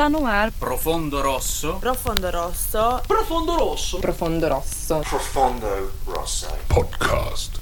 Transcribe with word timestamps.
Está 0.00 0.08
no 0.08 0.26
ar. 0.26 0.50
Profondo 0.52 1.20
Rosso. 1.20 1.74
Profondo 1.78 2.30
Rosso. 2.30 3.02
Profondo 3.06 3.52
Rosso. 3.52 3.98
Profondo 3.98 4.48
Rosso. 4.48 5.00
Profondo 5.00 5.92
Rosso. 6.06 6.48
Podcast. 6.68 7.59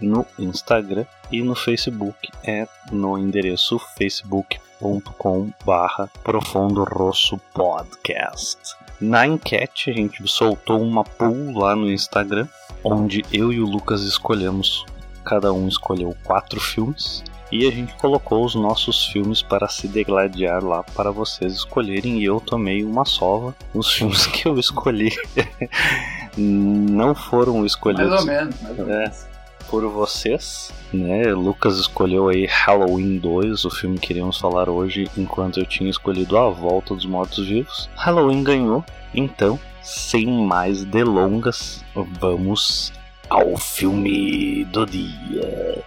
no 0.00 0.26
Instagram 0.38 1.06
e 1.30 1.42
no 1.42 1.54
Facebook 1.54 2.28
é 2.44 2.66
no 2.92 3.18
endereço 3.18 3.78
facebook.com 3.78 5.50
barra 5.64 6.10
Podcast. 7.54 8.58
Na 9.00 9.26
enquete 9.26 9.90
a 9.90 9.92
gente 9.92 10.26
soltou 10.26 10.80
uma 10.80 11.04
poll 11.04 11.58
lá 11.58 11.74
no 11.74 11.90
Instagram 11.90 12.46
onde 12.86 13.24
eu 13.32 13.52
e 13.52 13.60
o 13.60 13.66
Lucas 13.66 14.02
escolhemos, 14.02 14.84
cada 15.24 15.52
um 15.52 15.66
escolheu 15.66 16.16
quatro 16.22 16.60
filmes 16.60 17.22
e 17.50 17.66
a 17.66 17.70
gente 17.70 17.94
colocou 17.94 18.44
os 18.44 18.54
nossos 18.54 19.06
filmes 19.06 19.42
para 19.42 19.68
se 19.68 19.88
degladiar 19.88 20.64
lá 20.64 20.82
para 20.82 21.10
vocês 21.10 21.52
escolherem 21.52 22.20
e 22.20 22.24
eu 22.24 22.40
tomei 22.40 22.84
uma 22.84 23.04
sova. 23.04 23.54
Os 23.74 23.90
filmes 23.94 24.26
que 24.26 24.46
eu 24.46 24.58
escolhi 24.58 25.12
não 26.36 27.14
foram 27.14 27.64
escolhidos. 27.64 28.08
Mais 28.08 28.20
ou 28.20 28.26
menos, 28.26 28.60
mais 28.62 28.78
ou 28.78 28.86
menos. 28.86 29.22
É, 29.22 29.36
por 29.68 29.84
vocês, 29.88 30.72
né? 30.92 31.32
Lucas 31.32 31.78
escolheu 31.78 32.28
aí 32.28 32.46
Halloween 32.46 33.18
2, 33.18 33.64
o 33.64 33.70
filme 33.70 33.98
que 33.98 34.12
iremos 34.12 34.38
falar 34.38 34.68
hoje, 34.68 35.10
enquanto 35.16 35.58
eu 35.58 35.66
tinha 35.66 35.90
escolhido 35.90 36.36
A 36.38 36.48
Volta 36.48 36.94
dos 36.94 37.04
Mortos-Vivos. 37.04 37.90
Halloween 37.96 38.44
ganhou, 38.44 38.84
então, 39.12 39.58
sem 39.86 40.26
mais 40.26 40.84
delongas, 40.84 41.84
vamos 42.18 42.92
ao 43.30 43.56
filme 43.56 44.64
do 44.64 44.84
dia. 44.84 45.84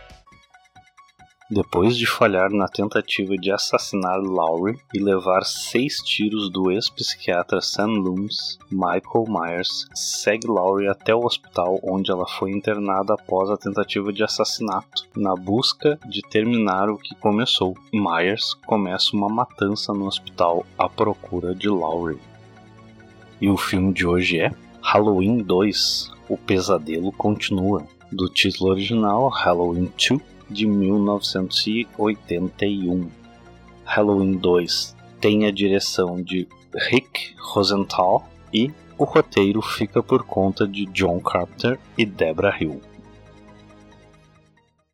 Depois 1.52 1.98
de 1.98 2.06
falhar 2.06 2.50
na 2.52 2.68
tentativa 2.68 3.36
de 3.36 3.52
assassinar 3.52 4.22
Laurie 4.22 4.80
e 4.94 5.00
levar 5.00 5.44
seis 5.44 5.98
tiros 5.98 6.50
do 6.50 6.72
ex-psiquiatra 6.72 7.59
Sam 7.59 7.88
Loomis, 7.88 8.58
Michael 8.72 9.26
Myers 9.28 9.88
segue 9.94 10.48
Laurie 10.48 10.88
até 10.88 11.14
o 11.14 11.26
hospital 11.26 11.80
onde 11.84 12.09
ela 12.09 12.28
foi 12.28 12.52
internada 12.52 13.16
após 13.16 13.50
a 13.50 13.58
tentativa 13.58 14.14
de 14.14 14.24
assassinato, 14.24 15.08
na 15.18 15.36
busca 15.36 16.00
de 16.08 16.22
terminar 16.22 16.88
o 16.90 16.98
que 16.98 17.16
começou. 17.16 17.76
Myers 17.92 18.54
começa 18.66 19.09
uma 19.14 19.28
matança 19.28 19.92
no 19.92 20.06
hospital 20.06 20.66
à 20.78 20.88
procura 20.88 21.54
de 21.54 21.68
Laurie. 21.68 22.28
E 23.42 23.50
o 23.50 23.56
filme 23.56 23.94
de 23.94 24.06
hoje 24.06 24.38
é 24.40 24.52
Halloween 24.82 25.38
2 25.38 26.12
O 26.28 26.36
Pesadelo 26.38 27.10
Continua, 27.12 27.88
do 28.12 28.28
título 28.28 28.72
original 28.72 29.30
Halloween 29.30 29.90
2 29.98 30.20
de 30.50 30.66
1981. 30.66 33.10
Halloween 33.86 34.38
2 34.38 34.96
tem 35.22 35.46
a 35.46 35.52
direção 35.52 36.22
de 36.22 36.46
Rick 36.74 37.34
Rosenthal 37.40 38.28
e 38.54 38.70
o 38.98 39.06
roteiro 39.06 39.62
fica 39.62 40.04
por 40.04 40.24
conta 40.24 40.68
de 40.68 40.86
John 40.88 41.22
Carpenter 41.22 41.80
e 41.98 42.06
Deborah 42.06 42.58
Hill. 42.60 42.82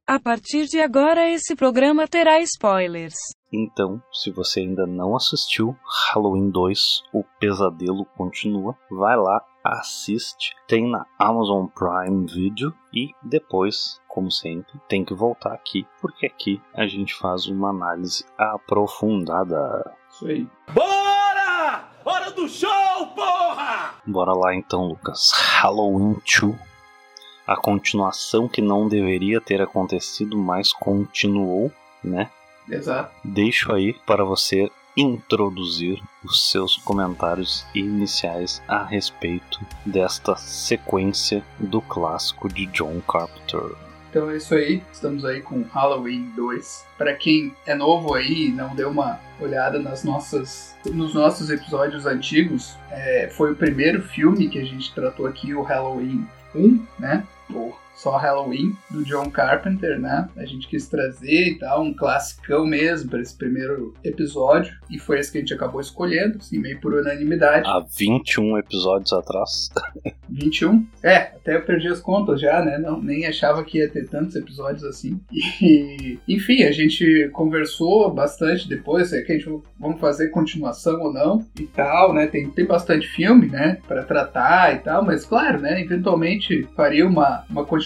A 0.07 0.19
partir 0.19 0.67
de 0.67 0.79
agora, 0.79 1.31
esse 1.31 1.55
programa 1.55 2.07
terá 2.07 2.39
spoilers. 2.41 3.15
Então, 3.57 4.03
se 4.11 4.31
você 4.31 4.59
ainda 4.59 4.85
não 4.85 5.15
assistiu 5.15 5.77
Halloween 6.11 6.49
2, 6.49 7.03
O 7.13 7.23
Pesadelo 7.39 8.03
Continua, 8.17 8.75
vai 8.91 9.15
lá, 9.15 9.41
assiste. 9.63 10.53
Tem 10.67 10.85
na 10.85 11.05
Amazon 11.17 11.67
Prime 11.67 12.25
Video 12.25 12.73
e 12.93 13.15
depois, 13.23 14.01
como 14.09 14.29
sempre, 14.29 14.77
tem 14.89 15.05
que 15.05 15.13
voltar 15.13 15.53
aqui, 15.53 15.87
porque 16.01 16.25
aqui 16.25 16.61
a 16.73 16.85
gente 16.85 17.15
faz 17.15 17.47
uma 17.47 17.69
análise 17.69 18.25
aprofundada. 18.37 19.95
Isso 20.09 20.27
aí. 20.27 20.49
Bora! 20.73 21.87
Hora 22.03 22.31
do 22.31 22.49
show, 22.49 23.07
porra! 23.15 23.93
Bora 24.05 24.33
lá 24.33 24.53
então, 24.53 24.85
Lucas. 24.85 25.31
Halloween 25.31 26.17
2. 26.41 26.55
A 27.47 27.55
continuação 27.55 28.49
que 28.49 28.61
não 28.61 28.89
deveria 28.89 29.39
ter 29.39 29.61
acontecido, 29.61 30.37
mas 30.37 30.73
continuou, 30.73 31.71
né? 32.03 32.29
Exato. 32.69 33.11
Deixo 33.23 33.71
aí 33.73 33.93
para 34.05 34.23
você 34.23 34.69
introduzir 34.97 36.01
os 36.23 36.49
seus 36.49 36.77
comentários 36.77 37.65
iniciais 37.75 38.61
a 38.67 38.83
respeito 38.83 39.59
desta 39.85 40.35
sequência 40.37 41.43
do 41.59 41.81
clássico 41.81 42.47
de 42.47 42.65
John 42.67 43.01
Carpenter. 43.01 43.75
Então 44.09 44.29
é 44.29 44.37
isso 44.37 44.55
aí, 44.55 44.81
estamos 44.93 45.25
aí 45.25 45.41
com 45.41 45.63
Halloween 45.63 46.31
2. 46.37 46.85
Para 46.97 47.13
quem 47.13 47.53
é 47.65 47.75
novo 47.75 48.13
aí 48.13 48.45
e 48.47 48.51
não 48.51 48.73
deu 48.73 48.89
uma 48.89 49.19
olhada 49.41 49.77
nas 49.77 50.05
nossas, 50.05 50.73
nos 50.85 51.13
nossos 51.13 51.49
episódios 51.49 52.05
antigos, 52.05 52.77
é, 52.89 53.29
foi 53.35 53.51
o 53.51 53.55
primeiro 53.57 54.01
filme 54.01 54.47
que 54.47 54.57
a 54.57 54.63
gente 54.63 54.93
tratou 54.93 55.27
aqui, 55.27 55.53
o 55.53 55.61
Halloween 55.61 56.25
1, 56.55 56.85
né? 56.97 57.27
Só 57.95 58.17
Halloween, 58.17 58.75
do 58.91 59.03
John 59.03 59.29
Carpenter, 59.29 59.99
né? 59.99 60.27
A 60.35 60.45
gente 60.45 60.67
quis 60.67 60.87
trazer 60.87 61.49
e 61.49 61.57
tal, 61.57 61.83
um 61.83 61.93
classicão 61.93 62.65
mesmo 62.65 63.09
para 63.09 63.21
esse 63.21 63.35
primeiro 63.35 63.93
episódio. 64.03 64.75
E 64.89 64.99
foi 64.99 65.19
esse 65.19 65.31
que 65.31 65.37
a 65.37 65.41
gente 65.41 65.53
acabou 65.53 65.81
escolhendo, 65.81 66.37
assim, 66.37 66.59
meio 66.59 66.79
por 66.79 66.93
unanimidade. 66.93 67.67
Há 67.67 67.79
21 67.97 68.57
episódios 68.57 69.13
atrás. 69.13 69.69
21? 70.29 70.85
É, 71.03 71.17
até 71.17 71.55
eu 71.55 71.61
perdi 71.61 71.87
as 71.87 71.99
contas 71.99 72.41
já, 72.41 72.63
né? 72.63 72.77
Não, 72.77 73.01
nem 73.01 73.25
achava 73.25 73.63
que 73.63 73.77
ia 73.77 73.89
ter 73.89 74.07
tantos 74.07 74.35
episódios 74.35 74.83
assim. 74.83 75.19
E, 75.61 76.19
enfim, 76.27 76.63
a 76.63 76.71
gente 76.71 77.29
conversou 77.31 78.11
bastante 78.13 78.67
depois, 78.67 79.13
é 79.13 79.21
que 79.21 79.31
a 79.31 79.37
gente 79.37 79.49
vamos 79.79 79.99
fazer 79.99 80.29
continuação 80.29 80.99
ou 81.01 81.13
não 81.13 81.45
e 81.59 81.65
tal, 81.67 82.13
né? 82.13 82.27
Tem, 82.27 82.49
tem 82.49 82.65
bastante 82.65 83.07
filme, 83.07 83.47
né? 83.47 83.79
Pra 83.87 84.03
tratar 84.03 84.75
e 84.75 84.79
tal, 84.79 85.05
mas 85.05 85.25
claro, 85.25 85.59
né? 85.59 85.81
Eventualmente 85.81 86.67
faria 86.75 87.07
uma, 87.07 87.45
uma 87.49 87.65
continuação, 87.65 87.84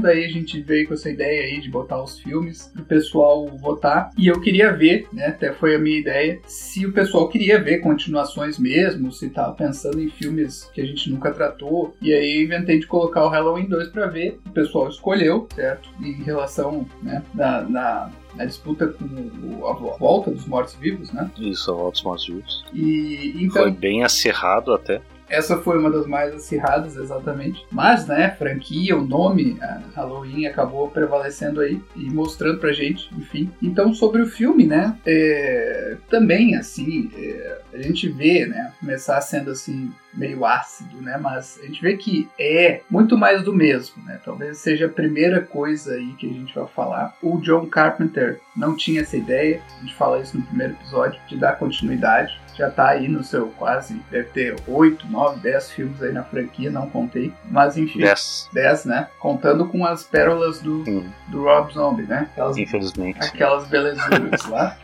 daí 0.00 0.24
a 0.24 0.28
gente 0.28 0.60
veio 0.60 0.88
com 0.88 0.94
essa 0.94 1.10
ideia 1.10 1.42
aí 1.42 1.60
de 1.60 1.70
botar 1.70 2.02
os 2.02 2.18
filmes 2.18 2.70
pro 2.74 2.84
pessoal 2.84 3.46
votar. 3.58 4.10
E 4.16 4.26
eu 4.26 4.40
queria 4.40 4.72
ver, 4.72 5.06
né? 5.12 5.26
Até 5.28 5.52
foi 5.52 5.74
a 5.74 5.78
minha 5.78 5.98
ideia, 5.98 6.40
se 6.46 6.86
o 6.86 6.92
pessoal 6.92 7.28
queria 7.28 7.62
ver 7.62 7.78
continuações 7.78 8.58
mesmo, 8.58 9.12
se 9.12 9.28
tava 9.30 9.54
pensando 9.54 10.00
em 10.00 10.08
filmes 10.08 10.70
que 10.72 10.80
a 10.80 10.84
gente 10.84 11.10
nunca 11.10 11.30
tratou. 11.30 11.94
E 12.00 12.12
aí 12.12 12.38
eu 12.38 12.44
inventei 12.44 12.78
de 12.78 12.86
colocar 12.86 13.24
o 13.24 13.28
Halloween 13.28 13.66
2 13.66 13.88
para 13.88 14.06
ver. 14.06 14.38
O 14.46 14.50
pessoal 14.50 14.88
escolheu, 14.88 15.46
certo? 15.54 15.88
Em 16.00 16.22
relação, 16.22 16.86
né, 17.02 17.22
na, 17.34 17.62
na 17.62 18.10
na 18.36 18.44
disputa 18.44 18.86
com 18.88 19.04
o, 19.04 19.66
a 19.66 19.72
volta 19.96 20.30
dos 20.30 20.46
mortos-vivos, 20.46 21.10
né? 21.12 21.30
Isso, 21.38 21.70
a 21.70 21.74
volta 21.74 21.92
dos 21.92 22.02
mortos-vivos. 22.02 22.64
E 22.72 23.32
então. 23.36 23.62
Foi 23.62 23.70
bem 23.70 24.04
acirrado 24.04 24.72
até. 24.74 25.00
Essa 25.28 25.58
foi 25.58 25.78
uma 25.78 25.90
das 25.90 26.06
mais 26.06 26.34
acirradas, 26.34 26.96
exatamente. 26.96 27.66
Mas, 27.70 28.06
né, 28.06 28.30
franquia, 28.30 28.96
o 28.96 29.06
nome, 29.06 29.58
Halloween 29.94 30.46
acabou 30.46 30.88
prevalecendo 30.88 31.60
aí 31.60 31.80
e 31.96 32.10
mostrando 32.10 32.58
pra 32.58 32.72
gente, 32.72 33.12
enfim. 33.14 33.50
Então, 33.62 33.92
sobre 33.92 34.22
o 34.22 34.26
filme, 34.26 34.66
né, 34.66 34.96
é, 35.04 35.96
também, 36.08 36.56
assim, 36.56 37.10
é, 37.16 37.58
a 37.74 37.82
gente 37.82 38.08
vê, 38.08 38.46
né, 38.46 38.72
começar 38.80 39.20
sendo 39.20 39.50
assim, 39.50 39.90
meio 40.16 40.44
ácido, 40.44 41.00
né? 41.02 41.18
Mas 41.20 41.58
a 41.62 41.66
gente 41.66 41.80
vê 41.82 41.96
que 41.96 42.28
é 42.38 42.80
muito 42.90 43.16
mais 43.16 43.42
do 43.42 43.52
mesmo, 43.54 44.02
né? 44.04 44.18
Talvez 44.24 44.58
seja 44.58 44.86
a 44.86 44.88
primeira 44.88 45.40
coisa 45.40 45.94
aí 45.94 46.12
que 46.14 46.28
a 46.28 46.32
gente 46.32 46.54
vai 46.54 46.66
falar. 46.68 47.14
O 47.22 47.38
John 47.38 47.66
Carpenter 47.66 48.40
não 48.56 48.74
tinha 48.76 49.02
essa 49.02 49.16
ideia, 49.16 49.60
a 49.76 49.80
gente 49.80 49.94
fala 49.94 50.20
isso 50.20 50.36
no 50.36 50.42
primeiro 50.44 50.72
episódio, 50.74 51.20
de 51.28 51.36
dar 51.36 51.58
continuidade. 51.58 52.40
Já 52.56 52.70
tá 52.70 52.88
aí 52.88 53.06
no 53.06 53.22
seu 53.22 53.48
quase, 53.48 54.00
deve 54.10 54.28
ter 54.30 54.56
8, 54.66 55.06
9, 55.08 55.40
10 55.40 55.70
filmes 55.72 56.02
aí 56.02 56.10
na 56.10 56.22
franquia, 56.24 56.70
não 56.70 56.88
contei. 56.88 57.30
Mas 57.50 57.76
enfim. 57.76 57.98
10. 57.98 58.48
10, 58.50 58.84
né? 58.86 59.08
Contando 59.18 59.68
com 59.68 59.84
as 59.84 60.04
pérolas 60.04 60.60
do, 60.60 60.82
Hum. 60.88 61.06
do 61.28 61.42
Rob 61.42 61.70
Zombie, 61.74 62.04
né? 62.04 62.28
Aquelas, 62.32 62.56
Infelizmente. 62.56 63.18
aquelas 63.20 63.66
belezuras 63.68 64.46
lá. 64.46 64.74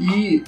E, 0.00 0.42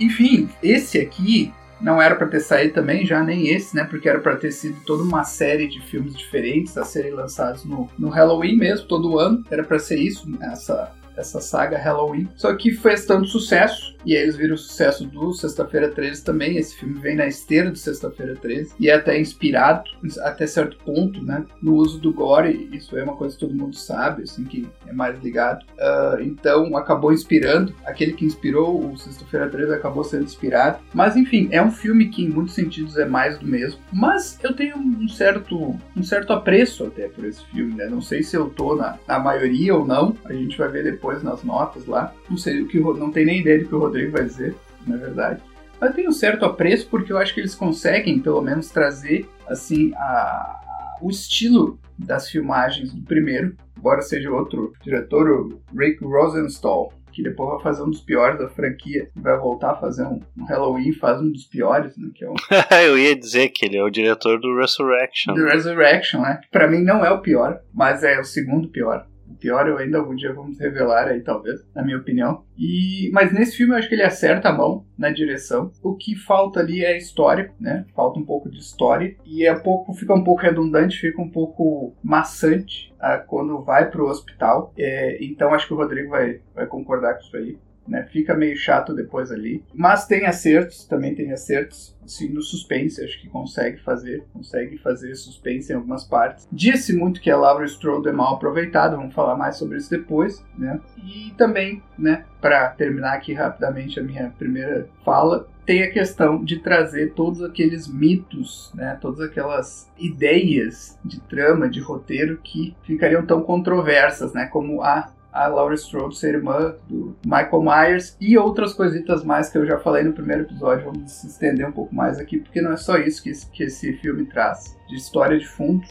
enfim, 0.00 0.48
esse 0.60 0.98
aqui 0.98 1.54
não 1.84 2.00
era 2.00 2.16
para 2.16 2.26
ter 2.26 2.40
saído 2.40 2.72
também, 2.72 3.04
já 3.04 3.22
nem 3.22 3.48
esse, 3.48 3.76
né? 3.76 3.84
Porque 3.84 4.08
era 4.08 4.18
para 4.18 4.36
ter 4.36 4.50
sido 4.50 4.80
toda 4.86 5.02
uma 5.02 5.22
série 5.22 5.68
de 5.68 5.82
filmes 5.82 6.16
diferentes 6.16 6.78
a 6.78 6.84
serem 6.84 7.12
lançados 7.12 7.62
no, 7.66 7.90
no 7.98 8.08
Halloween 8.08 8.56
mesmo, 8.56 8.88
todo 8.88 9.18
ano. 9.18 9.44
Era 9.50 9.62
para 9.62 9.78
ser 9.78 9.98
isso, 9.98 10.26
essa, 10.40 10.90
essa 11.16 11.40
saga 11.40 11.78
Halloween. 11.78 12.28
Só 12.36 12.54
que 12.54 12.72
fez 12.72 13.04
tanto 13.06 13.28
sucesso, 13.28 13.94
e 14.04 14.14
aí 14.14 14.22
eles 14.22 14.36
viram 14.36 14.54
o 14.54 14.58
sucesso 14.58 15.06
do 15.06 15.32
Sexta-feira 15.32 15.88
13 15.88 16.22
também. 16.22 16.56
Esse 16.56 16.76
filme 16.76 16.98
vem 17.00 17.16
na 17.16 17.26
esteira 17.26 17.70
do 17.70 17.78
Sexta-feira 17.78 18.34
13 18.34 18.74
e 18.78 18.90
é 18.90 18.94
até 18.94 19.18
inspirado, 19.18 19.90
até 20.22 20.46
certo 20.46 20.76
ponto, 20.84 21.22
né? 21.24 21.44
No 21.62 21.74
uso 21.74 21.98
do 21.98 22.12
gore. 22.12 22.68
Isso 22.72 22.96
é 22.98 23.04
uma 23.04 23.16
coisa 23.16 23.34
que 23.34 23.40
todo 23.40 23.54
mundo 23.54 23.76
sabe, 23.76 24.24
assim, 24.24 24.44
que 24.44 24.68
é 24.86 24.92
mais 24.92 25.18
ligado. 25.22 25.64
Uh, 25.78 26.22
então 26.22 26.76
acabou 26.76 27.12
inspirando. 27.12 27.74
Aquele 27.84 28.12
que 28.12 28.24
inspirou 28.24 28.92
o 28.92 28.96
Sexta-feira 28.98 29.48
13 29.48 29.72
acabou 29.72 30.04
sendo 30.04 30.24
inspirado. 30.24 30.78
Mas 30.92 31.16
enfim, 31.16 31.48
é 31.50 31.62
um 31.62 31.70
filme 31.70 32.08
que 32.08 32.22
em 32.22 32.28
muitos 32.28 32.54
sentidos 32.54 32.98
é 32.98 33.06
mais 33.06 33.38
do 33.38 33.46
mesmo. 33.46 33.80
Mas 33.92 34.38
eu 34.42 34.54
tenho 34.54 34.76
um 34.76 35.08
certo, 35.08 35.76
um 35.96 36.02
certo 36.02 36.32
apreço 36.32 36.84
até 36.84 37.08
por 37.08 37.24
esse 37.24 37.44
filme, 37.46 37.74
né? 37.74 37.86
Não 37.86 38.02
sei 38.02 38.22
se 38.22 38.36
eu 38.36 38.50
tô 38.50 38.76
na, 38.76 38.98
na 39.08 39.18
maioria 39.18 39.74
ou 39.74 39.86
não. 39.86 40.14
A 40.24 40.32
gente 40.32 40.58
vai 40.58 40.68
ver 40.68 40.84
depois 40.84 41.03
nas 41.22 41.42
notas 41.42 41.86
lá. 41.86 42.12
Não 42.28 42.36
sei 42.36 42.62
o 42.62 42.68
que 42.68 42.78
não 42.80 43.10
tem 43.10 43.24
nem 43.24 43.40
ideia 43.40 43.58
do 43.58 43.68
que 43.68 43.74
o 43.74 43.78
Rodrigo 43.78 44.12
vai 44.12 44.24
dizer, 44.24 44.54
na 44.86 44.96
verdade. 44.96 45.42
Mas 45.80 45.90
eu 45.90 45.96
tenho 45.96 46.08
um 46.10 46.12
certo 46.12 46.44
apreço 46.44 46.88
porque 46.88 47.12
eu 47.12 47.18
acho 47.18 47.34
que 47.34 47.40
eles 47.40 47.54
conseguem, 47.54 48.18
pelo 48.18 48.40
menos, 48.40 48.70
trazer 48.70 49.28
assim 49.46 49.92
a, 49.94 50.60
o 51.02 51.10
estilo 51.10 51.78
das 51.98 52.28
filmagens 52.28 52.92
do 52.92 53.02
primeiro, 53.02 53.56
embora 53.76 54.02
seja 54.02 54.30
outro 54.30 54.72
diretor, 54.82 55.28
o 55.30 55.60
Rick 55.76 56.02
Rosenstahl, 56.04 56.92
que 57.14 57.22
depois 57.22 57.50
vai 57.50 57.62
fazer 57.62 57.82
um 57.84 57.90
dos 57.90 58.00
piores 58.00 58.38
da 58.38 58.48
franquia 58.48 59.08
vai 59.14 59.38
voltar 59.38 59.70
a 59.70 59.76
fazer 59.76 60.04
um, 60.04 60.20
um 60.36 60.44
Halloween, 60.46 60.92
faz 60.92 61.20
um 61.20 61.30
dos 61.30 61.44
piores, 61.44 61.96
né? 61.96 62.10
Que 62.12 62.24
é 62.24 62.28
o 62.28 62.34
Eu 62.84 62.98
ia 62.98 63.14
dizer 63.14 63.50
que 63.50 63.64
ele 63.64 63.76
é 63.76 63.84
o 63.84 63.90
diretor 63.90 64.40
do 64.40 64.56
Resurrection. 64.58 65.34
The 65.34 65.52
Resurrection, 65.52 66.22
né? 66.22 66.40
Que 66.42 66.50
pra 66.50 66.68
mim 66.68 66.82
não 66.82 67.04
é 67.04 67.10
o 67.10 67.20
pior, 67.20 67.60
mas 67.72 68.02
é 68.02 68.18
o 68.18 68.24
segundo 68.24 68.68
pior. 68.68 69.06
Pior 69.38 69.68
eu 69.68 69.78
ainda 69.78 69.98
algum 69.98 70.14
dia 70.14 70.32
vamos 70.32 70.58
revelar 70.58 71.08
aí, 71.08 71.20
talvez, 71.20 71.60
na 71.74 71.82
minha 71.82 71.98
opinião. 71.98 72.44
E 72.56 73.10
Mas 73.12 73.32
nesse 73.32 73.56
filme 73.56 73.74
eu 73.74 73.78
acho 73.78 73.88
que 73.88 73.94
ele 73.94 74.02
acerta 74.02 74.48
a 74.48 74.52
mão 74.52 74.84
na 74.96 75.10
direção. 75.10 75.70
O 75.82 75.94
que 75.94 76.14
falta 76.16 76.60
ali 76.60 76.84
é 76.84 76.96
história, 76.96 77.52
né? 77.60 77.84
Falta 77.94 78.18
um 78.18 78.24
pouco 78.24 78.50
de 78.50 78.58
história. 78.58 79.16
E 79.24 79.46
é 79.46 79.54
pouco, 79.54 79.92
fica 79.92 80.14
um 80.14 80.24
pouco 80.24 80.42
redundante, 80.42 81.00
fica 81.00 81.20
um 81.20 81.28
pouco 81.28 81.94
maçante 82.02 82.94
ah, 82.98 83.18
quando 83.18 83.62
vai 83.62 83.90
pro 83.90 84.08
hospital. 84.08 84.72
É, 84.78 85.22
então 85.22 85.52
acho 85.52 85.66
que 85.66 85.74
o 85.74 85.76
Rodrigo 85.76 86.10
vai, 86.10 86.40
vai 86.54 86.66
concordar 86.66 87.14
com 87.14 87.20
isso 87.20 87.36
aí. 87.36 87.58
Né? 87.86 88.04
Fica 88.10 88.34
meio 88.34 88.56
chato 88.56 88.94
depois 88.94 89.30
ali. 89.30 89.62
Mas 89.72 90.06
tem 90.06 90.26
acertos, 90.26 90.84
também 90.84 91.14
tem 91.14 91.32
acertos. 91.32 91.94
Sim, 92.06 92.30
no 92.30 92.42
suspense, 92.42 93.02
acho 93.02 93.20
que 93.20 93.28
consegue 93.28 93.78
fazer. 93.82 94.24
Consegue 94.32 94.78
fazer 94.78 95.14
suspense 95.14 95.72
em 95.72 95.76
algumas 95.76 96.04
partes. 96.04 96.46
Disse 96.50 96.94
muito 96.94 97.20
que 97.20 97.30
a 97.30 97.36
Laura 97.36 97.64
Strode 97.64 98.08
é 98.08 98.12
mal 98.12 98.34
aproveitada, 98.34 98.96
vamos 98.96 99.14
falar 99.14 99.36
mais 99.36 99.56
sobre 99.56 99.78
isso 99.78 99.90
depois. 99.90 100.44
Né? 100.58 100.80
E 101.02 101.32
também, 101.36 101.82
né, 101.98 102.24
para 102.40 102.68
terminar 102.70 103.14
aqui 103.14 103.32
rapidamente 103.32 103.98
a 103.98 104.02
minha 104.02 104.30
primeira 104.38 104.88
fala, 105.04 105.48
tem 105.64 105.82
a 105.82 105.90
questão 105.90 106.44
de 106.44 106.58
trazer 106.58 107.14
todos 107.14 107.42
aqueles 107.42 107.88
mitos, 107.88 108.70
né, 108.74 108.98
todas 109.00 109.20
aquelas 109.20 109.90
ideias 109.98 110.98
de 111.04 111.20
trama, 111.22 111.68
de 111.68 111.80
roteiro 111.80 112.38
que 112.42 112.76
ficariam 112.82 113.24
tão 113.24 113.42
controversas, 113.42 114.32
né, 114.34 114.46
como 114.46 114.82
a 114.82 115.10
a 115.34 115.48
Laurie 115.48 115.76
Strode 115.76 116.16
ser 116.16 116.36
irmã 116.36 116.76
do 116.88 117.16
Michael 117.24 117.60
Myers 117.60 118.16
e 118.20 118.38
outras 118.38 118.72
coisitas 118.72 119.24
mais 119.24 119.50
que 119.50 119.58
eu 119.58 119.66
já 119.66 119.78
falei 119.80 120.04
no 120.04 120.12
primeiro 120.12 120.44
episódio. 120.44 120.84
Vamos 120.84 121.10
se 121.10 121.26
estender 121.26 121.68
um 121.68 121.72
pouco 121.72 121.92
mais 121.92 122.20
aqui, 122.20 122.38
porque 122.38 122.62
não 122.62 122.72
é 122.72 122.76
só 122.76 122.96
isso 122.98 123.20
que 123.20 123.30
esse, 123.30 123.50
que 123.50 123.64
esse 123.64 123.94
filme 123.94 124.26
traz 124.26 124.78
de 124.88 124.94
história 124.94 125.36
de 125.36 125.46
fundo. 125.46 125.84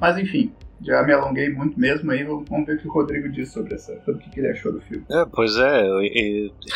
Mas 0.00 0.18
enfim, 0.18 0.52
já 0.80 1.00
me 1.04 1.12
alonguei 1.12 1.48
muito 1.48 1.78
mesmo 1.78 2.10
aí, 2.10 2.24
vamos 2.24 2.66
ver 2.66 2.74
o 2.74 2.78
que 2.80 2.88
o 2.88 2.92
Rodrigo 2.92 3.28
diz 3.28 3.52
sobre, 3.52 3.74
essa, 3.74 3.96
sobre 4.00 4.26
o 4.26 4.30
que 4.30 4.40
ele 4.40 4.48
achou 4.48 4.72
do 4.72 4.80
filme. 4.80 5.04
É, 5.08 5.24
pois 5.32 5.56
é, 5.56 5.84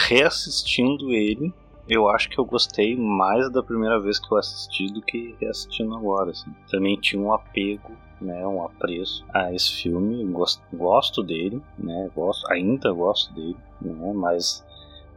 reassistindo 0.08 1.12
ele, 1.12 1.52
eu 1.88 2.08
acho 2.08 2.30
que 2.30 2.38
eu 2.38 2.44
gostei 2.44 2.96
mais 2.96 3.50
da 3.50 3.64
primeira 3.64 3.98
vez 3.98 4.20
que 4.20 4.32
eu 4.32 4.38
assisti 4.38 4.92
do 4.92 5.02
que 5.02 5.34
reassistindo 5.40 5.92
agora. 5.96 6.30
Assim. 6.30 6.54
Também 6.70 6.96
tinha 7.00 7.20
um 7.20 7.32
apego 7.32 7.92
né, 8.20 8.46
um 8.46 8.64
apreço 8.64 9.24
a 9.32 9.52
esse 9.52 9.72
filme, 9.82 10.24
gosto, 10.24 10.62
gosto 10.72 11.22
dele, 11.22 11.62
né, 11.78 12.10
gosto, 12.14 12.50
ainda 12.50 12.92
gosto 12.92 13.32
dele, 13.34 13.56
né, 13.80 14.12
mas 14.14 14.64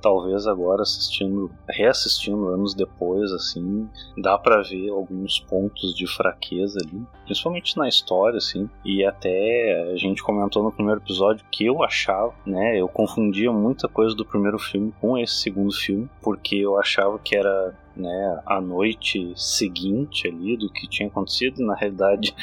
talvez 0.01 0.47
agora 0.47 0.81
assistindo, 0.81 1.51
reassistindo 1.67 2.47
anos 2.47 2.73
depois, 2.73 3.31
assim, 3.31 3.87
dá 4.17 4.37
para 4.37 4.61
ver 4.61 4.89
alguns 4.89 5.39
pontos 5.39 5.93
de 5.93 6.07
fraqueza 6.07 6.79
ali, 6.81 7.03
principalmente 7.25 7.77
na 7.77 7.87
história, 7.87 8.37
assim, 8.37 8.69
e 8.83 9.03
até 9.03 9.91
a 9.91 9.97
gente 9.97 10.23
comentou 10.23 10.63
no 10.63 10.71
primeiro 10.71 11.01
episódio 11.01 11.45
que 11.51 11.65
eu 11.65 11.83
achava, 11.83 12.33
né, 12.45 12.79
eu 12.79 12.87
confundia 12.87 13.51
muita 13.51 13.87
coisa 13.87 14.15
do 14.15 14.25
primeiro 14.25 14.59
filme 14.59 14.94
com 14.99 15.18
esse 15.18 15.35
segundo 15.35 15.73
filme, 15.73 16.09
porque 16.21 16.56
eu 16.56 16.77
achava 16.79 17.19
que 17.19 17.35
era, 17.35 17.75
né, 17.95 18.41
a 18.45 18.61
noite 18.61 19.33
seguinte 19.35 20.27
ali 20.27 20.57
do 20.57 20.69
que 20.69 20.87
tinha 20.87 21.07
acontecido, 21.07 21.65
na 21.65 21.75
realidade 21.75 22.33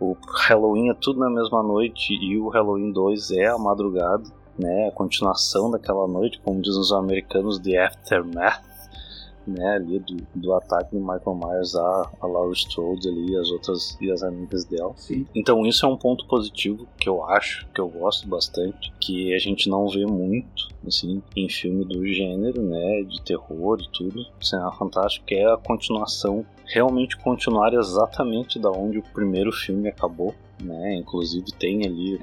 o 0.00 0.16
Halloween 0.46 0.90
é 0.90 0.94
tudo 0.94 1.20
na 1.20 1.30
mesma 1.30 1.62
noite 1.62 2.12
e 2.14 2.38
o 2.38 2.48
Halloween 2.48 2.92
2 2.92 3.30
é 3.32 3.46
a 3.46 3.58
madrugada, 3.58 4.24
né? 4.58 4.88
A 4.88 4.92
continuação 4.92 5.70
daquela 5.70 6.06
noite, 6.06 6.40
como 6.44 6.60
dizem 6.60 6.80
os 6.80 6.92
americanos, 6.92 7.58
The 7.58 7.86
Aftermath, 7.86 8.62
né? 9.50 9.76
Ali 9.76 9.98
do, 9.98 10.16
do 10.34 10.54
ataque 10.54 10.94
do 10.94 11.00
Michael 11.00 11.34
Myers 11.34 11.74
a, 11.74 12.10
a 12.20 12.26
Laurie 12.26 12.54
Strode 12.54 13.08
ali 13.08 13.32
e 13.32 13.36
as 13.36 13.50
outras 13.50 13.96
e 14.00 14.10
as 14.10 14.22
amigas 14.22 14.64
dela. 14.64 14.92
Sim. 14.96 15.26
Então 15.34 15.64
isso 15.66 15.84
é 15.84 15.88
um 15.88 15.96
ponto 15.96 16.26
positivo 16.26 16.86
que 16.98 17.08
eu 17.08 17.24
acho, 17.24 17.66
que 17.74 17.80
eu 17.80 17.88
gosto 17.88 18.28
bastante, 18.28 18.92
que 19.00 19.34
a 19.34 19.38
gente 19.38 19.68
não 19.68 19.88
vê 19.88 20.04
muito, 20.06 20.68
assim, 20.86 21.22
em 21.36 21.48
filme 21.48 21.84
do 21.84 22.06
gênero, 22.06 22.62
né? 22.62 23.02
De 23.02 23.22
terror 23.22 23.78
e 23.80 23.90
tudo. 23.90 24.24
Cinema 24.40 24.72
fantástico, 24.72 25.26
que 25.26 25.34
é 25.34 25.46
a 25.46 25.56
continuação 25.56 26.44
realmente 26.66 27.16
continuar 27.16 27.72
exatamente 27.72 28.58
da 28.58 28.70
onde 28.70 28.98
o 28.98 29.02
primeiro 29.02 29.52
filme 29.52 29.88
acabou, 29.88 30.34
né? 30.62 30.94
Inclusive 30.94 31.52
tem 31.52 31.86
ali 31.86 32.18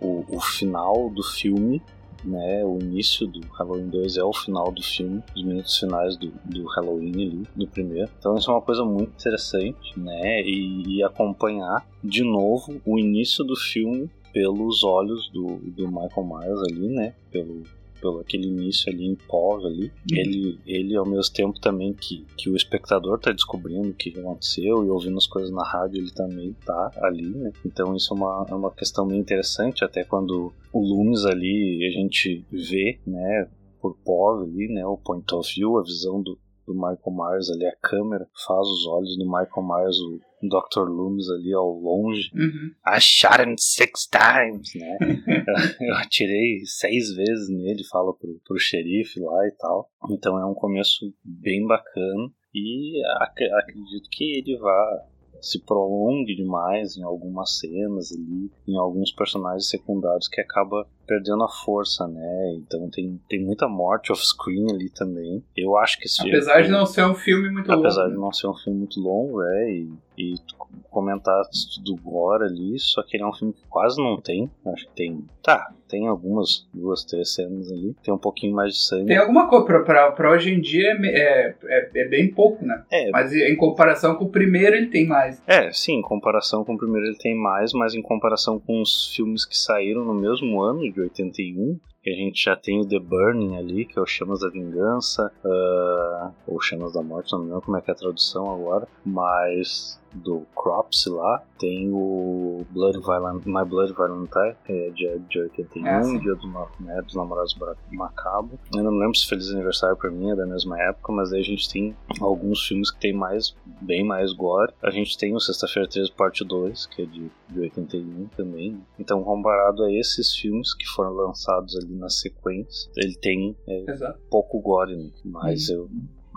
o, 0.00 0.24
o, 0.28 0.40
final 0.40 1.10
do 1.10 1.22
filme, 1.22 1.82
né? 2.24 2.64
O 2.64 2.78
início 2.78 3.26
do 3.26 3.40
Halloween 3.52 3.88
2 3.88 4.16
é 4.16 4.24
o 4.24 4.32
final 4.32 4.70
do 4.70 4.82
filme, 4.82 5.22
os 5.34 5.42
minutos 5.42 5.78
finais 5.78 6.16
do, 6.16 6.32
do 6.44 6.66
Halloween 6.66 7.12
ali, 7.12 7.42
do 7.54 7.66
primeiro. 7.66 8.10
Então 8.18 8.36
isso 8.36 8.50
é 8.50 8.54
uma 8.54 8.62
coisa 8.62 8.84
muito 8.84 9.12
interessante, 9.12 9.98
né? 9.98 10.42
E, 10.42 10.96
e 10.96 11.02
acompanhar 11.02 11.86
de 12.02 12.22
novo 12.22 12.80
o 12.84 12.98
início 12.98 13.44
do 13.44 13.56
filme 13.56 14.10
pelos 14.32 14.82
olhos 14.82 15.30
do, 15.30 15.56
do 15.56 15.86
Michael 15.86 16.26
Myers 16.26 16.60
ali, 16.60 16.88
né? 16.88 17.14
Pelo 17.30 17.62
pelo 18.02 18.18
aquele 18.18 18.48
início 18.48 18.92
ali 18.92 19.06
em 19.06 19.14
POV 19.14 19.66
ali. 19.66 19.84
Uhum. 19.84 20.16
Ele, 20.18 20.60
ele 20.66 20.96
ao 20.96 21.06
mesmo 21.06 21.32
tempo 21.32 21.60
também 21.60 21.94
que, 21.94 22.26
que 22.36 22.50
o 22.50 22.56
espectador 22.56 23.18
tá 23.18 23.30
descobrindo 23.30 23.88
o 23.88 23.94
que 23.94 24.10
que 24.10 24.18
aconteceu 24.18 24.84
e 24.84 24.90
ouvindo 24.90 25.16
as 25.16 25.26
coisas 25.26 25.52
na 25.52 25.64
rádio, 25.64 25.98
ele 25.98 26.10
também 26.10 26.52
tá 26.66 26.90
ali, 26.96 27.30
né? 27.30 27.52
Então 27.64 27.94
isso 27.94 28.12
é 28.12 28.16
uma, 28.16 28.46
é 28.50 28.54
uma 28.54 28.72
questão 28.72 29.06
bem 29.06 29.18
interessante, 29.18 29.84
até 29.84 30.02
quando 30.02 30.52
o 30.72 30.80
Loomis 30.80 31.24
ali 31.24 31.86
a 31.86 31.90
gente 31.90 32.44
vê, 32.50 32.98
né, 33.06 33.48
por 33.80 33.96
POV 34.04 34.44
ali, 34.44 34.68
né, 34.68 34.84
o 34.84 34.96
point 34.96 35.32
of 35.34 35.54
view, 35.54 35.78
a 35.78 35.82
visão 35.82 36.20
do, 36.20 36.38
do 36.66 36.74
Michael 36.74 36.98
Myers 37.06 37.50
ali, 37.50 37.66
a 37.66 37.76
câmera 37.76 38.28
faz 38.46 38.66
os 38.68 38.86
olhos 38.86 39.16
do 39.16 39.24
Michael 39.24 39.66
Myers, 39.66 39.98
o 39.98 40.20
Dr. 40.42 40.88
Loomis 40.88 41.28
ali 41.30 41.52
ao 41.52 41.72
longe. 41.72 42.30
Uhum. 42.34 42.72
I 42.86 43.00
shot 43.00 43.40
him 43.40 43.56
six 43.56 44.08
times, 44.08 44.74
né? 44.74 44.96
eu, 45.80 45.88
eu 45.88 45.94
atirei 45.96 46.60
seis 46.64 47.14
vezes 47.14 47.48
nele, 47.48 47.84
fala 47.90 48.12
pro, 48.14 48.40
pro 48.46 48.58
xerife 48.58 49.20
lá 49.20 49.46
e 49.46 49.52
tal. 49.52 49.90
Então 50.10 50.38
é 50.38 50.46
um 50.46 50.54
começo 50.54 51.12
bem 51.24 51.66
bacana 51.66 52.30
e 52.54 53.02
ac 53.20 53.42
acredito 53.44 54.08
que 54.10 54.38
ele 54.38 54.58
vá 54.58 55.06
se 55.40 55.60
prolongue 55.64 56.36
demais 56.36 56.96
em 56.96 57.02
algumas 57.02 57.58
cenas 57.58 58.12
ali, 58.12 58.50
em 58.66 58.76
alguns 58.76 59.10
personagens 59.10 59.68
secundários 59.68 60.28
que 60.28 60.40
acaba 60.40 60.86
perdendo 61.06 61.42
a 61.44 61.48
força, 61.48 62.06
né? 62.06 62.54
Então 62.56 62.88
tem, 62.90 63.20
tem 63.28 63.40
muita 63.40 63.68
morte 63.68 64.12
off-screen 64.12 64.70
ali 64.70 64.88
também. 64.90 65.42
Eu 65.56 65.76
acho 65.76 65.98
que 65.98 66.06
esse 66.06 66.20
Apesar 66.20 66.62
de 66.62 66.70
não 66.70 66.86
ser 66.86 67.04
um 67.04 67.14
filme 67.14 67.50
muito 67.50 67.70
apesar 67.70 68.04
longo. 68.04 68.14
de 68.14 68.20
não 68.20 68.32
ser 68.32 68.46
um 68.48 68.54
filme 68.54 68.78
muito 68.80 69.00
longo, 69.00 69.42
é, 69.42 69.70
e, 69.70 69.90
e 70.16 70.34
tu 70.46 70.56
comentaste 70.90 71.82
do 71.82 71.96
gore 71.96 72.44
ali, 72.44 72.78
só 72.78 73.02
que 73.02 73.16
ele 73.16 73.24
é 73.24 73.26
um 73.26 73.32
filme 73.32 73.52
que 73.52 73.66
quase 73.68 73.96
não 73.98 74.20
tem. 74.20 74.50
Acho 74.66 74.86
que 74.86 74.94
tem. 74.94 75.24
Tá, 75.42 75.72
tem 75.88 76.06
algumas, 76.06 76.66
duas, 76.72 77.04
três 77.04 77.34
cenas 77.34 77.70
ali. 77.70 77.94
Tem 78.02 78.12
um 78.12 78.18
pouquinho 78.18 78.54
mais 78.54 78.74
de 78.74 78.80
sangue. 78.80 79.06
Tem 79.06 79.16
alguma 79.16 79.48
coisa, 79.48 79.64
pra, 79.64 79.80
pra, 79.80 80.12
pra 80.12 80.30
hoje 80.30 80.52
em 80.52 80.60
dia 80.60 80.96
é, 81.02 81.06
é, 81.06 81.56
é, 81.64 81.90
é 81.94 82.08
bem 82.08 82.32
pouco, 82.32 82.64
né? 82.64 82.82
É, 82.90 83.10
Mas 83.10 83.32
em 83.32 83.56
comparação 83.56 84.14
com 84.14 84.24
o 84.24 84.30
primeiro, 84.30 84.76
ele 84.76 84.86
tem 84.86 85.06
mais. 85.06 85.42
É, 85.46 85.72
sim, 85.72 85.94
em 85.98 86.02
comparação 86.02 86.64
com 86.64 86.74
o 86.74 86.78
primeiro 86.78 87.06
ele 87.06 87.18
tem 87.18 87.34
mais, 87.34 87.72
mas 87.72 87.94
em 87.94 88.02
comparação 88.02 88.58
com 88.58 88.80
os 88.80 89.14
filmes 89.14 89.44
que 89.44 89.56
saíram 89.56 90.04
no 90.04 90.14
mesmo 90.14 90.62
ano, 90.62 90.84
de 90.94 91.08
81, 91.08 91.80
que 92.02 92.10
a 92.10 92.14
gente 92.14 92.42
já 92.42 92.56
tem 92.56 92.80
o 92.80 92.86
The 92.88 92.98
Burning 92.98 93.56
ali, 93.56 93.84
que 93.84 93.98
é 93.98 94.02
o 94.02 94.06
Chamas 94.06 94.40
da 94.40 94.48
Vingança, 94.48 95.32
ah, 95.44 96.30
ou 96.46 96.60
Chamas 96.60 96.92
da 96.92 97.02
Morte, 97.02 97.32
não 97.32 97.40
me 97.40 97.46
lembro 97.46 97.62
como 97.62 97.76
é 97.76 97.80
que 97.80 97.90
é 97.90 97.94
a 97.94 97.96
tradução 97.96 98.50
agora, 98.52 98.88
mas 99.04 100.00
do 100.14 100.42
Crops 100.54 101.06
lá, 101.06 101.42
tem 101.58 101.90
o 101.90 102.66
Blood 102.70 102.98
Violent, 102.98 103.46
My 103.46 103.64
Blood 103.64 103.92
Valentine, 103.94 104.54
que 104.64 104.72
é 104.72 104.90
de, 104.90 105.18
de 105.28 105.38
81, 105.40 105.86
Ah, 105.86 106.02
sim. 106.04 106.18
dia 106.18 106.34
do, 106.34 106.46
né, 106.80 107.00
dos 107.02 107.14
namorados 107.14 107.56
macabro. 107.90 108.58
Eu 108.74 108.82
não 108.82 108.90
lembro 108.98 109.16
se 109.16 109.26
Feliz 109.26 109.50
Aniversário 109.50 109.96
pra 109.96 110.10
mim 110.10 110.30
é 110.30 110.36
da 110.36 110.46
mesma 110.46 110.80
época, 110.80 111.12
mas 111.12 111.32
aí 111.32 111.40
a 111.40 111.44
gente 111.44 111.68
tem 111.70 111.96
alguns 112.20 112.66
filmes 112.66 112.90
que 112.90 113.00
tem 113.00 113.12
mais, 113.12 113.54
bem 113.80 114.04
mais 114.04 114.32
gore. 114.32 114.72
A 114.82 114.90
gente 114.90 115.16
tem 115.16 115.34
o 115.34 115.40
Sexta-feira 115.40 115.88
13 115.88 116.12
parte 116.12 116.44
2, 116.44 116.86
que 116.86 117.02
é 117.02 117.06
de, 117.06 117.30
de 117.48 117.60
81 117.60 118.26
também. 118.36 118.80
Então, 118.98 119.22
comparado 119.22 119.82
a 119.84 119.92
esses 119.92 120.34
filmes 120.34 120.74
que 120.74 120.86
foram 120.88 121.12
lançados 121.12 121.76
ali 121.76 121.91
na 121.92 122.08
sequência, 122.08 122.90
ele 122.96 123.14
tem 123.16 123.56
é, 123.68 123.84
pouco 124.30 124.60
gore, 124.60 124.96
né? 124.96 125.10
mas 125.24 125.68
eu 125.68 125.88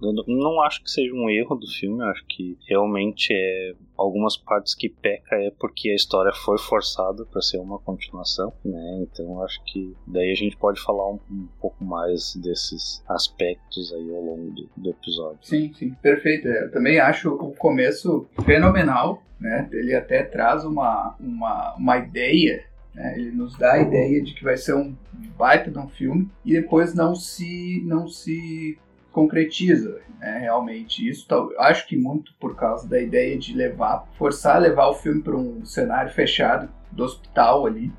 eu 0.04 0.12
não- 0.28 0.62
acho 0.62 0.84
que 0.84 0.92
seja 0.92 1.14
um 1.14 1.30
erro 1.30 1.56
do 1.56 1.66
filme, 1.68 2.04
eu 2.04 2.08
acho 2.08 2.26
que 2.28 2.58
realmente 2.68 3.30
é 3.32 3.74
algumas 3.98 4.36
partes 4.36 4.76
que 4.76 4.90
peca 4.90 5.38
é 5.38 5.50
porque 5.58 5.90
a 5.90 5.96
história 5.96 6.34
foi 6.34 6.58
forçada 6.58 7.26
para 7.26 7.42
ser 7.42 7.60
uma 7.60 7.80
continuação, 7.80 8.52
né? 8.64 9.00
Então 9.04 9.42
acho 9.42 9.64
que 9.64 9.96
daí 10.06 10.32
a 10.32 10.36
gente 10.36 10.58
pode 10.58 10.82
falar 10.82 11.10
um, 11.10 11.18
um 11.32 11.48
pouco 11.62 11.82
mais 11.86 12.36
desses 12.36 13.02
aspectos 13.08 13.94
aí 13.94 14.10
ao 14.14 14.22
longo 14.22 14.52
do, 14.52 14.70
do 14.76 14.90
episódio. 14.90 15.40
Sim, 15.44 15.74
sim, 15.74 15.92
perfeito. 16.02 16.46
É, 16.50 16.66
Eu 16.66 16.72
também 16.72 17.00
acho 17.00 17.34
o 17.34 17.56
começo 17.56 18.28
fenomenal, 18.46 19.24
né? 19.40 19.70
Ele 19.72 19.96
até 19.96 20.24
traz 20.24 20.66
uma, 20.66 21.16
uma, 21.20 21.74
uma 21.78 21.98
ideia, 21.98 22.66
né? 22.96 23.14
Ele 23.20 23.32
nos 23.32 23.56
dá 23.58 23.74
a 23.74 23.80
ideia 23.82 24.24
de 24.24 24.34
que 24.34 24.44
vai 24.44 24.58
ser 24.58 24.74
um 24.74 24.96
baita 25.38 25.70
de 25.70 25.78
um 25.78 25.88
filme 25.88 26.32
e 26.44 26.54
depois 26.54 26.96
não 26.96 27.14
se 27.14 27.84
não 27.86 28.08
se 28.08 28.78
concretiza, 29.12 30.00
né? 30.20 30.40
Realmente 30.40 31.08
isso, 31.08 31.28
tal- 31.28 31.50
acho 31.60 31.88
que 31.88 31.96
muito 31.96 32.34
por 32.40 32.56
causa 32.56 32.88
da 32.88 33.00
ideia 33.00 33.38
de 33.38 33.54
levar, 33.54 34.08
forçar 34.18 34.56
a 34.56 34.60
levar 34.60 34.88
o 34.88 34.94
filme 34.94 35.22
para 35.22 35.36
um 35.38 35.64
cenário 35.66 36.12
fechado 36.12 36.70
do 36.92 37.04
hospital 37.04 37.66
ali. 37.66 37.92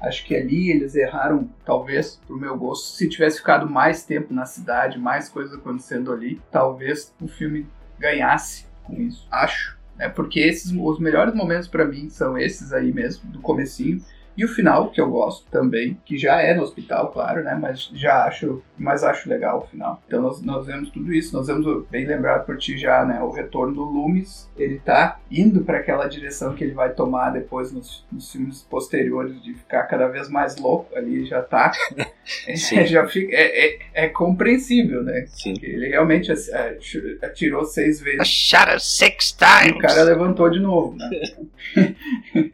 Acho 0.00 0.24
que 0.24 0.34
ali 0.34 0.70
eles 0.70 0.94
erraram, 0.94 1.50
talvez, 1.64 2.18
pro 2.26 2.38
meu 2.38 2.56
gosto. 2.56 2.96
Se 2.96 3.06
tivesse 3.08 3.38
ficado 3.38 3.68
mais 3.68 4.02
tempo 4.02 4.32
na 4.32 4.46
cidade, 4.46 4.98
mais 4.98 5.28
coisas 5.28 5.54
acontecendo 5.54 6.10
ali, 6.10 6.40
talvez 6.50 7.14
o 7.20 7.28
filme 7.28 7.66
ganhasse 7.98 8.64
com 8.84 8.94
isso. 9.00 9.26
Acho. 9.30 9.78
Né? 9.98 10.08
Porque 10.08 10.40
esses, 10.40 10.72
os 10.74 10.98
melhores 10.98 11.34
momentos 11.34 11.68
pra 11.68 11.84
mim 11.84 12.08
são 12.08 12.38
esses 12.38 12.72
aí 12.72 12.90
mesmo, 12.92 13.30
do 13.30 13.40
comecinho. 13.40 14.00
E 14.40 14.44
o 14.46 14.48
final, 14.48 14.90
que 14.90 14.98
eu 14.98 15.10
gosto 15.10 15.44
também, 15.50 16.00
que 16.02 16.16
já 16.16 16.40
é 16.40 16.54
no 16.54 16.62
hospital, 16.62 17.12
claro, 17.12 17.44
né? 17.44 17.58
Mas 17.60 17.90
já 17.92 18.24
acho, 18.24 18.62
mas 18.78 19.04
acho 19.04 19.28
legal 19.28 19.58
o 19.58 19.66
final. 19.66 20.02
Então 20.06 20.22
nós, 20.22 20.40
nós 20.40 20.66
vemos 20.66 20.88
tudo 20.88 21.12
isso, 21.12 21.36
nós 21.36 21.46
vemos, 21.46 21.86
bem 21.90 22.06
lembrado 22.06 22.46
por 22.46 22.56
ti 22.56 22.78
já, 22.78 23.04
né? 23.04 23.20
O 23.20 23.28
retorno 23.28 23.74
do 23.74 23.82
Loomis, 23.84 24.50
ele 24.56 24.78
tá 24.78 25.20
indo 25.30 25.62
para 25.62 25.76
aquela 25.76 26.06
direção 26.06 26.54
que 26.54 26.64
ele 26.64 26.72
vai 26.72 26.94
tomar 26.94 27.28
depois 27.28 27.70
nos, 27.70 28.06
nos 28.10 28.32
filmes 28.32 28.62
posteriores, 28.62 29.42
de 29.42 29.52
ficar 29.52 29.82
cada 29.82 30.08
vez 30.08 30.30
mais 30.30 30.56
louco, 30.56 30.96
ali 30.96 31.26
já 31.26 31.42
tá. 31.42 31.72
Sim. 32.56 32.86
já 32.88 33.06
fica, 33.06 33.36
é, 33.36 33.66
é, 33.66 33.78
é 33.92 34.08
compreensível, 34.08 35.02
né? 35.02 35.26
Sim. 35.28 35.52
Ele 35.60 35.88
realmente 35.88 36.32
é, 36.32 36.78
atirou 37.22 37.66
seis 37.66 38.00
vezes. 38.00 38.26
shot 38.26 38.70
it 38.70 38.82
six 38.82 39.36
E 39.66 39.72
o 39.72 39.78
cara 39.78 40.02
levantou 40.02 40.48
de 40.48 40.60
novo, 40.60 40.96
né? 40.96 41.10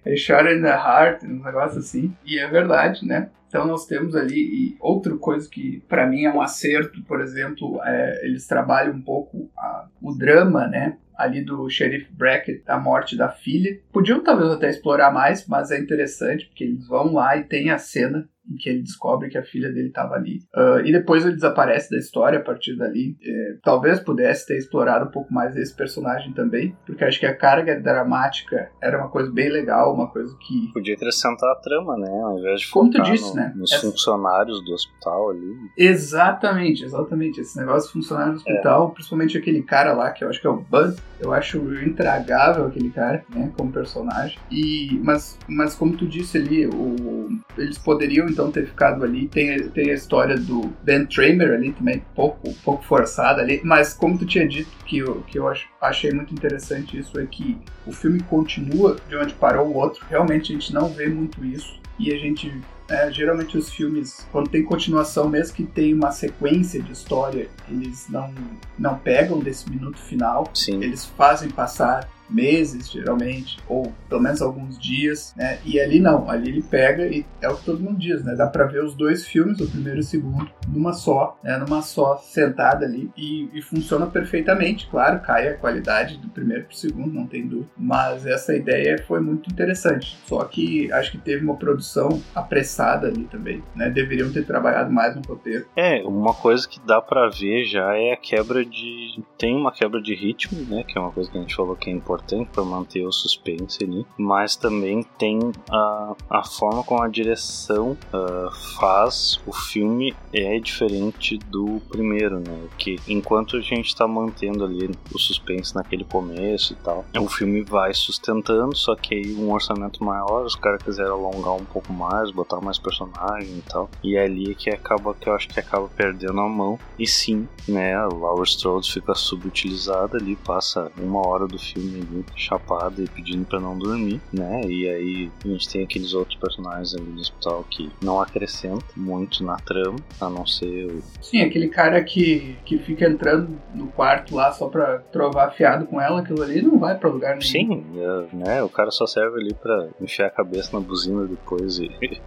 Ele 0.05 0.17
shot 0.17 0.49
in 0.49 0.63
the 0.63 0.69
heart, 0.69 1.23
um 1.23 1.43
negócio 1.45 1.76
assim. 1.77 2.15
E 2.25 2.39
é 2.39 2.47
verdade, 2.49 3.07
né? 3.07 3.31
Então 3.49 3.67
nós 3.67 3.87
temos 3.87 4.15
ali 4.17 4.37
e 4.39 4.77
outra 4.81 5.17
coisa 5.17 5.49
que 5.49 5.81
pra 5.89 6.07
mim 6.07 6.25
é 6.25 6.33
um 6.33 6.41
acerto, 6.43 7.03
por 7.05 7.21
exemplo, 7.21 7.81
é, 7.85 8.27
eles 8.27 8.47
trabalham 8.47 8.95
um 8.95 9.01
pouco 9.01 9.49
a- 9.57 9.87
o 10.03 10.13
drama, 10.13 10.67
né? 10.67 10.99
Ali 11.17 11.43
do 11.43 11.69
Sheriff 11.71 12.13
Brackett, 12.13 12.63
a 12.67 12.79
morte 12.79 13.17
da 13.17 13.31
filha. 13.31 13.79
Podiam 13.93 14.23
talvez 14.23 14.51
até 14.51 14.69
explorar 14.69 15.11
mais, 15.11 15.47
mas 15.47 15.71
é 15.71 15.79
interessante 15.79 16.47
porque 16.47 16.65
eles 16.65 16.87
vão 16.87 17.15
lá 17.15 17.37
e 17.39 17.45
tem 17.45 17.71
a 17.71 17.79
cena 17.79 18.29
em 18.51 18.57
que 18.57 18.69
ele 18.69 18.83
descobre 18.83 19.29
que 19.29 19.39
a 19.39 19.43
filha 19.45 19.71
dele 19.73 19.89
estava 19.89 20.15
ali. 20.15 20.41
Ah, 20.55 20.81
e 20.85 20.93
depois 20.93 21.25
ele 21.25 21.35
desaparece 21.35 21.91
da 21.91 21.97
história 21.99 22.39
a 22.39 22.43
partir 22.43 22.77
dali. 22.77 23.17
É, 23.23 23.57
talvez 23.63 24.01
pudesse 24.01 24.47
ter 24.47 24.57
explorado 24.59 25.07
um 25.07 25.11
pouco 25.11 25.33
mais 25.33 25.57
esse 25.57 25.75
personagem 25.75 26.33
também, 26.33 26.77
porque 26.87 27.05
acho 27.05 27.19
que 27.21 27.27
a 27.27 27.35
carga 27.37 27.79
dramática 27.81 28.71
era 28.81 28.99
uma 28.99 29.09
coisa 29.09 29.31
bem 29.33 29.49
legal, 29.51 29.93
uma 29.95 30.09
coisa 30.09 30.35
que. 30.47 30.73
Podia 30.73 30.95
acrescentar 30.95 31.51
a 31.53 31.57
trama, 31.57 31.97
né? 31.97 32.09
Ao 32.23 32.39
invés 32.39 32.61
de 32.63 32.71
Como 32.71 32.91
tu 32.91 33.03
disse, 33.03 33.29
no- 33.31 33.35
né? 33.35 33.53
nos 33.57 33.73
Essa- 33.73 33.91
funcionários 33.91 34.65
do 34.65 34.73
hospital 34.73 35.31
ali. 35.31 35.55
Exatamente, 35.77 36.85
exatamente. 36.85 37.41
Esse 37.41 37.59
negócio 37.59 37.89
de 37.89 37.93
funcionário 37.95 38.33
do 38.35 38.37
hospital, 38.39 38.91
principalmente 38.91 39.37
aquele 39.37 39.63
cara 39.63 39.93
lá, 39.93 40.11
que 40.13 40.25
eu 40.25 40.29
acho 40.29 40.41
que 40.41 40.47
é 40.47 40.51
o 40.51 40.57
Buzz, 40.61 40.97
eu 41.21 41.33
acho 41.33 41.59
intragável 41.83 42.67
aquele 42.67 42.91
cara, 42.91 43.25
né, 43.35 43.51
como 43.57 43.73
personagem. 43.73 44.39
E, 44.51 45.01
mas, 45.03 45.39
mas 45.49 45.75
como 45.75 45.97
tu 45.97 46.07
disse 46.07 46.37
ali, 46.39 46.67
o, 46.67 47.29
eles 47.57 47.79
poderiam 47.79 48.27
então 48.37 48.51
ter 48.53 48.67
ficado 48.67 49.03
ali. 49.03 49.27
Tem, 49.29 49.69
tem 49.71 49.91
a 49.91 49.95
história 49.95 50.37
do 50.37 50.71
Ben 50.83 51.07
Tramer 51.07 51.55
ali 51.55 51.73
também, 51.73 52.05
pouco, 52.15 52.53
pouco 52.63 52.85
forçada 52.85 53.41
ali. 53.41 53.61
Mas 53.65 53.95
como 53.95 54.19
tu 54.19 54.27
tinha 54.27 54.47
dito, 54.47 54.69
que 54.85 54.99
eu, 54.99 55.23
que 55.27 55.39
eu 55.39 55.49
ach- 55.49 55.67
achei 55.81 56.13
muito 56.13 56.35
interessante 56.35 56.99
isso, 56.99 57.19
é 57.19 57.25
que 57.25 57.57
o 57.87 57.93
filme 57.93 58.21
continua 58.21 58.97
de 59.09 59.17
onde 59.17 59.33
parou 59.35 59.69
o 59.69 59.75
outro. 59.75 60.05
Realmente 60.11 60.53
a 60.53 60.55
gente 60.55 60.75
não 60.75 60.89
vê 60.91 61.09
muito 61.09 61.43
isso. 61.45 61.81
E 61.99 62.13
a 62.13 62.19
gente 62.19 62.53
é, 62.89 63.11
geralmente 63.11 63.57
os 63.57 63.71
filmes, 63.71 64.29
quando 64.31 64.49
tem 64.51 64.63
continuação, 64.63 65.29
mesmo 65.29 65.57
que 65.57 65.65
tem 65.65 65.93
uma 65.95 66.13
sequência 66.13 66.81
de 66.81 66.93
história, 66.93 67.49
eles 67.69 68.07
não, 68.09 68.33
não 68.79 68.97
pegam 68.99 69.39
desse 69.41 69.69
minuto 69.71 69.99
final. 69.99 70.49
Sim. 70.55 70.85
Eles 70.85 71.05
fazem 71.05 71.49
passar 71.51 72.09
meses, 72.29 72.91
geralmente, 72.91 73.59
ou 73.69 73.93
pelo 74.09 74.21
menos 74.21 74.43
alguns 74.43 74.79
dias, 74.79 75.35
né? 75.37 75.59
E 75.65 75.81
ali 75.81 76.01
não, 76.01 76.29
ali 76.31 76.49
ele 76.49 76.63
pega 76.63 77.07
e 77.07 77.25
é 77.41 77.49
o 77.49 77.57
que 77.57 77.65
todo 77.65 77.83
mundo 77.83 77.99
diz, 77.99 78.25
né? 78.25 78.35
Dá 78.35 78.47
pra 78.47 78.65
ver 78.65 78.83
os 78.85 78.95
dois 78.95 79.27
filmes, 79.27 79.61
o 79.61 79.71
primeiro 79.71 79.99
e 79.99 80.01
o 80.01 80.05
segundo, 80.05 80.51
numa 80.69 80.93
só, 80.93 81.39
né? 81.43 81.57
Numa 81.57 81.83
só 81.83 82.17
sentada 82.19 82.85
ali 82.85 83.11
e, 83.17 83.49
e 83.53 83.63
funciona 83.63 84.07
perfeitamente, 84.07 84.89
claro, 84.89 85.21
cai 85.21 85.49
a 85.49 85.57
qualidade 85.57 86.19
do 86.19 86.29
primeiro 86.29 86.65
pro 86.65 86.77
segundo, 86.77 87.13
não 87.13 87.27
tem 87.27 87.47
dúvida, 87.47 87.69
mas 87.77 88.27
essa 88.27 88.55
ideia 88.55 89.03
foi 89.07 89.21
muito 89.21 89.51
interessante. 89.51 90.19
Só 90.27 90.45
que 90.45 90.91
acho 90.93 91.13
que 91.13 91.19
teve 91.19 91.45
uma 91.45 91.57
produção 91.57 92.21
apressada 92.35 93.09
ali 93.09 93.25
também, 93.25 93.63
né? 93.75 93.91
Deveriam 93.91 94.33
ter 94.33 94.45
trabalhado 94.45 94.93
mais 94.93 95.15
no 95.15 95.23
roteiro. 95.23 95.67
É, 95.77 96.03
uma 96.03 96.35
coisa 96.35 96.67
que 96.69 96.81
dá 96.81 97.01
pra 97.01 97.29
ver 97.29 97.65
já 97.65 97.95
é 97.97 98.13
a 98.13 98.17
quebra 98.17 98.65
de. 98.65 99.23
Tem 99.39 99.55
uma 99.55 99.73
quebra 99.73 100.01
de 100.01 100.15
ritmo, 100.15 100.59
né? 100.69 100.85
Que 100.87 100.99
é 100.99 101.01
uma 101.01 101.13
coisa 101.13 101.31
que 101.31 101.39
a 101.39 101.41
gente 101.41 101.55
falou 101.55 101.77
que 101.77 101.91
é 101.91 101.93
importante 101.93 102.16
importante 102.17 102.49
para 102.51 102.65
manter 102.65 103.07
o 103.07 103.13
suspense 103.13 103.85
ali, 103.85 104.07
mas 104.19 104.57
também 104.57 105.03
tem 105.19 105.39
a, 105.71 106.15
a 106.31 106.45
forma 106.45 106.83
como 106.83 107.03
a 107.03 107.09
direção 107.09 107.97
uh, 108.13 108.51
faz 108.79 109.41
o 109.47 109.53
filme 109.53 110.15
é 110.33 110.59
diferente 110.59 111.39
do 111.39 111.81
primeiro, 111.89 112.41
né? 112.41 112.69
Que 112.79 112.97
enquanto 113.07 113.57
a 113.57 113.61
gente 113.61 113.87
está 113.87 114.09
mantendo 114.09 114.65
ali 114.65 114.91
o 115.13 115.19
suspense 115.19 115.75
naquele 115.75 116.05
começo 116.05 116.73
e 116.73 116.77
tal, 116.77 117.05
o 117.19 117.29
filme 117.29 117.63
vai 117.63 117.93
sustentando, 117.93 118.75
só 118.77 118.95
que 118.97 119.15
aí 119.15 119.35
um 119.35 119.53
orçamento 119.53 120.03
maior, 120.03 120.45
os 120.45 120.57
caras 120.57 120.83
quiseram 120.83 121.15
alongar 121.15 121.55
um 121.55 121.65
pouco 121.65 121.93
mais, 121.93 122.31
botar 122.31 122.61
mais 122.61 122.79
personagem 122.79 123.59
e 123.59 123.63
tal, 123.63 123.91
e 124.03 124.17
é 124.17 124.25
ali 124.25 124.55
que 124.55 124.71
acaba 124.71 125.15
que 125.15 125.29
eu 125.29 125.35
acho 125.35 125.49
que 125.49 125.61
acaba 125.61 125.89
perdendo 125.89 126.41
a 126.41 126.49
mão. 126.49 126.79
E 126.99 127.07
sim, 127.07 127.49
né? 127.69 127.95
A 127.95 128.07
Laura 128.07 128.45
Strode 128.45 128.91
fica 128.93 129.15
subutilizada 129.15 130.17
ali, 130.17 130.37
passa 130.37 130.91
uma 130.99 131.27
hora 131.27 131.47
do 131.47 131.59
filme 131.59 132.06
ali 132.11 132.25
chapada 132.35 133.03
e 133.03 133.09
pedindo 133.09 133.45
para 133.45 133.61
não 133.61 133.79
dormir, 133.79 134.21
né? 134.33 134.63
E 134.65 134.89
aí 134.89 135.31
a 135.45 135.49
gente 135.49 135.69
tem 135.69 135.85
aqueles 135.85 136.15
outros 136.15 136.39
personagens 136.39 136.95
ali 136.95 137.11
no 137.11 137.21
hospital 137.21 137.65
que 137.71 137.91
não 138.03 138.21
acrescentam 138.21 138.87
muito 138.97 139.45
na 139.45 139.57
trama, 139.57 139.97
a 140.21 140.29
não 140.29 140.47
ser 140.47 140.87
o... 140.87 141.03
Sim, 141.21 141.43
aquele 141.43 141.69
cara 141.69 142.03
que, 142.03 142.57
que 142.65 142.79
fica 142.79 143.09
entrando 143.09 143.57
no 143.75 143.89
quarto 143.89 144.35
lá 144.35 144.53
só 144.53 144.69
pra 144.69 144.99
trovar 144.99 145.53
fiado 145.53 145.87
com 145.87 146.01
ela, 146.01 146.21
aquilo 146.21 146.43
ali 146.43 146.63
não 146.63 146.79
vai 146.79 146.97
pra 146.97 147.11
lugar 147.11 147.31
nenhum. 147.31 147.43
Sim, 147.43 147.85
é, 147.97 148.37
né? 148.37 148.63
O 148.63 148.69
cara 148.69 148.91
só 148.91 149.07
serve 149.07 149.41
ali 149.41 149.55
pra 149.55 149.89
enfiar 150.01 150.27
a 150.27 150.31
cabeça 150.31 150.71
na 150.73 150.81
buzina 150.81 151.25
depois 151.27 151.79
e, 151.79 151.91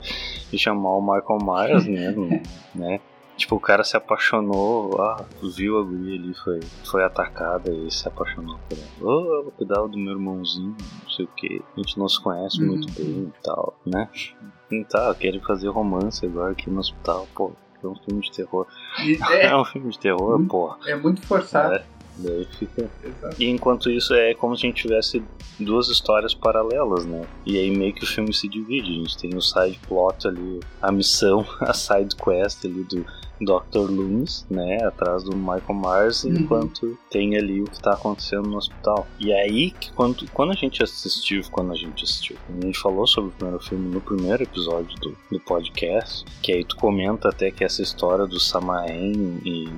e 0.51 0.57
chamar 0.57 0.91
o 0.91 1.01
Michael 1.01 1.39
Myers, 1.43 1.85
né? 1.85 2.41
né? 2.75 2.99
Tipo, 3.39 3.55
o 3.55 3.59
cara 3.59 3.83
se 3.83 3.95
apaixonou, 3.95 5.01
ah, 5.01 5.25
viu 5.55 5.79
a 5.79 5.83
guria 5.83 6.19
ali, 6.19 6.33
foi, 6.43 6.59
foi 6.83 7.03
atacada 7.03 7.71
e 7.73 7.89
se 7.89 8.07
apaixonou 8.07 8.59
por 8.69 8.77
ela. 8.77 8.87
Oh, 9.01 9.35
eu 9.37 9.43
vou 9.43 9.51
cuidar 9.53 9.81
do 9.87 9.97
meu 9.97 10.11
irmãozinho, 10.13 10.75
não 11.03 11.09
sei 11.09 11.25
o 11.25 11.27
que. 11.29 11.61
A 11.75 11.79
gente 11.79 11.97
não 11.97 12.07
se 12.09 12.21
conhece 12.21 12.61
Uhum. 12.61 12.67
muito 12.67 12.91
bem 12.93 13.33
e 13.33 13.43
tal, 13.43 13.79
né? 13.85 14.09
E 14.71 14.83
tá, 14.85 15.15
querem 15.15 15.39
fazer 15.41 15.69
romance 15.69 16.25
agora 16.25 16.51
aqui 16.51 16.69
no 16.69 16.79
hospital, 16.79 17.27
pô. 17.33 17.53
É 17.81 17.87
um 17.87 17.95
filme 17.95 18.21
de 18.21 18.31
terror. 18.33 18.67
É, 19.31 19.45
é, 19.47 19.55
um 19.55 19.63
filme 19.63 19.89
de 19.89 19.97
terror, 19.99 20.39
Hum. 20.39 20.45
pô. 20.47 20.75
é 20.85 20.95
muito 20.95 21.21
forçado. 21.25 21.75
É, 21.75 21.85
daí 22.17 22.45
fica. 22.45 22.89
Exato. 23.01 23.35
E 23.41 23.49
enquanto 23.49 23.89
isso 23.89 24.13
é 24.13 24.33
como 24.33 24.55
se 24.57 24.65
a 24.65 24.69
gente 24.69 24.81
tivesse 24.81 25.23
duas 25.57 25.87
histórias 25.87 26.35
paralelas, 26.35 27.05
né? 27.05 27.25
E 27.45 27.57
aí 27.57 27.71
meio 27.71 27.93
que 27.93 28.03
o 28.03 28.07
filme 28.07 28.33
se 28.33 28.49
divide. 28.49 28.91
A 28.91 28.95
gente 28.95 29.17
tem 29.17 29.33
o 29.33 29.41
side 29.41 29.79
plot 29.87 30.27
ali, 30.27 30.59
a 30.81 30.91
missão, 30.91 31.45
a 31.61 31.73
side 31.73 32.15
quest 32.17 32.65
ali 32.65 32.83
do 32.83 33.05
Dr. 33.41 33.89
Loomis, 33.89 34.45
né? 34.49 34.77
Atrás 34.83 35.23
do 35.23 35.35
Michael 35.35 35.61
Myers, 35.75 36.23
Uhum. 36.23 36.31
enquanto 36.37 36.97
tem 37.09 37.37
ali 37.37 37.61
o 37.61 37.65
que 37.65 37.79
tá 37.81 37.93
acontecendo 37.93 38.49
no 38.49 38.57
hospital. 38.57 39.07
E 39.19 39.31
aí 39.33 39.71
que 39.71 39.91
quando, 39.93 40.29
quando 40.31 40.51
a 40.51 40.55
gente 40.55 40.83
assistiu, 40.83 41.41
quando 41.51 41.71
a 41.71 41.75
gente 41.75 42.03
assistiu, 42.03 42.35
a 42.49 42.65
gente 42.65 42.77
falou 42.79 43.07
sobre 43.07 43.29
o 43.29 43.33
primeiro 43.33 43.59
filme 43.63 43.89
no 43.93 44.01
primeiro 44.01 44.43
episódio 44.43 44.97
do, 44.99 45.15
do 45.31 45.39
podcast, 45.39 46.25
que 46.41 46.51
aí 46.51 46.63
tu 46.65 46.75
comenta 46.75 47.29
até 47.29 47.49
que 47.51 47.63
essa 47.63 47.81
história 47.81 48.25
do 48.27 48.39
Samaen 48.39 49.39
e, 49.45 49.69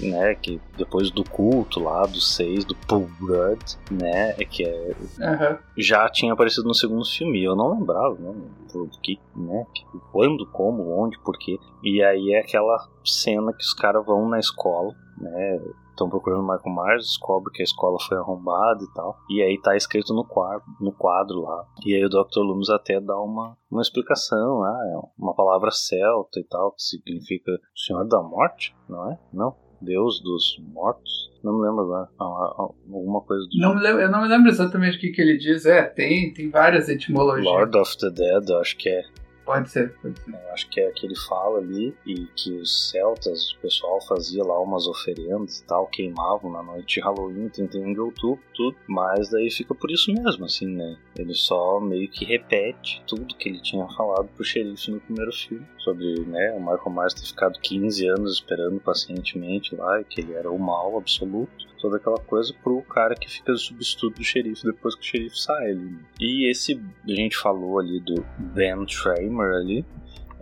e, 0.00 0.10
né, 0.10 0.34
que 0.34 0.60
depois 0.76 1.10
do 1.10 1.22
culto 1.24 1.80
lá, 1.80 2.02
do 2.06 2.20
seis, 2.20 2.64
do 2.64 2.74
Paul 2.74 3.08
Rudd, 3.20 3.60
né, 3.90 4.34
é 4.38 4.44
que 4.44 4.64
é, 4.64 4.94
Aham. 5.20 5.58
já 5.76 6.08
tinha 6.08 6.32
aparecido 6.32 6.66
no 6.66 6.74
segundo 6.74 7.04
filme. 7.04 7.40
e 7.40 7.44
Eu 7.44 7.54
não 7.56 7.78
lembrava, 7.78 8.16
né? 8.18 8.34
Por 8.72 8.88
que, 9.02 9.18
né? 9.36 9.66
que- 9.74 9.84
Quando, 10.12 10.46
como, 10.46 10.88
onde, 11.02 11.18
por 11.20 11.36
quê. 11.38 11.58
E 11.82 12.02
aí 12.02 12.32
é 12.34 12.40
aquela 12.40 12.79
cena 13.04 13.52
que 13.52 13.62
os 13.62 13.74
caras 13.74 14.04
vão 14.04 14.28
na 14.28 14.38
escola, 14.38 14.94
né? 15.18 15.60
Estão 15.90 16.08
procurando 16.08 16.40
o 16.40 16.48
Michael 16.48 16.74
Myers, 16.74 17.04
descobre 17.04 17.52
que 17.52 17.60
a 17.60 17.64
escola 17.64 17.98
foi 18.08 18.16
arrombada 18.16 18.82
e 18.82 18.94
tal. 18.94 19.18
E 19.28 19.42
aí 19.42 19.60
tá 19.60 19.76
escrito 19.76 20.14
no 20.14 20.24
quadro, 20.24 20.64
no 20.80 20.92
quadro 20.92 21.42
lá. 21.42 21.66
E 21.84 21.94
aí 21.94 22.04
o 22.04 22.08
Dr. 22.08 22.40
Loomis 22.40 22.70
até 22.70 22.98
dá 23.00 23.20
uma, 23.20 23.56
uma 23.70 23.82
explicação, 23.82 24.62
ah, 24.62 24.80
é 24.86 25.08
uma 25.18 25.34
palavra 25.34 25.70
celta 25.70 26.40
e 26.40 26.44
tal, 26.44 26.72
que 26.72 26.82
significa 26.82 27.52
Senhor 27.76 28.06
da 28.08 28.22
Morte, 28.22 28.74
não 28.88 29.12
é? 29.12 29.18
Não. 29.32 29.54
Deus 29.80 30.20
dos 30.22 30.58
mortos. 30.72 31.30
Não 31.42 31.58
me 31.58 31.66
lembro 31.66 31.84
agora. 31.84 32.08
Ah, 32.20 32.24
ah, 32.24 32.68
Alguma 32.92 33.22
coisa 33.22 33.42
do 33.44 33.58
Não 33.58 33.74
me 33.74 33.80
lembro, 33.80 34.02
eu 34.02 34.10
não 34.10 34.22
me 34.22 34.28
lembro 34.28 34.50
exatamente 34.50 34.98
o 34.98 35.00
que, 35.00 35.10
que 35.10 35.20
ele 35.20 35.38
diz. 35.38 35.64
É, 35.64 35.82
tem, 35.84 36.32
tem 36.32 36.50
várias 36.50 36.88
etimologias. 36.88 37.46
Lord 37.46 37.76
of 37.78 37.96
the 37.98 38.10
Dead, 38.10 38.48
eu 38.48 38.58
acho 38.58 38.76
que 38.76 38.88
é. 38.88 39.02
Pode 39.50 39.68
ser, 39.68 39.92
pode 40.00 40.20
ser. 40.20 40.30
Eu 40.30 40.52
acho 40.52 40.70
que 40.70 40.80
é 40.80 40.92
que 40.92 41.04
ele 41.04 41.16
fala 41.16 41.58
ali 41.58 41.92
e 42.06 42.26
que 42.36 42.52
os 42.52 42.90
celtas, 42.90 43.50
o 43.54 43.58
pessoal 43.58 44.00
fazia 44.00 44.44
lá 44.44 44.60
umas 44.60 44.86
oferendas 44.86 45.58
e 45.58 45.64
tal, 45.64 45.88
queimavam 45.88 46.52
na 46.52 46.62
noite 46.62 46.94
de 46.94 47.00
Halloween, 47.00 47.48
31 47.48 47.92
de 47.92 47.98
outubro, 47.98 48.40
tudo. 48.54 48.76
Mas 48.86 49.28
daí 49.28 49.50
fica 49.50 49.74
por 49.74 49.90
isso 49.90 50.12
mesmo, 50.12 50.44
assim, 50.44 50.68
né? 50.68 50.96
Ele 51.16 51.34
só 51.34 51.80
meio 51.80 52.08
que 52.08 52.24
repete 52.24 53.02
tudo 53.08 53.34
que 53.34 53.48
ele 53.48 53.60
tinha 53.60 53.88
falado 53.88 54.28
pro 54.36 54.44
xerife 54.44 54.92
no 54.92 55.00
primeiro 55.00 55.32
filme. 55.32 55.66
Sobre, 55.78 56.20
né, 56.26 56.52
o 56.52 56.60
Michael 56.60 56.90
Myers 56.90 57.14
ter 57.14 57.26
ficado 57.26 57.58
15 57.58 58.06
anos 58.06 58.34
esperando 58.34 58.78
pacientemente 58.78 59.74
lá, 59.74 60.00
e 60.00 60.04
que 60.04 60.20
ele 60.20 60.34
era 60.34 60.48
o 60.48 60.60
mal 60.60 60.96
absoluto 60.96 61.69
toda 61.80 61.96
aquela 61.96 62.18
coisa 62.18 62.54
pro 62.62 62.82
cara 62.82 63.14
que 63.14 63.28
fica 63.28 63.54
substituto 63.54 64.16
do 64.16 64.24
xerife 64.24 64.64
depois 64.64 64.94
que 64.94 65.00
o 65.00 65.04
xerife 65.04 65.38
sai 65.38 65.70
ali. 65.70 65.98
E 66.20 66.50
esse, 66.50 66.80
a 67.04 67.10
gente 67.10 67.36
falou 67.36 67.78
ali 67.78 68.00
do 68.00 68.24
Ben 68.38 68.84
Tramer 68.86 69.54
ali, 69.54 69.84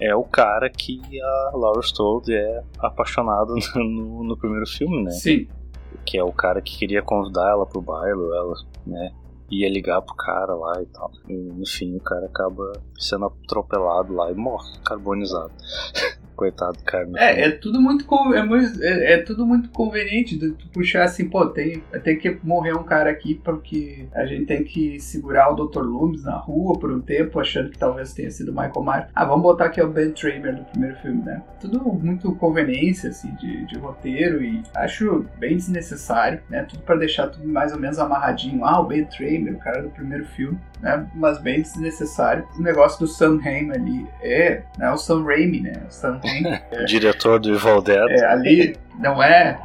é 0.01 0.15
o 0.15 0.25
cara 0.25 0.71
que 0.71 1.01
a 1.21 1.51
Laura 1.55 1.81
Strode 1.81 2.33
é 2.33 2.63
apaixonada 2.79 3.53
no, 3.75 4.23
no 4.23 4.37
primeiro 4.37 4.67
filme, 4.67 5.05
né? 5.05 5.11
Sim. 5.11 5.49
Que 6.05 6.19
é 6.19 6.25
o 6.25 6.33
cara 6.33 6.61
que 6.61 6.79
queria 6.79 7.03
convidar 7.03 7.51
ela 7.51 7.67
pro 7.67 7.81
baile, 7.81 8.21
ela, 8.21 8.55
né? 8.87 9.13
Ia 9.51 9.69
ligar 9.69 10.03
pro 10.03 10.15
cara 10.15 10.55
lá 10.55 10.83
e 10.83 10.87
tal. 10.87 11.11
E 11.29 11.35
no 11.35 11.67
fim 11.67 11.97
o 11.97 12.01
cara 12.01 12.27
acaba 12.27 12.73
sendo 12.99 13.27
atropelado 13.27 14.15
lá 14.15 14.31
e 14.31 14.35
morre, 14.35 14.71
carbonizado. 14.85 15.53
Coitado 16.39 16.79
do 16.79 16.85
cara. 16.85 17.05
fim. 17.05 17.13
É, 17.17 17.49
é 17.49 17.51
tudo 17.51 17.79
é, 17.79 18.43
muito- 18.45 18.81
é, 18.81 19.15
é 19.15 19.19
tudo 19.19 19.45
muito 19.45 19.69
conveniente 19.71 20.39
de 20.39 20.53
tu 20.53 20.69
puxar 20.69 21.03
assim, 21.03 21.29
pô, 21.29 21.45
tem, 21.47 21.83
tem 22.05 22.17
que 22.17 22.39
morrer 22.45 22.75
um 22.75 22.85
cara 22.85 23.11
aqui 23.11 23.35
porque 23.35 24.07
a 24.15 24.25
gente 24.25 24.47
tem 24.47 24.63
que 24.63 25.01
segurar 25.01 25.51
o 25.53 25.57
Dr. 25.67 25.81
Loomis 25.81 26.23
na 26.23 26.37
rua 26.37 26.79
por 26.79 26.93
um 26.93 27.01
tempo, 27.01 27.41
achando 27.41 27.71
que 27.71 27.79
talvez 27.79 28.13
tenha 28.15 28.31
sido 28.31 28.53
Michael 28.53 28.85
Myers. 28.85 29.07
Ah, 29.13 29.25
vamos 29.25 29.43
botar 29.43 29.65
aqui 29.65 29.83
o 29.83 29.89
Ben 29.91 30.13
Tramer 30.13 30.55
do 30.55 30.63
primeiro 30.67 30.95
filme, 30.99 31.25
né? 31.25 31.43
Tudo 31.61 31.83
muito 31.93 32.33
conveniência, 32.37 33.11
assim, 33.11 33.35
de, 33.35 33.67
de 33.67 33.77
roteiro 33.77 34.41
e 34.41 34.63
acho 34.77 35.27
bem 35.41 35.57
desnecessário, 35.57 36.41
né? 36.49 36.63
Tudo 36.63 36.83
pra 36.85 36.95
deixar 36.95 37.27
tudo 37.27 37.49
mais 37.49 37.73
ou 37.73 37.81
menos 37.81 37.99
amarradinho. 37.99 38.65
Ah, 38.65 38.79
o 38.81 38.85
Ben 38.87 39.05
Tramer, 39.07 39.55
o 39.55 39.59
cara 39.59 39.83
do 39.83 39.91
primeiro 39.91 40.25
filme, 40.27 40.57
né? 40.81 41.05
Mas 41.17 41.39
bem 41.39 41.63
desnecessário. 41.63 42.47
O 42.57 42.63
negócio 42.63 43.01
do 43.01 43.09
Sam 43.09 43.41
Raimi 43.43 43.73
ali 43.73 44.07
é, 44.23 44.63
né? 44.79 44.89
O 44.93 44.97
Sam 44.97 45.25
Raimi, 45.25 45.61
né? 45.61 45.73
O 45.89 45.91
Sam 45.93 46.21
Diretor 46.87 47.39
do 47.39 47.55
Evil 47.55 47.83
Dead. 47.83 48.11
É, 48.11 48.25
ali 48.27 48.77
não 48.99 49.23
é. 49.23 49.59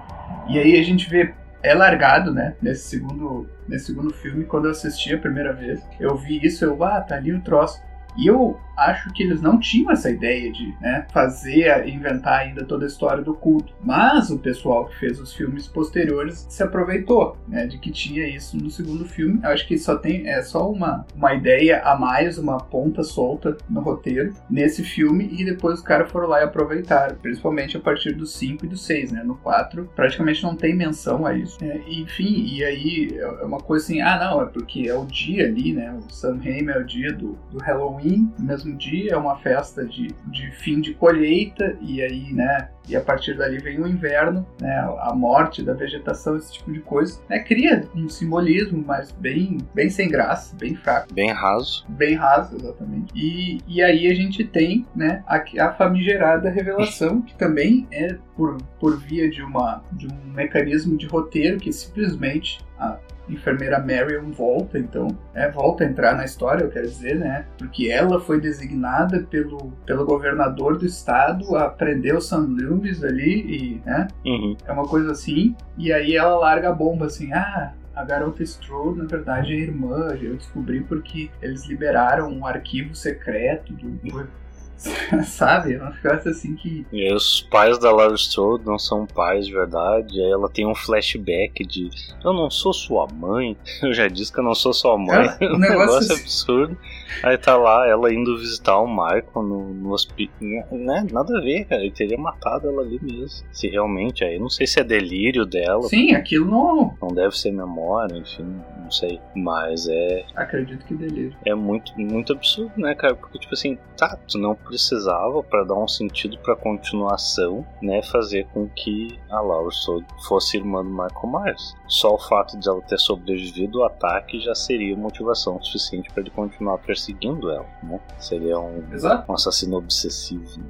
E 0.49 0.59
aí 0.59 0.79
a 0.79 0.83
gente 0.83 1.09
vê 1.09 1.33
é 1.63 1.73
largado, 1.73 2.31
né? 2.31 2.53
Nesse 2.61 2.89
segundo, 2.89 3.49
nesse 3.67 3.85
segundo 3.85 4.13
filme, 4.13 4.43
quando 4.43 4.65
eu 4.65 4.71
assisti 4.71 5.13
a 5.13 5.17
primeira 5.17 5.53
vez, 5.53 5.81
eu 5.99 6.15
vi 6.17 6.45
isso, 6.45 6.65
eu, 6.65 6.83
ah, 6.83 6.99
tá 6.99 7.15
ali 7.15 7.33
o 7.33 7.41
troço. 7.41 7.81
E 8.17 8.27
eu 8.27 8.59
acho 8.77 9.11
que 9.13 9.23
eles 9.23 9.41
não 9.41 9.59
tinham 9.59 9.91
essa 9.91 10.09
ideia 10.09 10.51
de 10.51 10.75
né, 10.81 11.05
fazer, 11.11 11.87
inventar 11.87 12.41
ainda 12.41 12.65
toda 12.65 12.85
a 12.85 12.87
história 12.87 13.23
do 13.23 13.33
culto. 13.33 13.73
Mas 13.81 14.29
o 14.29 14.39
pessoal 14.39 14.85
que 14.85 14.97
fez 14.97 15.19
os 15.19 15.33
filmes 15.33 15.67
posteriores 15.67 16.45
se 16.49 16.63
aproveitou 16.63 17.37
né, 17.47 17.67
de 17.67 17.77
que 17.77 17.91
tinha 17.91 18.27
isso 18.27 18.57
no 18.57 18.69
segundo 18.69 19.05
filme. 19.05 19.39
Eu 19.43 19.49
acho 19.49 19.67
que 19.67 19.77
só 19.77 19.97
tem 19.97 20.27
é 20.27 20.41
só 20.41 20.69
uma, 20.69 21.05
uma 21.15 21.33
ideia 21.33 21.81
a 21.83 21.97
mais, 21.97 22.37
uma 22.37 22.57
ponta 22.57 23.03
solta 23.03 23.57
no 23.69 23.81
roteiro 23.81 24.33
nesse 24.49 24.83
filme 24.83 25.29
e 25.31 25.45
depois 25.45 25.79
os 25.79 25.85
caras 25.85 26.11
foram 26.11 26.27
lá 26.27 26.41
e 26.41 26.43
aproveitaram, 26.43 27.15
principalmente 27.15 27.77
a 27.77 27.79
partir 27.79 28.13
do 28.13 28.25
5 28.25 28.65
e 28.65 28.69
do 28.69 28.77
6, 28.77 29.11
né? 29.11 29.23
No 29.23 29.35
4 29.35 29.89
praticamente 29.95 30.43
não 30.43 30.55
tem 30.55 30.75
menção 30.75 31.25
a 31.25 31.33
isso. 31.33 31.57
É, 31.63 31.81
enfim, 31.87 32.45
e 32.45 32.63
aí 32.63 33.09
é 33.17 33.45
uma 33.45 33.59
coisa 33.59 33.85
assim, 33.85 34.01
ah 34.01 34.17
não, 34.17 34.41
é 34.41 34.45
porque 34.45 34.87
é 34.87 34.95
o 34.95 35.05
dia 35.05 35.45
ali, 35.45 35.73
né? 35.73 35.93
O 35.93 36.11
Sam 36.11 36.39
Raimi 36.43 36.71
é 36.71 36.77
o 36.77 36.85
dia 36.85 37.13
do, 37.13 37.37
do 37.51 37.57
Halloween, 37.59 38.31
no 38.63 38.73
mesmo 38.73 38.77
dia, 38.77 39.13
é 39.13 39.17
uma 39.17 39.37
festa 39.37 39.85
de, 39.85 40.07
de 40.27 40.51
fim 40.51 40.81
de 40.81 40.93
colheita, 40.93 41.77
e 41.81 42.01
aí, 42.01 42.33
né? 42.33 42.69
E 42.87 42.95
a 42.95 43.01
partir 43.01 43.37
dali 43.37 43.59
vem 43.59 43.79
o 43.79 43.87
inverno, 43.87 44.45
né? 44.59 44.77
A 44.99 45.13
morte 45.13 45.63
da 45.63 45.73
vegetação, 45.73 46.35
esse 46.35 46.53
tipo 46.53 46.71
de 46.71 46.79
coisa. 46.81 47.21
Né, 47.29 47.39
cria 47.39 47.87
um 47.95 48.09
simbolismo, 48.09 48.83
mas 48.85 49.11
bem, 49.11 49.57
bem 49.73 49.89
sem 49.89 50.09
graça, 50.09 50.55
bem 50.57 50.75
fraco 50.75 51.13
Bem 51.13 51.31
raso. 51.31 51.85
bem 51.89 52.15
raso, 52.15 52.55
exatamente. 52.55 53.13
E, 53.15 53.59
e 53.67 53.81
aí 53.81 54.07
a 54.07 54.13
gente 54.13 54.43
tem 54.43 54.85
né, 54.95 55.23
a, 55.27 55.37
a 55.65 55.73
famigerada 55.73 56.49
revelação, 56.49 57.21
que 57.21 57.35
também 57.35 57.87
é 57.91 58.17
por, 58.35 58.57
por 58.79 58.99
via 58.99 59.29
de, 59.29 59.41
uma, 59.41 59.83
de 59.93 60.07
um 60.07 60.33
mecanismo 60.33 60.97
de 60.97 61.07
roteiro 61.07 61.57
que 61.59 61.71
simplesmente 61.71 62.59
a 62.77 62.97
enfermeira 63.33 63.79
Marion 63.79 64.31
volta, 64.31 64.77
então, 64.79 65.07
é, 65.33 65.49
volta 65.49 65.83
a 65.83 65.87
entrar 65.87 66.15
na 66.15 66.25
história, 66.25 66.63
eu 66.63 66.69
quero 66.69 66.87
dizer, 66.87 67.15
né? 67.15 67.45
Porque 67.57 67.89
ela 67.89 68.19
foi 68.19 68.39
designada 68.39 69.21
pelo, 69.29 69.71
pelo 69.85 70.05
governador 70.05 70.77
do 70.77 70.85
estado 70.85 71.55
a 71.55 71.69
prender 71.69 72.15
o 72.15 72.21
Sam 72.21 72.47
Loomis 72.59 73.03
ali 73.03 73.41
e, 73.41 73.81
né? 73.85 74.07
Uhum. 74.25 74.55
É 74.65 74.71
uma 74.71 74.87
coisa 74.87 75.11
assim. 75.11 75.55
E 75.77 75.91
aí 75.91 76.15
ela 76.15 76.35
larga 76.37 76.69
a 76.69 76.73
bomba 76.73 77.05
assim, 77.05 77.31
ah, 77.33 77.73
a 77.95 78.03
garota 78.03 78.41
Strode, 78.43 78.99
na 78.99 79.05
verdade, 79.05 79.53
é 79.53 79.57
irmã. 79.57 80.15
Eu 80.19 80.35
descobri 80.35 80.81
porque 80.81 81.29
eles 81.41 81.65
liberaram 81.67 82.29
um 82.31 82.45
arquivo 82.45 82.95
secreto 82.95 83.73
do. 83.73 83.89
do- 83.89 84.42
Sabe? 85.25 85.75
É 85.75 85.81
uma 85.81 85.93
coisa 85.93 86.29
assim 86.29 86.55
que. 86.55 86.85
E 86.91 87.13
os 87.13 87.41
pais 87.41 87.77
da 87.77 87.91
Laurie 87.91 88.15
Strode 88.15 88.65
não 88.65 88.77
são 88.77 89.05
pais 89.05 89.45
de 89.45 89.53
verdade. 89.53 90.19
Aí 90.19 90.31
ela 90.31 90.49
tem 90.49 90.65
um 90.65 90.75
flashback 90.75 91.65
de 91.65 91.89
eu 92.23 92.33
não 92.33 92.49
sou 92.49 92.73
sua 92.73 93.07
mãe. 93.07 93.57
Eu 93.81 93.93
já 93.93 94.07
disse 94.07 94.31
que 94.31 94.39
eu 94.39 94.43
não 94.43 94.55
sou 94.55 94.73
sua 94.73 94.97
mãe. 94.97 95.27
É, 95.39 95.45
um 95.45 95.55
um 95.55 95.59
negócio 95.59 95.83
negócio 95.83 96.15
absurdo. 96.15 96.77
Aí 97.21 97.37
tá 97.37 97.55
lá 97.57 97.87
ela 97.87 98.13
indo 98.13 98.37
visitar 98.37 98.77
o 98.79 98.87
Michael 98.87 99.23
no, 99.35 99.73
no 99.73 99.91
hospital. 99.91 100.33
Né? 100.71 101.05
Nada 101.11 101.37
a 101.37 101.41
ver, 101.41 101.65
cara. 101.65 101.81
Ele 101.81 101.91
teria 101.91 102.17
matado 102.17 102.67
ela 102.67 102.81
ali 102.81 102.99
mesmo. 103.01 103.45
Se 103.51 103.67
realmente, 103.67 104.23
aí 104.23 104.39
não 104.39 104.49
sei 104.49 104.65
se 104.65 104.79
é 104.79 104.83
delírio 104.83 105.45
dela. 105.45 105.83
Sim, 105.83 106.13
aquilo 106.13 106.49
não. 106.49 106.97
Não 107.01 107.09
deve 107.09 107.37
ser 107.37 107.51
memória, 107.51 108.15
enfim, 108.17 108.61
não 108.81 108.91
sei. 108.91 109.19
Mas 109.35 109.87
é, 109.87 110.25
Acredito 110.35 110.85
que 110.85 110.93
delírio. 110.95 111.35
é 111.45 111.53
muito, 111.53 111.91
muito 111.99 112.33
absurdo, 112.33 112.71
né, 112.77 112.95
cara? 112.95 113.15
Porque, 113.15 113.39
tipo 113.39 113.53
assim, 113.53 113.77
tá, 113.97 114.17
tu 114.27 114.37
não 114.37 114.55
precisava, 114.55 115.43
pra 115.43 115.63
dar 115.63 115.75
um 115.75 115.87
sentido 115.87 116.37
pra 116.39 116.55
continuação, 116.55 117.65
né, 117.81 118.01
fazer 118.03 118.45
com 118.53 118.67
que 118.69 119.19
a 119.29 119.39
Laura 119.41 119.69
Strode 119.69 120.05
fosse 120.27 120.57
irmã 120.57 120.83
do 120.83 120.89
Michael 120.89 121.27
Myers. 121.27 121.75
Só 121.87 122.15
o 122.15 122.19
fato 122.19 122.57
de 122.57 122.67
ela 122.67 122.81
ter 122.81 122.97
sobrevivido 122.99 123.81
ao 123.81 123.87
ataque 123.87 124.39
já 124.39 124.55
seria 124.55 124.95
motivação 124.95 125.61
suficiente 125.63 126.09
pra 126.11 126.21
ele 126.21 126.29
continuar 126.31 126.77
perseguindo 126.79 127.02
ela, 127.11 127.65
né? 127.83 127.99
Seria 128.19 128.59
um, 128.59 128.93
Exato. 128.93 129.31
um 129.31 129.35
assassino 129.35 129.77
obsessivo 129.77 130.61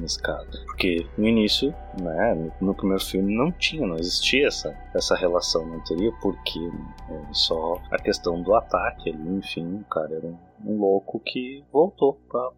nesse 0.00 0.20
caso. 0.20 0.48
Porque 0.66 1.06
no 1.16 1.26
início, 1.26 1.74
né, 2.00 2.34
no, 2.34 2.68
no 2.68 2.74
primeiro 2.74 3.02
filme 3.02 3.34
não 3.34 3.52
tinha, 3.52 3.86
não 3.86 3.96
existia 3.96 4.48
essa, 4.48 4.76
essa 4.94 5.14
relação, 5.16 5.66
não 5.66 5.80
teria 5.80 6.12
porquê. 6.20 6.60
Né? 6.60 7.28
Só 7.32 7.80
a 7.90 7.98
questão 7.98 8.42
do 8.42 8.54
ataque 8.54 9.10
ali, 9.10 9.36
enfim, 9.36 9.76
o 9.76 9.84
cara 9.84 10.14
era 10.14 10.26
um, 10.26 10.38
um 10.64 10.78
louco 10.78 11.20
que 11.20 11.64
voltou 11.72 12.18
pra 12.28 12.50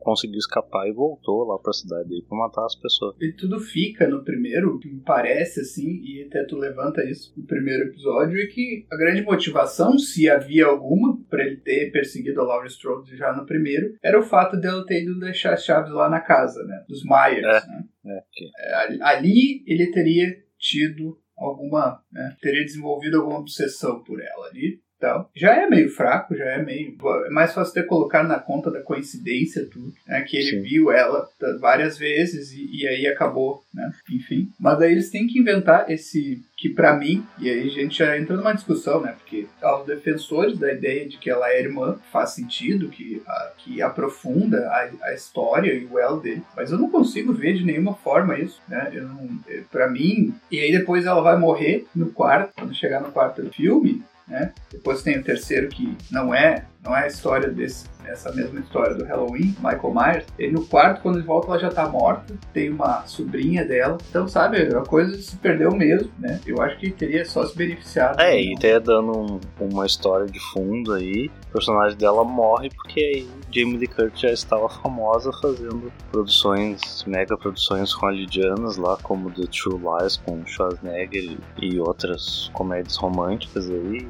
conseguiu 0.00 0.38
escapar 0.38 0.88
e 0.88 0.92
voltou 0.92 1.44
lá 1.44 1.58
pra 1.58 1.72
cidade 1.72 2.22
pra 2.28 2.38
matar 2.38 2.64
as 2.64 2.74
pessoas. 2.74 3.16
E 3.20 3.32
tudo 3.32 3.60
fica 3.60 4.08
no 4.08 4.24
primeiro, 4.24 4.78
que 4.78 4.88
me 4.88 5.00
parece 5.00 5.60
assim, 5.60 6.00
e 6.02 6.24
até 6.26 6.44
tu 6.44 6.56
levanta 6.56 7.04
isso 7.04 7.32
no 7.36 7.44
primeiro 7.46 7.84
episódio, 7.84 8.40
é 8.40 8.46
que 8.46 8.86
a 8.90 8.96
grande 8.96 9.22
motivação, 9.22 9.98
se 9.98 10.28
havia 10.28 10.66
alguma, 10.66 11.18
pra 11.28 11.44
ele 11.44 11.56
ter 11.58 11.90
perseguido 11.92 12.40
a 12.40 12.44
Laura 12.44 12.66
Strode 12.66 13.16
já 13.16 13.32
no 13.32 13.46
primeiro, 13.46 13.94
era 14.02 14.18
o 14.18 14.22
fato 14.22 14.56
dela 14.58 14.84
ter 14.86 15.02
ido 15.02 15.18
deixar 15.18 15.54
as 15.54 15.64
chaves 15.64 15.92
lá 15.92 16.08
na 16.08 16.20
casa, 16.20 16.62
né? 16.64 16.84
Dos 16.88 17.02
Myers, 17.04 17.44
É. 17.46 17.66
né? 17.66 17.84
É, 18.06 18.22
que 18.32 18.50
É, 18.58 18.74
ali- 18.74 19.02
Ali 19.02 19.64
ele 19.66 19.90
teria 19.92 20.34
tido 20.58 21.18
alguma, 21.36 22.02
né, 22.12 22.36
teria 22.40 22.64
desenvolvido 22.64 23.18
alguma 23.18 23.38
obsessão 23.40 24.02
por 24.02 24.20
ela 24.20 24.46
ali. 24.48 24.80
Então, 25.00 25.24
já 25.34 25.54
é 25.54 25.66
meio 25.66 25.88
fraco, 25.88 26.36
já 26.36 26.44
é 26.44 26.62
meio. 26.62 26.94
É 27.26 27.30
mais 27.30 27.54
fácil 27.54 27.72
ter 27.72 27.86
colocado 27.86 28.28
na 28.28 28.38
conta 28.38 28.70
da 28.70 28.82
coincidência 28.82 29.64
tudo, 29.64 29.94
né? 30.06 30.20
Que 30.20 30.36
ele 30.36 30.50
Sim. 30.50 30.60
viu 30.62 30.92
ela 30.92 31.26
várias 31.58 31.96
vezes 31.96 32.52
e, 32.52 32.68
e 32.82 32.86
aí 32.86 33.06
acabou, 33.06 33.64
né? 33.72 33.90
Enfim. 34.12 34.50
Mas 34.60 34.78
aí 34.82 34.92
eles 34.92 35.08
têm 35.10 35.26
que 35.26 35.38
inventar 35.38 35.90
esse. 35.90 36.42
Que 36.54 36.68
pra 36.68 36.94
mim, 36.94 37.24
e 37.38 37.48
aí 37.48 37.66
a 37.66 37.70
gente 37.70 37.96
já 37.96 38.18
entra 38.18 38.36
numa 38.36 38.52
discussão, 38.52 39.00
né? 39.00 39.14
Porque 39.18 39.46
aos 39.62 39.86
defensores 39.86 40.58
da 40.58 40.70
ideia 40.70 41.08
de 41.08 41.16
que 41.16 41.30
ela 41.30 41.48
é 41.50 41.58
irmã 41.62 41.98
faz 42.12 42.32
sentido, 42.32 42.90
que, 42.90 43.22
a- 43.26 43.52
que 43.56 43.80
aprofunda 43.80 44.68
a, 44.68 44.90
a 45.08 45.14
história 45.14 45.72
e 45.72 45.86
o 45.86 45.98
elo 45.98 46.20
dele. 46.20 46.42
Mas 46.54 46.70
eu 46.70 46.76
não 46.78 46.90
consigo 46.90 47.32
ver 47.32 47.54
de 47.54 47.64
nenhuma 47.64 47.94
forma 47.94 48.38
isso, 48.38 48.60
né? 48.68 48.90
Eu 48.92 49.04
não, 49.08 49.26
é, 49.48 49.62
pra 49.72 49.88
mim. 49.88 50.34
E 50.50 50.60
aí 50.60 50.70
depois 50.70 51.06
ela 51.06 51.22
vai 51.22 51.38
morrer 51.38 51.86
no 51.96 52.10
quarto, 52.10 52.52
quando 52.54 52.74
chegar 52.74 53.00
no 53.00 53.10
quarto 53.10 53.40
do 53.40 53.50
filme, 53.50 54.02
né? 54.30 54.52
Depois 54.70 55.02
tem 55.02 55.18
o 55.18 55.22
terceiro 55.22 55.68
que 55.68 55.96
não 56.10 56.34
é, 56.34 56.64
não 56.84 56.96
é 56.96 57.04
a 57.04 57.06
história 57.06 57.48
desse, 57.50 57.86
essa 58.06 58.32
mesma 58.32 58.58
história 58.60 58.94
do 58.94 59.04
Halloween, 59.04 59.54
Michael 59.58 59.94
Myers. 59.94 60.24
E 60.38 60.48
no 60.50 60.64
quarto, 60.66 61.02
quando 61.02 61.16
ele 61.18 61.26
volta, 61.26 61.48
ela 61.48 61.58
já 61.58 61.68
tá 61.70 61.88
morta. 61.88 62.34
Tem 62.52 62.70
uma 62.70 63.06
sobrinha 63.06 63.64
dela. 63.64 63.98
Então, 64.08 64.26
sabe, 64.26 64.58
a 64.74 64.80
coisa 64.80 65.16
se 65.20 65.36
perdeu 65.36 65.70
mesmo, 65.72 66.10
né? 66.18 66.40
Eu 66.46 66.60
acho 66.62 66.78
que 66.78 66.90
teria 66.90 67.24
só 67.24 67.46
se 67.46 67.56
beneficiado. 67.56 68.18
É, 68.20 68.40
e 68.42 68.54
até 68.56 68.80
dando 68.80 69.12
um- 69.12 69.40
uma 69.60 69.84
história 69.86 70.26
de 70.26 70.40
fundo 70.52 70.92
aí, 70.94 71.30
o 71.48 71.52
personagem 71.52 71.98
dela 71.98 72.24
morre 72.24 72.70
porque 72.74 73.00
aí 73.00 73.28
Jamie 73.52 73.76
Lee 73.76 73.86
Curtis 73.88 74.20
já 74.20 74.30
estava 74.30 74.68
famosa 74.68 75.30
fazendo 75.42 75.92
produções, 76.10 77.04
mega 77.06 77.36
produções 77.36 77.92
hollywoodianas 77.92 78.76
lá, 78.76 78.96
como 79.02 79.30
The 79.30 79.46
True 79.48 79.80
Lies 80.00 80.16
com 80.16 80.44
Schwarzenegger 80.46 81.36
e- 81.60 81.80
outras 81.80 82.50
comédias 82.54 82.96
românticas 82.96 83.68
aí 83.70 84.06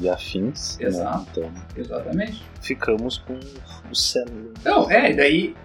e 0.00 0.08
afins. 0.08 0.78
né? 0.78 0.86
Exato. 0.86 1.26
Então 1.40 1.50
Exatamente. 1.76 2.11
Ficamos 2.60 3.18
com 3.18 3.38
o 3.90 3.94
Sam. 3.94 4.24
Não, 4.64 4.90
é, 4.90 5.10
e 5.10 5.16
daí 5.16 5.56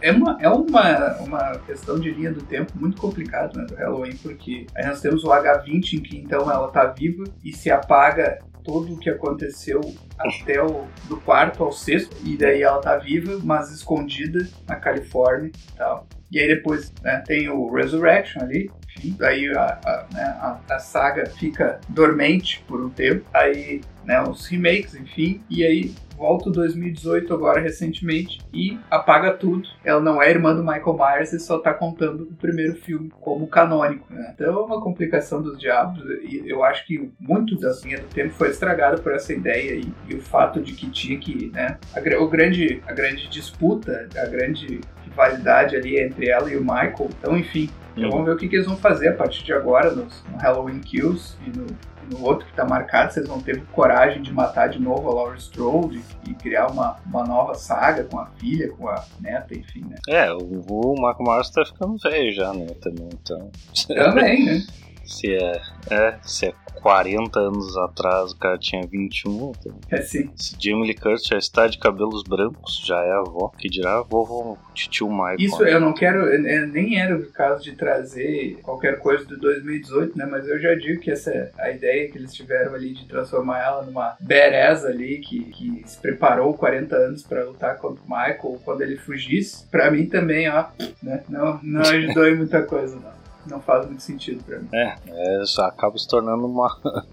é 0.00 0.12
uma, 0.12 0.38
é 0.40 0.48
uma, 0.48 1.16
uma 1.18 1.58
questão 1.60 1.98
de 1.98 2.10
linha 2.10 2.32
do 2.32 2.42
tempo 2.42 2.72
muito 2.76 3.00
complicado, 3.00 3.58
né, 3.58 3.64
do 3.66 3.74
Halloween, 3.74 4.16
porque 4.16 4.66
aí 4.76 4.86
nós 4.86 5.00
temos 5.00 5.24
o 5.24 5.28
H20 5.28 5.94
em 5.94 6.00
que 6.00 6.18
então 6.18 6.50
ela 6.50 6.68
tá 6.68 6.86
viva 6.86 7.24
e 7.44 7.52
se 7.52 7.70
apaga 7.70 8.38
tudo 8.62 8.94
o 8.94 8.98
que 8.98 9.08
aconteceu 9.08 9.80
até 10.18 10.60
o 10.60 10.86
do 11.08 11.16
quarto 11.18 11.62
ao 11.62 11.70
sexto, 11.70 12.16
e 12.24 12.36
daí 12.36 12.62
ela 12.62 12.80
tá 12.80 12.96
viva, 12.96 13.38
mas 13.42 13.70
escondida 13.70 14.46
na 14.68 14.74
Califórnia 14.74 15.52
e 15.54 15.76
tal. 15.76 16.06
E 16.32 16.40
aí 16.40 16.48
depois 16.48 16.92
né, 17.02 17.22
tem 17.24 17.48
o 17.48 17.72
Resurrection 17.72 18.42
ali, 18.42 18.68
enfim, 18.96 19.14
daí 19.18 19.48
a, 19.52 19.78
a, 19.84 20.06
né, 20.12 20.22
a, 20.22 20.60
a 20.74 20.78
saga 20.78 21.26
fica 21.26 21.80
dormente 21.88 22.62
por 22.66 22.80
um 22.80 22.88
tempo, 22.88 23.24
aí 23.32 23.80
né, 24.04 24.22
os 24.22 24.46
remakes, 24.46 24.94
enfim, 24.94 25.42
e 25.50 25.64
aí 25.64 25.94
volta 26.16 26.48
o 26.48 26.52
2018 26.52 27.32
agora 27.34 27.60
recentemente 27.60 28.38
e 28.52 28.78
apaga 28.90 29.32
tudo. 29.32 29.68
Ela 29.84 30.00
não 30.00 30.22
é 30.22 30.30
irmã 30.30 30.54
do 30.54 30.62
Michael 30.62 30.96
Myers 30.96 31.32
e 31.32 31.38
só 31.38 31.58
tá 31.58 31.74
contando 31.74 32.22
o 32.22 32.34
primeiro 32.36 32.74
filme 32.76 33.10
como 33.20 33.46
canônico, 33.46 34.06
né? 34.12 34.32
Então 34.34 34.46
é 34.46 34.64
uma 34.64 34.80
complicação 34.80 35.42
dos 35.42 35.58
diabos 35.58 36.02
e 36.22 36.42
eu 36.46 36.64
acho 36.64 36.86
que 36.86 37.10
muito 37.20 37.58
da 37.58 37.70
linha 37.84 37.98
do 37.98 38.08
tempo 38.08 38.32
foi 38.32 38.48
estragado 38.48 39.02
por 39.02 39.12
essa 39.12 39.32
ideia 39.32 39.72
aí 39.72 39.92
e 40.08 40.14
o 40.14 40.20
fato 40.22 40.60
de 40.60 40.72
que 40.72 40.88
tinha 40.88 41.18
que, 41.18 41.50
né, 41.52 41.76
a, 41.94 42.22
o 42.22 42.28
grande, 42.28 42.82
a 42.86 42.92
grande 42.92 43.28
disputa, 43.28 44.08
a 44.16 44.26
grande 44.26 44.80
rivalidade 45.04 45.76
ali 45.76 46.00
entre 46.00 46.28
ela 46.28 46.50
e 46.50 46.56
o 46.56 46.60
Michael. 46.60 47.10
Então, 47.20 47.36
enfim, 47.36 47.68
então 47.96 48.10
vamos 48.10 48.26
ver 48.26 48.32
o 48.32 48.36
que, 48.36 48.48
que 48.48 48.56
eles 48.56 48.66
vão 48.66 48.76
fazer 48.76 49.08
a 49.08 49.14
partir 49.14 49.42
de 49.42 49.52
agora 49.52 49.90
nos, 49.90 50.22
no 50.30 50.36
Halloween 50.36 50.80
Kills 50.80 51.34
e 51.46 51.56
no, 51.56 51.66
no 52.10 52.24
outro 52.24 52.46
que 52.46 52.52
tá 52.54 52.64
marcado. 52.64 53.12
Se 53.12 53.20
eles 53.20 53.28
vão 53.28 53.40
ter 53.40 53.64
coragem 53.72 54.22
de 54.22 54.32
matar 54.32 54.68
de 54.68 54.78
novo 54.78 55.08
a 55.08 55.14
Laura 55.14 55.36
Strode 55.36 56.02
e 56.28 56.34
criar 56.34 56.66
uma, 56.70 56.96
uma 57.06 57.24
nova 57.24 57.54
saga 57.54 58.04
com 58.04 58.18
a 58.18 58.26
filha, 58.36 58.70
com 58.72 58.88
a 58.88 59.02
neta, 59.20 59.56
enfim, 59.56 59.84
né? 59.88 59.96
É, 60.08 60.32
o, 60.32 60.62
o 60.68 61.00
Marco 61.00 61.24
Mars 61.24 61.50
tá 61.50 61.64
ficando 61.64 61.96
velho 61.98 62.32
já, 62.34 62.52
né? 62.52 62.66
Também, 62.80 63.08
então. 63.12 63.50
Também, 63.88 64.44
né? 64.44 64.62
Se 65.06 65.34
é, 65.34 65.60
é, 65.90 66.18
se 66.22 66.46
é 66.46 66.54
40 66.82 67.38
anos 67.38 67.76
atrás 67.76 68.32
o 68.32 68.38
cara 68.38 68.58
tinha 68.58 68.86
21, 68.86 69.52
então, 69.58 69.78
É 69.90 69.96
assim. 69.98 70.30
se 70.36 70.56
Jamie 70.60 70.86
Lee 70.86 70.94
Curtis 70.94 71.26
já 71.26 71.38
está 71.38 71.66
de 71.66 71.78
cabelos 71.78 72.22
brancos, 72.22 72.82
já 72.84 73.02
é 73.02 73.12
avó, 73.12 73.50
que 73.58 73.68
dirá 73.68 74.02
vovô 74.02 74.56
tio 74.74 75.08
Michael. 75.08 75.36
Isso 75.38 75.64
eu 75.64 75.80
não 75.80 75.92
quero, 75.92 76.26
nem 76.68 77.00
era 77.00 77.16
o 77.16 77.26
caso 77.32 77.64
de 77.64 77.72
trazer 77.72 78.58
qualquer 78.62 78.98
coisa 78.98 79.24
do 79.24 79.38
2018, 79.38 80.16
né? 80.16 80.26
Mas 80.30 80.46
eu 80.46 80.58
já 80.60 80.74
digo 80.74 81.00
que 81.00 81.10
essa 81.10 81.50
a 81.58 81.70
ideia 81.70 82.08
que 82.08 82.18
eles 82.18 82.32
tiveram 82.34 82.74
ali 82.74 82.92
de 82.92 83.06
transformar 83.06 83.60
ela 83.64 83.82
numa 83.82 84.16
badass 84.20 84.84
ali 84.84 85.18
que, 85.18 85.44
que 85.44 85.82
se 85.86 85.98
preparou 85.98 86.54
40 86.54 86.94
anos 86.94 87.22
pra 87.22 87.44
lutar 87.44 87.78
contra 87.78 88.02
o 88.02 88.06
Michael 88.06 88.60
quando 88.64 88.82
ele 88.82 88.96
fugisse, 88.96 89.66
pra 89.70 89.90
mim 89.90 90.06
também, 90.06 90.48
ó, 90.48 90.66
né? 91.02 91.22
Não, 91.28 91.58
não 91.62 91.80
ajudou 91.88 92.26
em 92.28 92.36
muita 92.36 92.62
coisa, 92.62 92.96
não. 92.96 93.25
Não 93.48 93.60
faz 93.60 93.86
muito 93.86 94.02
sentido 94.02 94.42
pra 94.44 94.58
mim. 94.58 94.68
É, 94.72 94.96
é, 95.06 95.42
isso 95.42 95.60
acaba 95.62 95.96
se 95.96 96.08
tornando 96.08 96.46
uma, 96.46 96.76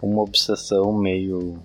uma 0.00 0.22
obsessão 0.22 0.92
meio, 0.92 1.58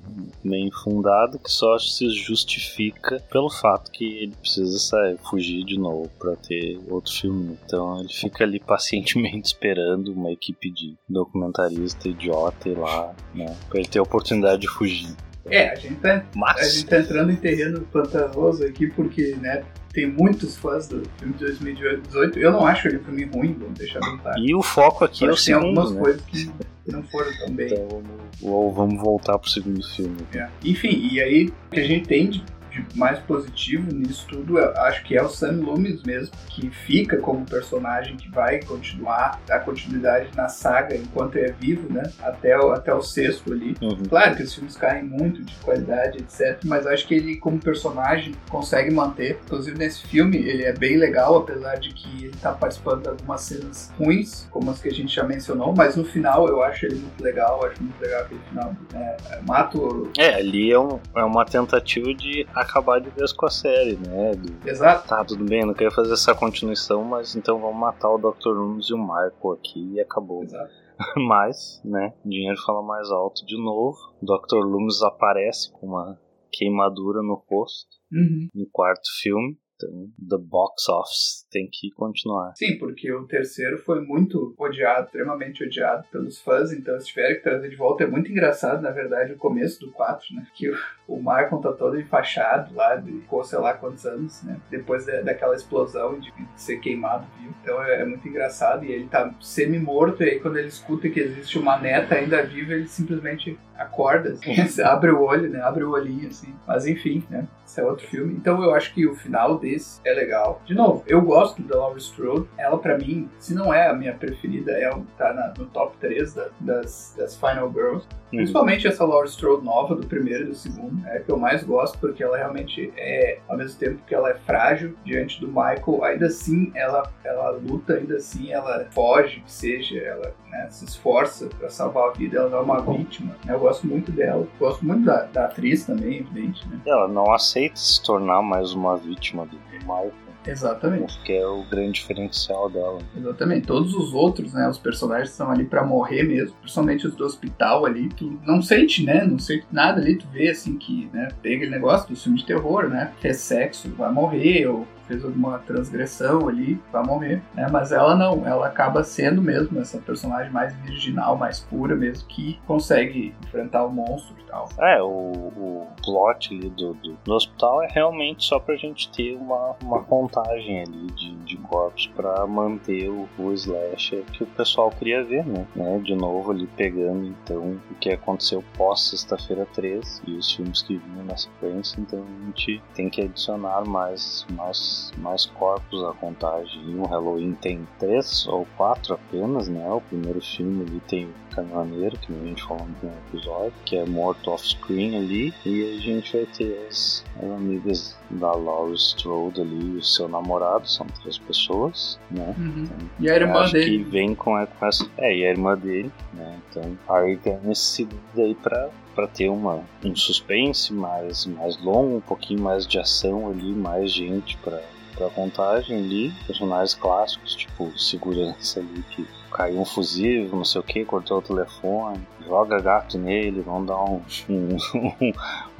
meio 0.43 0.67
infundada 0.67 1.37
que 1.37 1.51
só 1.51 1.77
se 1.77 2.09
justifica 2.09 3.19
pelo 3.31 3.49
fato 3.49 3.91
que 3.91 4.05
ele 4.23 4.35
precisa 4.35 4.77
sair, 4.79 5.17
fugir 5.29 5.63
de 5.63 5.77
novo 5.77 6.09
pra 6.19 6.35
ter 6.35 6.79
outro 6.89 7.11
filme. 7.11 7.57
Então 7.65 7.99
ele 7.99 8.13
fica 8.13 8.43
ali 8.43 8.59
pacientemente 8.59 9.47
esperando 9.53 10.11
uma 10.11 10.31
equipe 10.31 10.71
de 10.71 10.95
documentarista 11.07 12.09
idiota 12.09 12.69
ir 12.69 12.77
lá, 12.77 13.13
né, 13.33 13.55
pra 13.69 13.79
ele 13.79 13.87
ter 13.87 13.99
a 13.99 14.03
oportunidade 14.03 14.61
de 14.61 14.69
fugir. 14.69 15.15
É, 15.47 15.69
a 15.69 15.75
gente 15.75 15.95
tá, 15.95 16.15
a 16.15 16.23
Mas 16.35 16.73
gente 16.73 16.87
tá 16.87 16.99
entrando 16.99 17.31
em 17.31 17.35
terreno 17.35 17.81
pantanoso 17.81 18.65
aqui 18.65 18.87
porque, 18.87 19.35
né? 19.35 19.63
Tem 19.95 20.05
muitos 20.05 20.57
fãs 20.57 20.89
do 20.89 21.01
filme 21.17 21.33
de 21.35 21.45
2018. 21.45 22.37
Eu 22.37 22.51
não 22.51 22.67
acho 22.67 22.89
ele 22.89 22.97
um 22.97 23.03
filme 23.05 23.23
ruim, 23.23 23.55
vamos 23.57 23.79
deixar 23.79 24.01
bem 24.01 24.17
claro. 24.17 24.39
e 24.41 24.53
o 24.53 24.61
foco 24.61 25.05
aqui 25.05 25.23
é 25.23 25.27
o 25.27 25.29
tem 25.29 25.37
segundo, 25.37 25.67
algumas 25.67 25.91
né? 25.93 26.01
coisas 26.01 26.21
que 26.25 26.51
não 26.85 27.01
foram 27.03 27.31
tão 27.37 27.49
bem. 27.55 27.67
Então 27.67 27.87
vamos, 27.87 28.09
ou 28.41 28.73
vamos 28.73 29.01
voltar 29.01 29.39
pro 29.39 29.49
segundo 29.49 29.81
filme. 29.95 30.17
É. 30.33 30.49
Enfim, 30.65 31.09
e 31.13 31.21
aí 31.21 31.45
o 31.47 31.71
que 31.71 31.79
a 31.79 31.87
gente 31.87 32.07
tem 32.07 32.29
de 32.29 32.43
de 32.83 32.97
mais 32.97 33.19
positivo 33.19 33.93
nisso 33.93 34.25
tudo, 34.27 34.59
acho 34.59 35.03
que 35.03 35.17
é 35.17 35.23
o 35.23 35.29
Sam 35.29 35.61
Loomis 35.61 36.03
mesmo, 36.03 36.35
que 36.49 36.69
fica 36.69 37.17
como 37.17 37.45
personagem 37.45 38.17
que 38.17 38.29
vai 38.29 38.61
continuar 38.61 39.39
a 39.49 39.59
continuidade 39.59 40.29
na 40.35 40.49
saga 40.49 40.95
enquanto 40.95 41.37
é 41.37 41.51
vivo, 41.51 41.91
né? 41.91 42.03
Até 42.21 42.57
o, 42.57 42.71
até 42.71 42.93
o 42.93 43.01
sexto 43.01 43.53
ali. 43.53 43.75
Uhum. 43.81 44.03
Claro 44.09 44.35
que 44.35 44.43
os 44.43 44.53
filmes 44.53 44.75
caem 44.75 45.03
muito 45.03 45.43
de 45.43 45.53
qualidade, 45.55 46.17
etc. 46.17 46.59
Mas 46.65 46.85
acho 46.87 47.07
que 47.07 47.15
ele, 47.15 47.37
como 47.37 47.59
personagem, 47.59 48.33
consegue 48.49 48.91
manter. 48.93 49.39
Inclusive 49.45 49.77
nesse 49.77 50.07
filme, 50.07 50.37
ele 50.37 50.63
é 50.63 50.73
bem 50.73 50.97
legal, 50.97 51.37
apesar 51.37 51.75
de 51.75 51.93
que 51.93 52.25
ele 52.25 52.35
tá 52.41 52.51
participando 52.51 53.03
de 53.03 53.09
algumas 53.09 53.41
cenas 53.41 53.93
ruins, 53.97 54.47
como 54.51 54.71
as 54.71 54.81
que 54.81 54.89
a 54.89 54.93
gente 54.93 55.13
já 55.13 55.23
mencionou. 55.23 55.73
Mas 55.75 55.95
no 55.95 56.03
final, 56.03 56.47
eu 56.47 56.63
acho 56.63 56.85
ele 56.85 56.95
muito 56.95 57.23
legal. 57.23 57.65
Acho 57.65 57.81
muito 57.81 57.99
legal 58.01 58.21
aquele 58.21 58.41
final. 58.49 58.75
É, 58.93 59.17
é, 59.31 59.41
mato. 59.47 60.11
É, 60.17 60.35
ali 60.35 60.71
é, 60.71 60.79
um, 60.79 60.99
é 61.15 61.23
uma 61.23 61.45
tentativa 61.45 62.13
de 62.13 62.45
acabar 62.65 62.99
de 62.99 63.09
vez 63.09 63.31
com 63.31 63.45
a 63.45 63.49
série, 63.49 63.95
né? 63.97 64.33
Do- 64.35 64.67
Exato. 64.69 65.07
Tá, 65.07 65.23
tudo 65.23 65.43
bem, 65.45 65.65
não 65.65 65.73
queria 65.73 65.91
fazer 65.91 66.13
essa 66.13 66.35
continuação, 66.35 67.03
mas 67.03 67.35
então 67.35 67.59
vamos 67.59 67.79
matar 67.79 68.09
o 68.09 68.17
Dr. 68.17 68.49
Loomis 68.49 68.89
e 68.89 68.93
o 68.93 68.97
Michael 68.97 69.51
aqui 69.53 69.93
e 69.93 69.99
acabou. 70.01 70.43
Exato. 70.43 70.71
Mas, 71.27 71.81
né, 71.83 72.13
dinheiro 72.23 72.55
fala 72.65 72.81
mais 72.81 73.11
alto 73.11 73.45
de 73.45 73.57
novo. 73.61 73.97
Dr. 74.21 74.63
Loomis 74.65 75.01
aparece 75.03 75.69
com 75.73 75.87
uma 75.87 76.17
queimadura 76.51 77.21
no 77.21 77.35
rosto 77.49 77.89
Uhum. 78.13 78.47
no 78.55 78.65
quarto 78.71 79.01
filme. 79.21 79.57
Então, 79.75 80.09
The 80.29 80.37
Box 80.41 80.87
Office 80.89 81.45
tem 81.51 81.67
que 81.71 81.91
continuar. 81.91 82.53
Sim, 82.55 82.77
porque 82.77 83.11
o 83.11 83.25
terceiro 83.27 83.77
foi 83.79 84.01
muito 84.01 84.53
odiado, 84.57 85.05
extremamente 85.07 85.63
odiado 85.63 86.05
pelos 86.11 86.39
fãs, 86.41 86.71
então 86.71 86.97
se 86.99 87.07
tiverem 87.07 87.35
que 87.35 87.43
trazer 87.43 87.69
de 87.69 87.75
volta 87.75 88.03
é 88.03 88.07
muito 88.07 88.31
engraçado, 88.31 88.81
na 88.81 88.91
verdade, 88.91 89.33
o 89.33 89.37
começo 89.37 89.79
do 89.81 89.91
4, 89.91 90.33
né? 90.35 90.47
Que 90.55 90.69
o, 90.69 90.75
o 91.07 91.17
Michael 91.17 91.57
tá 91.61 91.73
todo 91.73 91.99
enfaixado 91.99 92.73
lá, 92.73 92.95
de, 92.95 93.11
ficou 93.11 93.43
sei 93.43 93.59
lá 93.59 93.73
quantos 93.73 94.05
anos, 94.05 94.41
né? 94.43 94.59
Depois 94.69 95.05
da- 95.05 95.21
daquela 95.21 95.55
explosão 95.55 96.19
de, 96.19 96.31
de 96.31 96.47
ser 96.61 96.77
queimado 96.79 97.27
vivo. 97.39 97.53
Então 97.61 97.83
é, 97.83 98.01
é 98.01 98.05
muito 98.05 98.27
engraçado 98.27 98.85
e 98.85 98.91
ele 98.91 99.07
tá 99.07 99.33
semi-morto, 99.41 100.23
e 100.23 100.29
aí 100.29 100.39
quando 100.39 100.57
ele 100.57 100.67
escuta 100.67 101.09
que 101.09 101.19
existe 101.19 101.57
uma 101.59 101.77
neta 101.77 102.15
ainda 102.15 102.41
viva, 102.43 102.73
ele 102.73 102.87
simplesmente 102.87 103.57
acorda, 103.77 104.29
assim, 104.33 104.55
abre 104.83 105.11
o 105.11 105.21
olho, 105.21 105.49
né? 105.49 105.61
Abre 105.61 105.83
o 105.83 105.91
olhinho, 105.91 106.27
assim. 106.29 106.53
Mas 106.67 106.85
enfim, 106.87 107.23
né? 107.29 107.47
Esse 107.65 107.79
é 107.81 107.83
outro 107.83 108.05
filme. 108.07 108.33
Então 108.35 108.63
eu 108.63 108.73
acho 108.75 108.93
que 108.93 109.07
o 109.07 109.15
final 109.15 109.57
desse 109.57 109.99
é 110.05 110.13
legal. 110.13 110.61
De 110.65 110.73
novo, 110.75 111.03
eu 111.07 111.19
gosto 111.21 111.61
da 111.63 111.77
Laurie 111.77 111.99
Strode. 112.01 112.47
Ela, 112.57 112.77
pra 112.77 112.97
mim, 112.97 113.27
se 113.39 113.53
não 113.55 113.73
é 113.73 113.87
a 113.87 113.93
minha 113.93 114.13
preferida, 114.13 114.71
é 114.71 114.89
tá 115.17 115.33
na- 115.33 115.53
no 115.57 115.65
top 115.65 115.97
3 115.97 116.33
da- 116.33 116.47
das, 116.59 117.15
das 117.17 117.35
Final 117.35 117.71
Girls. 117.73 118.07
Principalmente 118.29 118.87
essa 118.87 119.03
Laurie 119.05 119.29
Strode 119.29 119.63
nova, 119.65 119.95
do 119.95 120.05
primeiro 120.05 120.43
e 120.43 120.47
do 120.47 120.55
segundo, 120.55 121.05
é 121.07 121.17
a 121.17 121.21
que 121.21 121.31
eu 121.31 121.37
mais 121.37 121.63
gosto, 121.63 121.97
porque 121.99 122.23
ela 122.23 122.37
realmente 122.37 122.91
é, 122.97 123.39
ao 123.47 123.57
mesmo 123.57 123.79
tempo 123.79 123.99
que 124.05 124.13
ela 124.13 124.29
é 124.29 124.35
frágil 124.35 124.95
diante 125.03 125.39
do 125.41 125.47
Michael, 125.47 126.03
ainda 126.03 126.25
assim 126.27 126.71
ela, 126.75 127.09
ela 127.23 127.49
luta, 127.51 127.93
ainda 127.95 128.17
assim 128.17 128.51
ela 128.51 128.85
foge, 128.91 129.39
que 129.41 129.51
seja, 129.51 129.97
ela 129.99 130.33
né, 130.49 130.67
se 130.69 130.85
esforça 130.85 131.47
pra 131.57 131.69
salvar 131.69 132.09
a 132.09 132.11
vida, 132.11 132.37
ela 132.37 132.49
não 132.49 132.57
é 132.59 132.61
uma 132.61 132.81
vítima. 132.81 133.35
né? 133.45 133.55
Eu 133.65 133.69
gosto 133.69 133.87
muito 133.87 134.11
dela, 134.11 134.47
gosto 134.59 134.85
muito 134.85 135.05
da, 135.05 135.23
da 135.23 135.45
atriz 135.45 135.85
também, 135.85 136.19
evidente, 136.19 136.67
né? 136.67 136.79
Ela 136.85 137.07
não 137.07 137.33
aceita 137.33 137.75
se 137.75 137.99
tornar 138.03 138.43
mais 138.43 138.73
uma 138.73 138.95
vítima 138.95 139.43
do 139.47 139.57
Michael, 139.81 140.13
Exatamente. 140.45 141.19
que 141.23 141.33
é 141.33 141.47
o 141.47 141.63
grande 141.63 141.93
diferencial 141.93 142.69
dela. 142.69 142.99
Exatamente. 143.17 143.65
Todos 143.65 143.95
os 143.95 144.13
outros, 144.13 144.53
né? 144.53 144.69
Os 144.69 144.77
personagens 144.77 145.31
estão 145.31 145.49
ali 145.49 145.65
pra 145.65 145.83
morrer 145.83 146.21
mesmo. 146.21 146.55
Principalmente 146.61 147.07
os 147.07 147.15
do 147.15 147.25
hospital 147.25 147.87
ali. 147.87 148.09
Tu 148.09 148.39
não 148.45 148.61
sente, 148.61 149.03
né? 149.03 149.25
Não 149.25 149.39
sente 149.39 149.65
nada 149.71 149.99
ali. 149.99 150.15
Tu 150.15 150.27
vê, 150.31 150.49
assim, 150.49 150.77
que, 150.77 151.09
né? 151.11 151.29
Tem 151.41 151.55
aquele 151.55 151.71
negócio 151.71 152.07
do 152.07 152.15
filme 152.15 152.37
de 152.37 152.45
terror, 152.45 152.87
né? 152.87 153.11
Fez 153.19 153.37
sexo, 153.37 153.89
vai 153.97 154.11
morrer. 154.11 154.67
Ou 154.67 154.85
fez 155.07 155.23
alguma 155.23 155.59
transgressão 155.59 156.47
ali, 156.47 156.79
vai 156.91 157.03
morrer, 157.03 157.41
né? 157.53 157.67
Mas 157.71 157.91
ela 157.91 158.15
não. 158.15 158.45
Ela 158.45 158.67
acaba 158.67 159.03
sendo 159.03 159.41
mesmo 159.41 159.79
essa 159.79 159.97
personagem 159.99 160.51
mais 160.51 160.75
virginal, 160.77 161.37
mais 161.37 161.59
pura 161.59 161.95
mesmo. 161.95 162.27
Que 162.27 162.59
consegue 162.65 163.33
enfrentar 163.43 163.85
o 163.85 163.91
monstro 163.91 164.35
e 164.39 164.43
tal. 164.43 164.69
É, 164.79 165.01
o, 165.01 165.07
o 165.07 165.87
plot 166.03 166.53
ali 166.53 166.69
do, 166.69 166.93
do, 166.93 167.13
do 167.23 167.33
hospital 167.33 167.83
é 167.83 167.87
realmente 167.87 168.45
só 168.45 168.59
pra 168.59 168.75
gente 168.75 169.11
ter 169.11 169.35
uma, 169.35 169.75
uma 169.81 170.03
contagem 170.03 170.81
ali 170.81 171.07
de, 171.11 171.35
de 171.37 171.57
corpos 171.57 172.07
pra 172.15 172.45
manter 172.45 173.09
o, 173.09 173.27
o 173.37 173.51
slasher 173.53 174.23
que 174.31 174.43
o 174.43 174.47
pessoal 174.47 174.89
queria 174.89 175.23
ver, 175.23 175.45
né? 175.45 175.65
né? 175.75 175.99
De 175.99 176.15
novo 176.15 176.51
ali 176.51 176.67
pegando 176.67 177.25
então 177.25 177.79
o 177.91 177.95
que 177.95 178.09
aconteceu 178.09 178.63
pós 178.77 179.09
sexta-feira 179.09 179.65
13 179.73 180.21
e 180.27 180.31
os 180.33 180.51
filmes 180.51 180.81
que 180.81 180.97
vinham 180.97 181.25
na 181.25 181.37
sequência, 181.37 181.99
então 181.99 182.23
a 182.23 182.45
gente 182.45 182.81
tem 182.93 183.09
que 183.09 183.21
adicionar 183.21 183.85
mais, 183.85 184.45
mais, 184.51 184.77
mais 185.17 185.45
corpos 185.45 186.03
à 186.03 186.13
contagem. 186.13 186.99
O 186.99 187.05
Halloween 187.05 187.53
tem 187.53 187.87
três 187.99 188.47
ou 188.47 188.67
quatro 188.77 189.13
apenas, 189.13 189.67
né? 189.67 189.87
O 189.91 190.01
primeiro 190.01 190.41
filme 190.41 190.83
ali 190.83 190.99
tem 191.01 191.29
Caminhoneiro, 191.55 192.17
que 192.17 192.33
a 192.33 192.45
gente 192.45 192.63
falou 192.63 192.85
no 192.85 192.93
primeiro 192.95 193.21
episódio, 193.29 193.73
que 193.85 193.95
é 193.95 194.05
morto 194.05 194.51
off-screen 194.51 195.17
ali, 195.17 195.53
e 195.65 195.97
a 195.97 196.01
gente 196.01 196.35
vai 196.35 196.45
ter 196.45 196.87
as, 196.87 197.23
as 197.37 197.49
amigas 197.49 198.17
da 198.29 198.51
Laurie 198.51 198.95
Strode 198.95 199.61
ali 199.61 199.97
o 199.97 200.03
seu 200.03 200.27
namorado, 200.27 200.87
são 200.87 201.05
três 201.21 201.37
pessoas, 201.37 202.19
né? 202.29 202.53
Uhum. 202.57 202.87
E 203.19 203.29
a 203.29 203.35
irmã 203.35 203.61
acho 203.61 203.73
dele. 203.73 204.03
que 204.03 204.03
vem 204.03 204.35
com, 204.35 204.57
essa. 204.59 205.09
É, 205.17 205.35
e 205.35 205.45
a 205.45 205.49
irmã 205.49 205.77
dele, 205.77 206.11
né? 206.33 206.59
Então, 206.69 206.97
aí 207.09 207.37
tem 207.37 207.57
esse 207.71 207.81
segundo 207.81 208.19
aí 208.37 208.55
pra, 208.55 208.89
pra 209.13 209.27
ter 209.27 209.49
uma, 209.49 209.81
um 210.03 210.15
suspense 210.15 210.93
mais, 210.93 211.45
mais 211.45 211.81
longo, 211.81 212.17
um 212.17 212.21
pouquinho 212.21 212.61
mais 212.61 212.85
de 212.85 212.99
ação 212.99 213.49
ali, 213.49 213.71
mais 213.71 214.11
gente 214.11 214.57
pra, 214.57 214.81
pra 215.15 215.29
contagem 215.29 215.97
ali. 215.97 216.33
Personagens 216.45 216.93
clássicos, 216.93 217.55
tipo 217.55 217.97
segurança 217.97 218.79
ali 218.79 219.03
que 219.11 219.25
caiu 219.55 219.79
um 219.79 219.85
fusível, 219.85 220.57
não 220.57 220.65
sei 220.65 220.81
o 220.81 220.83
que, 220.83 221.05
cortou 221.05 221.37
o 221.37 221.41
telefone, 221.41 222.19
joga 222.45 222.77
gato 222.81 223.17
nele, 223.17 223.61
vão 223.61 223.85
dar 223.85 224.03
um, 224.03 224.21
um, 224.49 224.77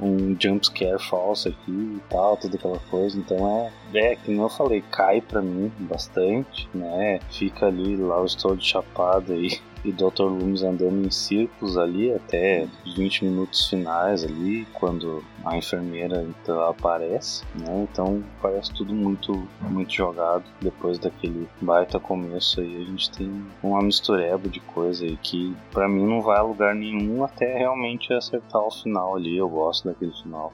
um 0.00 0.36
jumpscare 0.40 0.98
falso 0.98 1.48
aqui 1.48 1.70
e 1.70 2.00
tal, 2.08 2.38
toda 2.38 2.56
aquela 2.56 2.78
coisa. 2.90 3.18
Então 3.18 3.70
é, 3.94 4.12
é, 4.12 4.18
nem 4.26 4.38
eu 4.38 4.48
falei, 4.48 4.82
cai 4.90 5.20
pra 5.20 5.42
mim 5.42 5.70
bastante, 5.78 6.66
né? 6.74 7.20
Fica 7.30 7.66
ali, 7.66 7.96
lá 7.96 8.16
eu 8.16 8.24
estou 8.24 8.56
de 8.56 8.64
chapado 8.64 9.34
aí. 9.34 9.60
E 9.86 9.92
Dr. 9.92 10.24
Loomis 10.24 10.64
andando 10.64 11.06
em 11.06 11.10
círculos 11.12 11.78
ali 11.78 12.12
até 12.12 12.66
os 12.84 12.96
20 12.96 13.24
minutos 13.24 13.68
finais 13.68 14.24
ali, 14.24 14.66
quando 14.74 15.22
a 15.44 15.56
enfermeira 15.56 16.26
então 16.28 16.60
aparece, 16.68 17.44
né? 17.54 17.86
Então 17.88 18.20
parece 18.42 18.74
tudo 18.74 18.92
muito, 18.92 19.46
muito 19.70 19.92
jogado. 19.92 20.42
Depois 20.60 20.98
daquele 20.98 21.48
baita 21.60 22.00
começo 22.00 22.60
aí, 22.60 22.82
a 22.82 22.84
gente 22.84 23.08
tem 23.12 23.46
uma 23.62 23.80
mistureba 23.80 24.48
de 24.48 24.58
coisa 24.58 25.04
aí 25.04 25.16
que 25.18 25.54
pra 25.70 25.88
mim 25.88 26.04
não 26.04 26.20
vai 26.20 26.38
a 26.38 26.42
lugar 26.42 26.74
nenhum 26.74 27.22
até 27.22 27.56
realmente 27.56 28.12
acertar 28.12 28.62
o 28.62 28.72
final 28.72 29.14
ali. 29.14 29.36
Eu 29.36 29.48
gosto 29.48 29.86
daquele 29.86 30.12
final. 30.12 30.52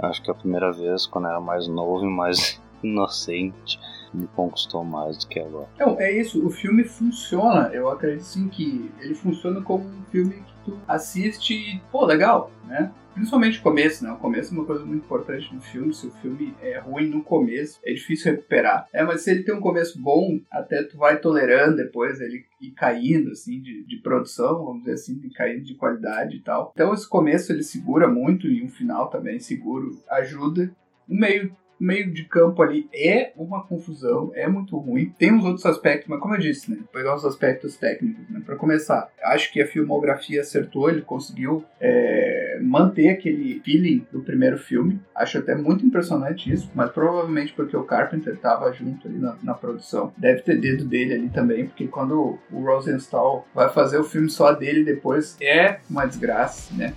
Acho 0.00 0.20
que 0.20 0.32
a 0.32 0.34
primeira 0.34 0.72
vez, 0.72 1.06
quando 1.06 1.28
era 1.28 1.40
mais 1.40 1.68
novo 1.68 2.04
e 2.04 2.10
mais 2.10 2.60
inocente, 2.82 3.78
me 4.14 4.26
conquistou 4.28 4.84
mais 4.84 5.18
do 5.18 5.28
que 5.28 5.40
agora. 5.40 5.68
Não, 5.78 6.00
é 6.00 6.12
isso, 6.12 6.44
o 6.46 6.50
filme 6.50 6.84
funciona. 6.84 7.70
Eu 7.72 7.88
acredito 7.88 8.24
sim 8.24 8.48
que 8.48 8.90
ele 9.00 9.14
funciona 9.14 9.60
como 9.60 9.84
um 9.84 10.04
filme 10.10 10.34
que 10.34 10.54
tu 10.64 10.78
assiste 10.86 11.54
e, 11.54 11.80
pô, 11.90 12.04
legal, 12.04 12.50
né? 12.66 12.92
Principalmente 13.14 13.60
o 13.60 13.62
começo, 13.62 14.02
né? 14.02 14.10
O 14.10 14.16
começo 14.16 14.52
é 14.52 14.58
uma 14.58 14.66
coisa 14.66 14.84
muito 14.84 15.04
importante 15.04 15.54
no 15.54 15.60
filme. 15.60 15.94
Se 15.94 16.08
o 16.08 16.10
filme 16.10 16.52
é 16.60 16.78
ruim 16.78 17.08
no 17.08 17.22
começo, 17.22 17.78
é 17.84 17.92
difícil 17.92 18.32
recuperar. 18.32 18.88
É, 18.92 19.04
mas 19.04 19.20
se 19.20 19.30
ele 19.30 19.44
tem 19.44 19.54
um 19.54 19.60
começo 19.60 20.00
bom, 20.02 20.40
até 20.50 20.82
tu 20.82 20.98
vai 20.98 21.20
tolerando 21.20 21.76
depois 21.76 22.20
ele 22.20 22.44
ir 22.60 22.72
caindo, 22.72 23.30
assim, 23.30 23.60
de, 23.60 23.84
de 23.84 23.96
produção, 23.98 24.64
vamos 24.64 24.80
dizer 24.80 24.94
assim, 24.94 25.20
caindo 25.36 25.62
de 25.62 25.74
qualidade 25.76 26.36
e 26.36 26.40
tal. 26.40 26.72
Então 26.74 26.92
esse 26.92 27.08
começo 27.08 27.52
ele 27.52 27.62
segura 27.62 28.08
muito 28.08 28.48
e 28.48 28.64
um 28.64 28.68
final 28.68 29.08
também 29.08 29.38
seguro 29.38 29.90
ajuda. 30.10 30.74
O 31.08 31.14
meio 31.14 31.54
o 31.80 31.84
meio 31.84 32.12
de 32.12 32.24
campo 32.24 32.62
ali 32.62 32.88
é 32.94 33.32
uma 33.36 33.64
confusão, 33.64 34.32
é 34.34 34.48
muito 34.48 34.76
ruim. 34.78 35.12
Tem 35.18 35.32
uns 35.32 35.44
outros 35.44 35.66
aspectos, 35.66 36.08
mas 36.08 36.20
como 36.20 36.34
eu 36.34 36.40
disse, 36.40 36.70
né? 36.70 36.78
Pegar 36.92 37.14
os 37.14 37.24
aspectos 37.24 37.76
técnicos, 37.76 38.28
né? 38.28 38.42
Pra 38.44 38.56
começar, 38.56 39.08
acho 39.22 39.52
que 39.52 39.60
a 39.60 39.66
filmografia 39.66 40.40
acertou, 40.40 40.88
ele 40.88 41.02
conseguiu 41.02 41.64
é, 41.80 42.58
manter 42.62 43.10
aquele 43.10 43.60
feeling 43.64 44.06
do 44.12 44.20
primeiro 44.20 44.58
filme. 44.58 45.00
Acho 45.14 45.38
até 45.38 45.54
muito 45.54 45.84
impressionante 45.84 46.52
isso, 46.52 46.70
mas 46.74 46.90
provavelmente 46.90 47.52
porque 47.52 47.76
o 47.76 47.84
Carpenter 47.84 48.36
tava 48.38 48.72
junto 48.72 49.08
ali 49.08 49.18
na, 49.18 49.36
na 49.42 49.54
produção. 49.54 50.12
Deve 50.16 50.42
ter 50.42 50.60
dedo 50.60 50.84
dele 50.84 51.14
ali 51.14 51.28
também, 51.28 51.66
porque 51.66 51.86
quando 51.86 52.38
o 52.50 52.64
Rosenstahl 52.64 53.46
vai 53.54 53.68
fazer 53.68 53.98
o 53.98 54.04
filme 54.04 54.30
só 54.30 54.52
dele 54.52 54.84
depois, 54.84 55.36
é 55.40 55.78
uma 55.88 56.06
desgraça, 56.06 56.74
né? 56.74 56.94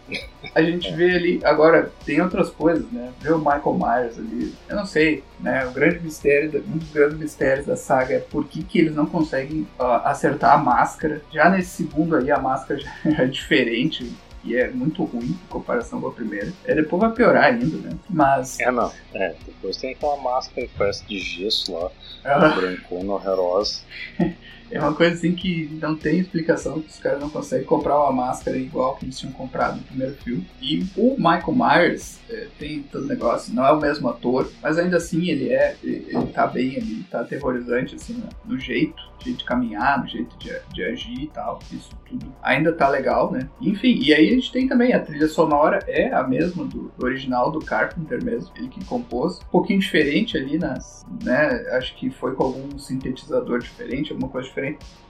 A 0.53 0.61
gente 0.61 0.91
vê 0.93 1.11
ali, 1.11 1.39
agora, 1.43 1.91
tem 2.05 2.21
outras 2.21 2.49
coisas, 2.49 2.89
né? 2.91 3.11
Vê 3.21 3.31
o 3.31 3.37
Michael 3.37 3.77
Myers 3.77 4.17
ali, 4.17 4.53
eu 4.67 4.75
não 4.75 4.85
sei, 4.85 5.23
né? 5.39 5.65
O 5.65 5.71
grande 5.71 5.99
mistério, 5.99 6.63
um 6.67 6.77
dos 6.77 6.91
grandes 6.91 7.17
mistérios 7.17 7.65
da 7.65 7.75
saga 7.75 8.15
é 8.15 8.19
por 8.19 8.45
que, 8.45 8.63
que 8.63 8.79
eles 8.79 8.95
não 8.95 9.05
conseguem 9.05 9.67
ah, 9.79 10.09
acertar 10.09 10.53
a 10.53 10.57
máscara. 10.57 11.21
Já 11.31 11.49
nesse 11.49 11.83
segundo 11.83 12.15
aí, 12.15 12.29
a 12.31 12.39
máscara 12.39 12.79
já 13.05 13.23
é 13.23 13.25
diferente. 13.25 14.11
que 14.43 14.57
é 14.57 14.69
muito 14.69 15.03
ruim 15.03 15.27
em 15.27 15.49
comparação 15.49 16.01
com 16.01 16.07
a 16.07 16.11
primeira. 16.11 16.53
É, 16.65 16.75
depois 16.75 17.01
vai 17.01 17.11
piorar 17.11 17.45
ainda, 17.45 17.77
né? 17.77 17.97
Mas. 18.09 18.59
É, 18.59 18.71
não. 18.71 18.91
É, 19.13 19.35
depois 19.45 19.77
tem 19.77 19.91
aquela 19.91 20.17
máscara 20.17 20.67
que 20.67 20.73
parece 20.77 21.05
de 21.05 21.19
gesso 21.19 21.73
lá, 21.73 21.89
ah, 22.25 22.49
brancona, 22.49 23.13
horrorosa. 23.13 23.81
é 24.71 24.79
uma 24.79 24.93
coisa 24.93 25.15
assim 25.15 25.33
que 25.33 25.69
não 25.81 25.95
tem 25.95 26.19
explicação, 26.19 26.81
que 26.81 26.89
os 26.89 26.99
caras 26.99 27.19
não 27.19 27.29
conseguem 27.29 27.65
comprar 27.65 27.97
uma 27.99 28.11
máscara 28.11 28.57
igual 28.57 28.95
que 28.95 29.05
eles 29.05 29.19
tinham 29.19 29.33
comprado 29.33 29.77
no 29.77 29.83
primeiro 29.83 30.15
filme. 30.15 30.47
E 30.61 30.85
o 30.95 31.15
Michael 31.17 31.53
Myers 31.53 32.19
é, 32.29 32.47
tem 32.59 32.83
todo 32.83 33.07
negócio, 33.07 33.53
não 33.53 33.65
é 33.65 33.71
o 33.71 33.79
mesmo 33.79 34.07
ator, 34.09 34.49
mas 34.61 34.77
ainda 34.77 34.97
assim 34.97 35.29
ele 35.29 35.49
é, 35.51 35.75
ele, 35.83 36.07
ele 36.09 36.27
tá 36.27 36.47
bem 36.47 36.75
ali, 36.75 37.03
tá 37.09 37.21
aterrorizante 37.21 37.95
assim, 37.95 38.13
né? 38.13 38.29
no 38.45 38.59
jeito, 38.59 39.01
jeito 39.23 39.39
de 39.39 39.45
caminhar, 39.45 40.01
no 40.01 40.07
jeito 40.07 40.37
de, 40.37 40.51
de 40.73 40.83
agir 40.83 41.23
e 41.23 41.27
tal, 41.27 41.59
isso 41.71 41.89
tudo 42.05 42.25
ainda 42.41 42.71
tá 42.73 42.87
legal, 42.89 43.31
né? 43.31 43.49
Enfim, 43.61 43.99
e 44.01 44.13
aí 44.13 44.29
a 44.29 44.33
gente 44.33 44.51
tem 44.51 44.67
também 44.67 44.93
a 44.93 44.99
trilha 44.99 45.27
sonora 45.27 45.79
é 45.87 46.13
a 46.13 46.23
mesma 46.23 46.65
do, 46.65 46.91
do 46.97 47.05
original 47.05 47.51
do 47.51 47.59
Carpenter 47.59 48.23
mesmo, 48.23 48.51
ele 48.55 48.67
que 48.67 48.83
compôs, 48.85 49.39
um 49.39 49.51
pouquinho 49.51 49.79
diferente 49.79 50.37
ali 50.37 50.57
nas, 50.57 51.05
né? 51.23 51.65
Acho 51.71 51.95
que 51.95 52.09
foi 52.09 52.35
com 52.35 52.43
algum 52.43 52.77
sintetizador 52.77 53.59
diferente, 53.59 54.11
alguma 54.11 54.29
coisa 54.29 54.47
diferente. 54.47 54.56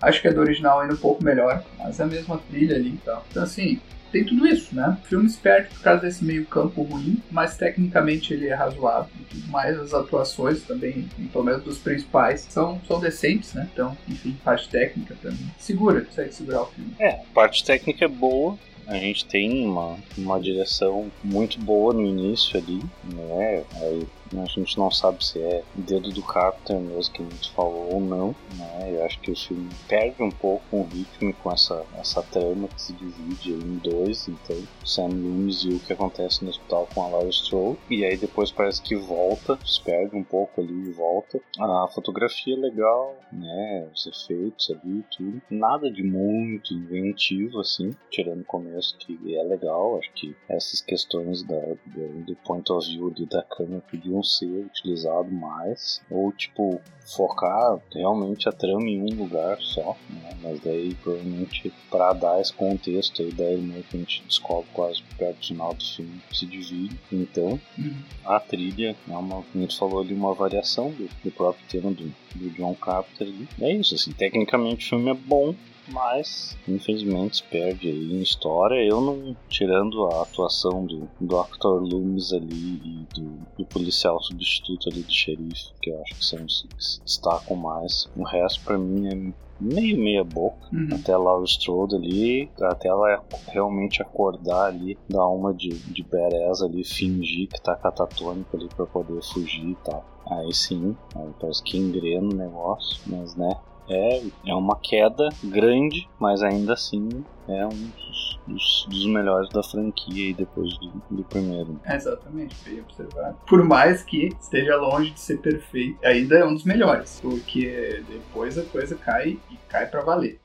Acho 0.01 0.21
que 0.21 0.27
é 0.27 0.33
do 0.33 0.41
original 0.41 0.79
ainda 0.79 0.93
um 0.93 0.97
pouco 0.97 1.23
melhor, 1.23 1.63
mas 1.77 1.99
é 1.99 2.03
a 2.03 2.07
mesma 2.07 2.37
trilha 2.49 2.75
ali 2.75 2.89
e 2.89 2.97
tal. 2.97 3.25
Então 3.29 3.43
assim, 3.43 3.79
tem 4.11 4.23
tudo 4.23 4.47
isso, 4.47 4.75
né? 4.75 4.97
Filme 5.03 5.25
esperto 5.25 5.73
por 5.75 5.81
causa 5.81 6.01
desse 6.01 6.23
meio 6.23 6.45
campo 6.45 6.81
ruim, 6.81 7.21
mas 7.29 7.57
tecnicamente 7.57 8.33
ele 8.33 8.47
é 8.47 8.53
razoável. 8.53 9.11
Mais 9.49 9.77
as 9.77 9.93
atuações 9.93 10.63
também, 10.63 11.07
pelo 11.31 11.43
menos 11.43 11.63
dos 11.63 11.77
principais, 11.77 12.41
são, 12.49 12.81
são 12.87 12.99
decentes, 12.99 13.53
né? 13.53 13.67
Então, 13.73 13.97
enfim, 14.07 14.37
parte 14.43 14.69
técnica 14.69 15.15
também. 15.21 15.51
Segura, 15.57 16.01
consegue 16.01 16.33
segurar 16.33 16.63
o 16.63 16.67
filme. 16.67 16.93
É, 16.99 17.21
parte 17.33 17.63
técnica 17.63 18.05
é 18.05 18.07
boa, 18.07 18.57
a 18.87 18.95
gente 18.95 19.25
tem 19.25 19.67
uma, 19.67 19.97
uma 20.17 20.39
direção 20.39 21.11
muito 21.21 21.59
boa 21.59 21.93
no 21.93 22.05
início 22.05 22.57
ali, 22.57 22.81
né? 23.13 23.63
Aí 23.81 24.07
a 24.33 24.45
gente 24.45 24.77
não 24.77 24.91
sabe 24.91 25.23
se 25.23 25.39
é 25.39 25.63
dedo 25.75 26.09
do 26.09 26.21
Carpenter 26.21 26.79
mesmo 26.79 27.13
que 27.13 27.21
a 27.21 27.25
gente 27.25 27.51
falou 27.51 27.93
ou 27.93 28.01
não, 28.01 28.35
né? 28.55 28.91
Eu 28.95 29.05
acho 29.05 29.19
que 29.19 29.31
o 29.31 29.35
filme 29.35 29.69
perde 29.87 30.21
um 30.21 30.31
pouco 30.31 30.77
o 30.77 30.83
ritmo 30.83 31.33
com 31.33 31.51
essa, 31.51 31.85
essa 31.97 32.21
trama 32.23 32.67
que 32.67 32.81
se 32.81 32.93
divide 32.93 33.51
em 33.51 33.77
dois, 33.77 34.27
então 34.27 34.57
Sam 34.85 35.07
Loomis 35.07 35.63
e 35.63 35.69
o 35.69 35.79
que 35.79 35.93
acontece 35.93 36.43
no 36.43 36.49
hospital 36.49 36.87
com 36.93 37.03
a 37.03 37.07
Laura 37.07 37.29
Strode, 37.29 37.77
e 37.89 38.03
aí 38.05 38.17
depois 38.17 38.51
parece 38.51 38.81
que 38.81 38.95
volta, 38.95 39.57
se 39.65 39.81
perde 39.81 40.15
um 40.15 40.23
pouco 40.23 40.61
ali 40.61 40.73
e 40.73 40.91
volta. 40.91 41.39
A 41.59 41.87
fotografia 41.93 42.55
é 42.55 42.57
legal, 42.57 43.15
né? 43.31 43.87
Os 43.93 44.05
efeitos 44.05 44.69
ali 44.71 45.03
tudo. 45.15 45.41
Nada 45.49 45.91
de 45.91 46.03
muito 46.03 46.73
inventivo, 46.73 47.59
assim, 47.59 47.91
tirando 48.09 48.41
o 48.41 48.45
começo 48.45 48.97
que 48.97 49.35
é 49.35 49.43
legal. 49.43 49.97
Acho 49.97 50.11
que 50.13 50.35
essas 50.49 50.81
questões 50.81 51.43
da, 51.43 51.59
do, 51.85 52.23
do 52.25 52.35
point 52.45 52.71
of 52.71 52.87
view 52.87 53.13
ali 53.15 53.25
da 53.25 53.43
câmera 53.43 53.83
podiam 53.89 54.16
não 54.17 54.23
ser 54.23 54.45
utilizado 54.47 55.31
mais, 55.31 56.01
ou 56.09 56.31
tipo, 56.31 56.81
focar 57.05 57.79
realmente 57.93 58.49
a 58.49 58.51
trama 58.51 58.89
em 58.89 59.01
um 59.01 59.15
lugar 59.15 59.57
só, 59.61 59.95
né? 60.09 60.29
mas 60.43 60.59
daí 60.59 60.93
provavelmente 60.95 61.71
para 61.89 62.11
dar 62.13 62.41
esse 62.41 62.51
contexto 62.53 63.21
aí, 63.21 63.31
daí 63.31 63.57
meio 63.57 63.83
que 63.83 63.95
a 63.95 63.99
gente 63.99 64.23
descobre 64.27 64.67
quase 64.73 65.01
perto 65.17 65.39
do 65.39 65.45
final 65.45 65.73
do 65.73 65.83
filme 65.83 66.21
se 66.33 66.45
divide. 66.45 66.99
Então, 67.11 67.59
Uhum. 67.77 67.95
a 68.25 68.39
trilha 68.39 68.95
é 69.07 69.11
uma, 69.15 69.35
como 69.43 69.45
a 69.55 69.59
gente 69.59 69.77
falou 69.77 70.01
ali, 70.01 70.13
uma 70.13 70.33
variação 70.33 70.89
do, 70.91 71.07
do 71.23 71.31
próprio 71.31 71.63
tema 71.69 71.91
do, 71.91 72.11
do 72.35 72.49
John 72.51 72.75
Carpenter 72.75 73.27
ali. 73.27 73.47
É 73.61 73.71
isso, 73.73 73.95
assim, 73.95 74.11
tecnicamente 74.11 74.85
o 74.85 74.89
filme 74.89 75.09
é 75.11 75.13
bom, 75.13 75.55
mas 75.89 76.57
infelizmente 76.67 77.43
perde 77.43 77.89
aí 77.89 78.13
em 78.13 78.21
história. 78.21 78.83
Eu 78.83 79.01
não, 79.01 79.35
tirando 79.49 80.05
a 80.07 80.23
atuação 80.23 80.85
do 80.85 81.09
Dr. 81.19 81.81
Loomis 81.81 82.33
ali 82.33 82.81
e 82.83 83.07
do, 83.13 83.37
do 83.57 83.65
policial 83.65 84.21
substituto 84.21 84.89
ali 84.89 85.01
do 85.01 85.11
xerife, 85.11 85.71
que 85.81 85.89
eu 85.89 86.01
acho 86.01 86.15
que 86.15 86.25
são 86.25 86.43
os 86.45 86.63
que 86.63 86.83
se 86.83 87.01
destacam 87.01 87.55
mais. 87.55 88.09
O 88.15 88.23
resto 88.23 88.63
pra 88.63 88.77
mim 88.77 89.07
é 89.07 89.47
meio 89.59 89.97
meia 89.97 90.23
boca. 90.23 90.67
Uhum. 90.71 90.89
Até 90.93 91.15
Laura 91.15 91.45
Strode 91.45 91.95
ali, 91.95 92.49
até 92.61 92.89
ela 92.89 93.23
realmente 93.47 94.01
acordar 94.01 94.65
ali, 94.65 94.97
dar 95.09 95.27
uma 95.27 95.53
de, 95.53 95.69
de 95.69 96.03
bereza 96.03 96.65
ali, 96.65 96.83
fingir 96.83 97.47
que 97.47 97.61
tá 97.61 97.75
catatônico 97.75 98.55
ali 98.55 98.67
pra 98.75 98.85
poder 98.85 99.21
fugir 99.23 99.69
e 99.69 99.75
tal. 99.83 100.05
Aí 100.29 100.53
sim, 100.53 100.95
aí 101.15 101.29
parece 101.39 101.63
que 101.63 101.77
engrena 101.77 102.27
o 102.27 102.35
negócio, 102.35 102.99
mas 103.05 103.35
né, 103.35 103.55
é, 103.89 104.23
é 104.45 104.53
uma 104.53 104.77
queda 104.79 105.29
grande, 105.43 106.07
mas 106.19 106.41
ainda 106.41 106.73
assim 106.73 107.23
é 107.47 107.65
um 107.65 107.69
dos, 107.69 108.39
dos, 108.45 108.87
dos 108.89 109.05
melhores 109.07 109.49
da 109.49 109.63
franquia 109.63 110.27
aí 110.27 110.33
depois 110.33 110.77
do, 110.77 110.91
do 111.09 111.23
primeiro. 111.23 111.79
É, 111.85 111.95
exatamente, 111.95 112.55
bem 112.63 112.81
observado. 112.81 113.37
Por 113.47 113.63
mais 113.63 114.03
que 114.03 114.27
esteja 114.39 114.75
longe 114.75 115.11
de 115.11 115.19
ser 115.19 115.39
perfeito, 115.39 115.97
ainda 116.05 116.37
é 116.37 116.45
um 116.45 116.53
dos 116.53 116.63
melhores, 116.63 117.19
porque 117.21 118.03
depois 118.09 118.57
a 118.57 118.63
coisa 118.63 118.95
cai 118.95 119.39
e 119.49 119.57
cai 119.69 119.85
pra 119.85 120.01
valer. 120.01 120.39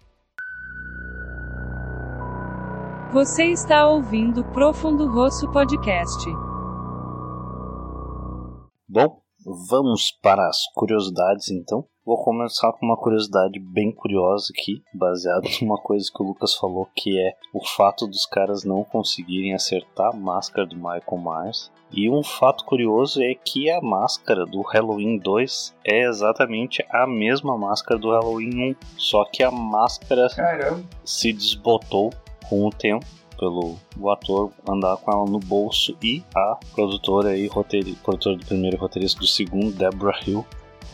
Você 3.13 3.45
está 3.45 3.87
ouvindo 3.87 4.43
Profundo 4.43 5.07
Rosso 5.07 5.51
Podcast. 5.53 6.25
Bom, 8.89 9.22
vamos 9.45 10.11
para 10.23 10.47
as 10.47 10.67
curiosidades 10.75 11.51
então. 11.51 11.85
Vou 12.05 12.17
começar 12.25 12.73
com 12.73 12.85
uma 12.85 12.97
curiosidade 12.97 13.61
bem 13.61 13.93
curiosa 13.93 14.53
aqui, 14.53 14.83
baseada 14.93 15.49
numa 15.63 15.79
coisa 15.79 16.11
que 16.13 16.21
o 16.21 16.27
Lucas 16.27 16.55
falou, 16.55 16.89
que 16.97 17.17
é 17.17 17.33
o 17.55 17.65
fato 17.65 18.09
dos 18.09 18.27
caras 18.27 18.65
não 18.65 18.83
conseguirem 18.83 19.55
acertar 19.55 20.11
a 20.13 20.17
máscara 20.17 20.67
do 20.67 20.75
Michael 20.75 21.23
Myers. 21.23 21.71
E 21.93 22.11
um 22.11 22.23
fato 22.25 22.65
curioso 22.65 23.23
é 23.23 23.35
que 23.35 23.71
a 23.71 23.81
máscara 23.81 24.45
do 24.45 24.63
Halloween 24.63 25.19
2 25.19 25.77
é 25.85 26.09
exatamente 26.09 26.85
a 26.91 27.07
mesma 27.07 27.57
máscara 27.57 28.01
do 28.01 28.11
Halloween 28.11 28.73
1, 28.73 28.77
só 28.97 29.25
que 29.25 29.43
a 29.43 29.51
máscara 29.51 30.29
Caramba, 30.35 30.83
se 31.05 31.33
desbotou 31.33 32.11
com 32.49 32.67
o 32.67 32.71
tempo 32.71 33.07
pelo 33.43 33.77
o 33.99 34.09
ator 34.09 34.53
andar 34.69 34.97
com 34.99 35.11
ela 35.11 35.25
no 35.25 35.41
bolso 35.41 35.97
e 36.01 36.23
a 36.33 36.57
produtora 36.73 37.37
e 37.37 37.49
roteiri, 37.49 37.97
produtora 38.05 38.37
do 38.37 38.47
primeiro 38.47 38.77
e 38.77 38.79
roteirista 38.79 39.19
do 39.19 39.27
segundo, 39.27 39.73
Deborah 39.73 40.21
Hill, 40.25 40.47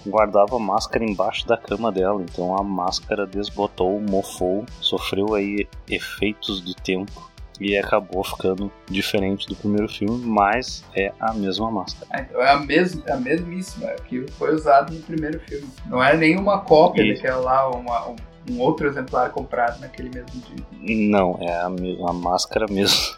guardava 0.06 0.56
a 0.56 0.58
máscara 0.58 1.04
embaixo 1.04 1.46
da 1.46 1.58
cama 1.58 1.92
dela, 1.92 2.22
então 2.22 2.56
a 2.56 2.62
máscara 2.62 3.26
desbotou, 3.26 4.00
mofou, 4.00 4.64
sofreu 4.80 5.34
aí 5.34 5.68
efeitos 5.90 6.62
do 6.62 6.72
tempo 6.74 7.28
e 7.60 7.76
acabou 7.76 8.24
ficando 8.24 8.72
diferente 8.88 9.46
do 9.46 9.54
primeiro 9.54 9.88
filme, 9.88 10.24
mas 10.24 10.82
é 10.94 11.12
a 11.20 11.34
mesma 11.34 11.70
máscara. 11.70 12.06
Ah, 12.10 12.20
então 12.22 12.40
é 12.40 12.50
a, 12.50 12.60
mesma, 12.60 13.02
é 13.06 13.12
a 13.12 13.16
mesmíssima 13.16 13.88
que 14.06 14.26
foi 14.32 14.54
usado 14.54 14.94
no 14.94 15.02
primeiro 15.02 15.38
filme. 15.40 15.68
Não 15.84 16.02
é 16.02 16.16
nenhuma 16.16 16.60
cópia 16.60 17.02
Isso. 17.02 17.20
daquela 17.20 17.42
lá, 17.42 17.70
uma- 17.70 18.16
um, 18.50 18.60
outro 18.60 18.86
exemplar 18.86 19.30
comprado 19.30 19.80
naquele 19.80 20.10
mesmo 20.10 20.40
dia. 20.40 21.08
Não, 21.08 21.38
é 21.40 21.52
a, 21.52 21.66
a 21.66 22.12
máscara 22.12 22.66
mesmo. 22.68 23.16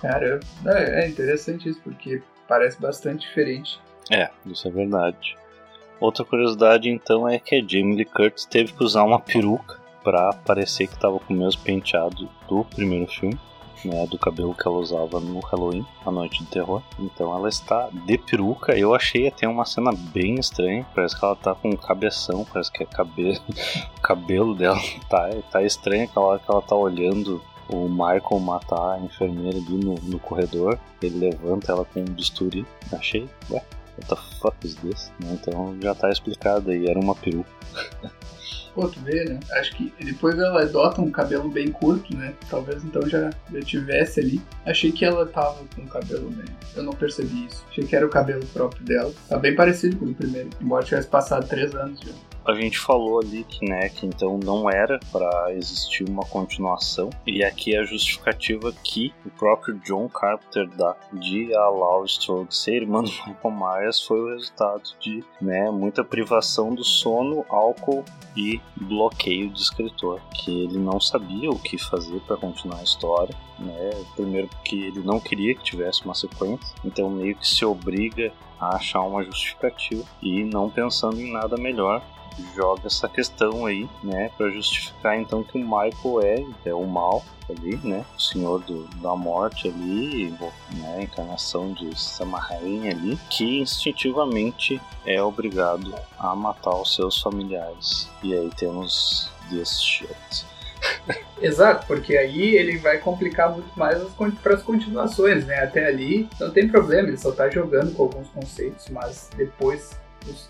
Caramba, 0.00 0.44
é, 0.66 1.04
é 1.04 1.08
interessante 1.08 1.68
isso, 1.68 1.80
porque 1.82 2.22
parece 2.48 2.80
bastante 2.80 3.26
diferente. 3.26 3.80
É, 4.10 4.30
isso 4.46 4.66
é 4.68 4.70
verdade. 4.70 5.36
Outra 6.00 6.24
curiosidade 6.24 6.88
então 6.88 7.28
é 7.28 7.38
que 7.38 7.54
a 7.54 7.60
Jamie 7.60 7.96
Lee 7.96 8.04
Curtis 8.04 8.44
teve 8.44 8.72
que 8.72 8.82
usar 8.82 9.04
uma 9.04 9.20
peruca 9.20 9.80
pra 10.02 10.32
parecer 10.32 10.88
que 10.88 10.98
tava 10.98 11.20
com 11.20 11.32
o 11.32 11.36
mesmo 11.36 11.62
penteado 11.62 12.28
do 12.48 12.64
primeiro 12.64 13.06
filme, 13.06 13.38
né, 13.84 14.06
do 14.06 14.18
cabelo 14.18 14.54
que 14.54 14.66
ela 14.66 14.78
usava 14.78 15.20
no 15.20 15.40
Halloween, 15.40 15.86
A 16.04 16.10
Noite 16.10 16.42
do 16.42 16.50
Terror. 16.50 16.82
Então 16.98 17.34
ela 17.34 17.48
está 17.48 17.88
de 18.06 18.18
peruca. 18.18 18.76
Eu 18.76 18.94
achei 18.94 19.28
até 19.28 19.46
uma 19.46 19.64
cena 19.64 19.92
bem 19.92 20.36
estranha, 20.36 20.86
parece 20.94 21.18
que 21.18 21.24
ela 21.24 21.36
tá 21.36 21.54
com 21.54 21.70
um 21.70 21.76
cabeção, 21.76 22.46
parece 22.50 22.70
que 22.72 22.82
é 22.82 22.86
cabelo, 22.86 23.38
o 23.96 24.00
cabelo 24.00 24.54
dela 24.54 24.80
tá, 25.08 25.28
tá 25.50 25.62
estranho 25.62 26.04
aquela 26.04 26.26
hora 26.26 26.38
que 26.38 26.50
ela 26.50 26.62
tá 26.62 26.76
olhando 26.76 27.42
o 27.68 27.88
Michael 27.88 28.40
matar 28.40 28.92
a 28.92 29.00
enfermeira 29.00 29.56
ali 29.56 29.84
no, 29.84 29.94
no 29.94 30.18
corredor, 30.18 30.78
ele 31.00 31.30
levanta 31.30 31.72
ela 31.72 31.84
com 31.84 32.00
um 32.00 32.04
bisturi. 32.04 32.66
Achei, 32.92 33.28
ué, 33.50 33.64
what 33.96 34.08
the 34.08 34.16
fuck 34.40 34.56
is 34.66 34.74
this? 34.76 35.12
Né, 35.20 35.38
Então 35.40 35.76
já 35.80 35.94
tá 35.94 36.10
explicado 36.10 36.70
aí, 36.70 36.86
era 36.86 36.98
uma 36.98 37.14
peruca. 37.14 37.50
Pô, 38.74 38.88
tu 38.88 38.98
vê, 39.00 39.24
né? 39.24 39.38
Acho 39.52 39.76
que 39.76 39.92
depois 40.02 40.38
ela 40.38 40.62
adota 40.62 41.02
um 41.02 41.10
cabelo 41.10 41.48
bem 41.48 41.70
curto, 41.70 42.16
né? 42.16 42.32
Talvez 42.48 42.82
então 42.84 43.06
já, 43.08 43.30
já 43.52 43.60
tivesse 43.60 44.20
ali. 44.20 44.42
Achei 44.64 44.90
que 44.90 45.04
ela 45.04 45.26
tava 45.26 45.58
com 45.74 45.82
o 45.82 45.86
cabelo 45.86 46.30
bem. 46.30 46.46
Eu 46.74 46.82
não 46.82 46.92
percebi 46.92 47.46
isso. 47.46 47.64
Achei 47.70 47.84
que 47.84 47.94
era 47.94 48.06
o 48.06 48.10
cabelo 48.10 48.44
próprio 48.46 48.82
dela. 48.84 49.12
Tá 49.28 49.38
bem 49.38 49.54
parecido 49.54 49.96
com 49.96 50.06
o 50.06 50.14
primeiro. 50.14 50.48
Embora 50.60 50.84
tivesse 50.84 51.08
passado 51.08 51.46
três 51.46 51.74
anos 51.74 52.00
já. 52.00 52.12
A 52.44 52.54
gente 52.54 52.78
falou 52.78 53.20
ali 53.20 53.44
que, 53.44 53.64
né, 53.64 53.88
que 53.88 54.04
então 54.04 54.38
não 54.42 54.68
era 54.68 54.98
para 55.12 55.52
existir 55.54 56.08
uma 56.08 56.24
continuação, 56.24 57.08
e 57.26 57.44
aqui 57.44 57.74
é 57.74 57.80
a 57.80 57.84
justificativa 57.84 58.72
que 58.82 59.14
o 59.24 59.30
próprio 59.30 59.78
John 59.80 60.08
Carpenter 60.08 60.68
dá 60.76 60.96
de 61.12 61.54
a 61.54 61.68
Laurie 61.68 62.10
Strode 62.10 62.54
ser 62.54 62.82
irmã 62.82 63.02
do 63.02 63.10
Michael 63.10 63.38
Myers 63.44 64.02
foi 64.02 64.20
o 64.20 64.34
resultado 64.34 64.82
de, 65.00 65.24
né, 65.40 65.70
muita 65.70 66.02
privação 66.02 66.74
do 66.74 66.84
sono, 66.84 67.44
álcool 67.48 68.04
e 68.36 68.60
bloqueio 68.76 69.50
de 69.50 69.60
escritor, 69.60 70.20
que 70.34 70.64
ele 70.64 70.78
não 70.78 71.00
sabia 71.00 71.50
o 71.50 71.58
que 71.58 71.78
fazer 71.78 72.20
para 72.20 72.36
continuar 72.36 72.80
a 72.80 72.82
história, 72.82 73.34
né? 73.58 73.90
Primeiro 74.16 74.48
porque 74.48 74.76
ele 74.76 75.00
não 75.00 75.20
queria 75.20 75.54
que 75.54 75.62
tivesse 75.62 76.04
uma 76.04 76.14
sequência, 76.14 76.74
então 76.84 77.10
meio 77.10 77.36
que 77.36 77.46
se 77.46 77.64
obriga 77.64 78.32
a 78.58 78.76
achar 78.76 79.02
uma 79.02 79.22
justificativa 79.22 80.04
e 80.22 80.44
não 80.44 80.70
pensando 80.70 81.20
em 81.20 81.32
nada 81.32 81.56
melhor, 81.56 82.02
joga 82.54 82.86
essa 82.86 83.08
questão 83.08 83.66
aí, 83.66 83.88
né, 84.02 84.30
para 84.36 84.50
justificar 84.50 85.18
então 85.18 85.42
que 85.42 85.58
o 85.58 85.60
Michael 85.60 86.20
é, 86.22 86.68
é 86.70 86.74
o 86.74 86.86
mal 86.86 87.24
ali, 87.48 87.76
né, 87.84 88.04
o 88.16 88.20
senhor 88.20 88.60
do, 88.60 88.84
da 89.00 89.14
morte 89.14 89.68
ali, 89.68 90.30
né, 90.30 90.96
a 90.98 91.02
encarnação 91.02 91.72
de 91.72 91.98
Samahain 91.98 92.88
ali, 92.88 93.18
que 93.28 93.60
instintivamente 93.60 94.80
é 95.04 95.22
obrigado 95.22 95.94
a 96.18 96.34
matar 96.34 96.74
os 96.74 96.94
seus 96.94 97.20
familiares. 97.20 98.08
E 98.22 98.34
aí 98.34 98.50
temos 98.56 99.30
shit. 99.80 100.46
Exato, 101.40 101.86
porque 101.86 102.16
aí 102.16 102.54
ele 102.56 102.78
vai 102.78 102.98
complicar 102.98 103.52
muito 103.52 103.76
mais 103.78 104.00
para 104.42 104.54
as 104.54 104.62
continuações, 104.62 105.44
né? 105.44 105.56
Até 105.58 105.86
ali 105.86 106.28
não 106.40 106.50
tem 106.50 106.68
problema, 106.68 107.08
ele 107.08 107.18
só 107.18 107.32
tá 107.32 107.48
jogando 107.50 107.94
com 107.94 108.04
alguns 108.04 108.28
conceitos, 108.28 108.88
mas 108.88 109.28
depois 109.36 109.90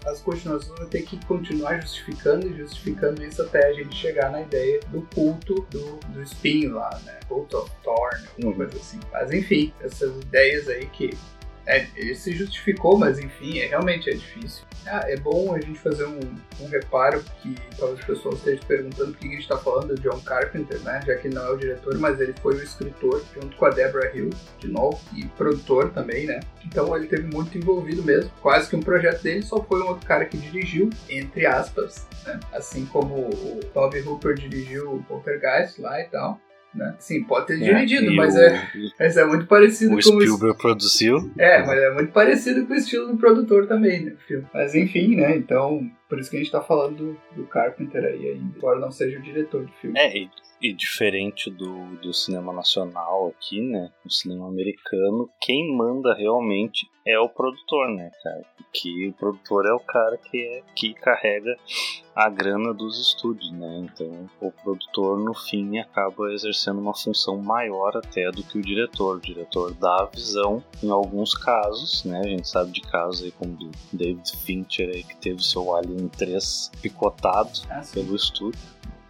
as 0.07 0.21
continuações 0.21 0.79
vão 0.79 0.89
ter 0.89 1.03
que 1.03 1.25
continuar 1.27 1.81
justificando 1.81 2.49
e 2.49 2.57
justificando 2.57 3.25
isso 3.25 3.43
até 3.43 3.69
a 3.69 3.73
gente 3.73 3.95
chegar 3.95 4.31
na 4.31 4.43
ideia 4.43 4.81
do 4.89 5.03
culto 5.15 5.67
do, 5.71 5.97
do 6.09 6.23
espinho 6.23 6.75
lá, 6.75 6.91
né? 7.05 7.21
Cult 7.29 7.55
of 7.55 7.71
Thorn, 7.83 8.27
alguma 8.37 8.55
coisa 8.55 8.77
assim. 8.77 9.01
Mas 9.11 9.33
enfim, 9.33 9.73
essas 9.81 10.17
ideias 10.19 10.69
aí 10.69 10.87
que 10.87 11.17
é, 11.67 11.87
ele 11.97 12.15
se 12.15 12.33
justificou, 12.33 12.99
mas 12.99 13.19
enfim, 13.19 13.59
é, 13.59 13.67
realmente 13.67 14.11
é 14.11 14.15
difícil. 14.15 14.65
Ah, 14.87 15.03
é 15.07 15.17
bom 15.17 15.55
a 15.55 15.61
gente 15.61 15.79
fazer 15.79 16.05
um, 16.05 16.21
um 16.61 16.69
reparo 16.69 17.23
que 17.41 17.55
talvez 17.79 18.01
as 18.01 18.05
pessoas 18.05 18.37
estejam 18.37 18.65
perguntando 18.67 19.13
por 19.13 19.19
que 19.19 19.29
a 19.29 19.31
gente 19.31 19.43
está 19.43 19.57
falando 19.57 19.95
de 19.95 20.03
John 20.03 20.21
Carpenter, 20.21 20.81
né? 20.81 21.01
Já 21.07 21.15
que 21.17 21.29
ele 21.29 21.35
não 21.37 21.47
é 21.47 21.51
o 21.51 21.57
diretor, 21.57 21.97
mas 21.99 22.21
ele 22.21 22.35
foi 22.43 22.57
o 22.57 22.63
escritor 22.63 23.23
junto 23.33 23.57
com 23.57 23.67
a 23.67 23.71
Deborah 23.71 24.11
Hill, 24.15 24.31
de 24.59 24.69
novo, 24.69 25.01
e 25.15 25.25
produtor 25.29 25.91
também, 25.91 26.27
né? 26.27 26.41
Então 26.67 26.97
ele 26.97 27.07
teve 27.07 27.29
muito 27.33 27.57
envolvido 27.57 28.03
mesmo. 28.03 28.31
Quase 28.41 28.69
que 28.69 28.75
um 28.75 28.81
projeto 28.81 29.23
dele 29.23 29.43
só 29.43 29.63
foi 29.63 29.83
um 29.83 29.89
outro 29.89 30.07
cara 30.07 30.25
que 30.25 30.37
dirigiu, 30.37 30.91
entre 31.09 31.47
aspas, 31.47 32.07
né? 32.27 32.41
Assim 32.53 32.85
como 32.87 33.29
o 33.29 33.61
Toby 33.73 34.01
Hooper 34.01 34.35
dirigiu 34.35 34.95
o 34.95 35.03
Poltergeist 35.05 35.81
lá 35.81 36.01
e 36.01 36.05
tal. 36.05 36.41
Né? 36.75 36.95
Sim, 36.99 37.23
pode 37.25 37.49
ter 37.49 37.63
é, 37.63 37.85
dividido, 37.85 38.15
mas, 38.15 38.35
o, 38.35 38.39
é, 38.39 38.69
mas 38.99 39.17
é 39.17 39.25
muito 39.27 39.47
parecido 39.47 39.95
o 39.95 40.03
com 40.03 40.17
o 40.17 40.21
Spielberg 40.23 40.59
produziu. 40.59 41.31
É, 41.37 41.63
mas 41.67 41.79
é 41.79 41.91
muito 41.93 42.13
parecido 42.13 42.67
com 42.67 42.73
o 42.73 42.77
estilo 42.77 43.09
do 43.09 43.19
produtor 43.19 43.67
também, 43.67 44.05
né? 44.05 44.15
Filme. 44.27 44.47
Mas 44.55 44.75
enfim, 44.75 45.17
né? 45.17 45.37
Então, 45.37 45.87
por 46.09 46.19
isso 46.19 46.31
que 46.31 46.37
a 46.37 46.41
gente 46.41 46.51
tá 46.51 46.63
falando 46.63 46.97
do, 46.97 47.21
do 47.37 47.47
Carpenter 47.47 48.03
aí 48.05 48.31
ainda, 48.31 48.57
embora 48.57 48.81
não 48.81 48.91
seja 48.91 49.19
o 49.19 49.23
diretor 49.23 49.67
do 49.67 49.73
filme. 49.81 49.99
É, 49.99 50.17
e 50.17 50.31
e 50.63 50.73
diferente 50.73 51.51
do, 51.51 51.97
do 51.97 52.15
cinema 52.15 52.53
nacional 52.53 53.35
aqui, 53.37 53.61
né? 53.61 53.91
O 54.07 54.11
cinema 54.11 54.47
americano, 54.47 55.29
quem 55.41 55.77
manda 55.77 56.15
realmente 56.15 56.89
é 57.05 57.19
o 57.19 57.29
produtor, 57.29 57.89
né, 57.91 58.13
cara? 58.23 58.45
Que 58.73 59.09
o 59.09 59.13
produtor 59.13 59.67
é 59.67 59.73
o 59.73 59.81
cara 59.81 60.17
que, 60.17 60.41
é, 60.41 60.63
que 60.77 60.95
carrega 60.95 61.57
a 62.15 62.29
grana 62.29 62.73
dos 62.73 63.01
estúdios, 63.01 63.51
né? 63.51 63.79
Então 63.85 64.31
o 64.41 64.53
produtor 64.53 65.19
no 65.19 65.35
fim 65.35 65.79
acaba 65.79 66.33
exercendo 66.33 66.81
uma 66.81 66.95
função 66.95 67.39
maior 67.39 67.97
até 67.97 68.31
do 68.31 68.45
que 68.45 68.59
o 68.59 68.63
diretor. 68.63 69.17
O 69.17 69.21
diretor 69.21 69.75
dá 69.75 70.03
a 70.03 70.07
visão 70.07 70.63
em 70.81 70.91
alguns 70.91 71.35
casos, 71.35 72.05
né? 72.05 72.21
A 72.21 72.29
gente 72.29 72.49
sabe 72.49 72.71
de 72.71 72.83
casos 72.83 73.25
aí 73.25 73.33
como 73.33 73.57
do 73.57 73.71
David 73.93 74.31
Fincher 74.45 74.91
aí 74.91 75.03
que 75.03 75.17
teve 75.17 75.43
seu 75.43 75.75
Alien 75.75 76.09
3 76.09 76.71
picotado 76.81 77.51
ah, 77.69 77.83
pelo 77.93 78.15
estúdio. 78.15 78.61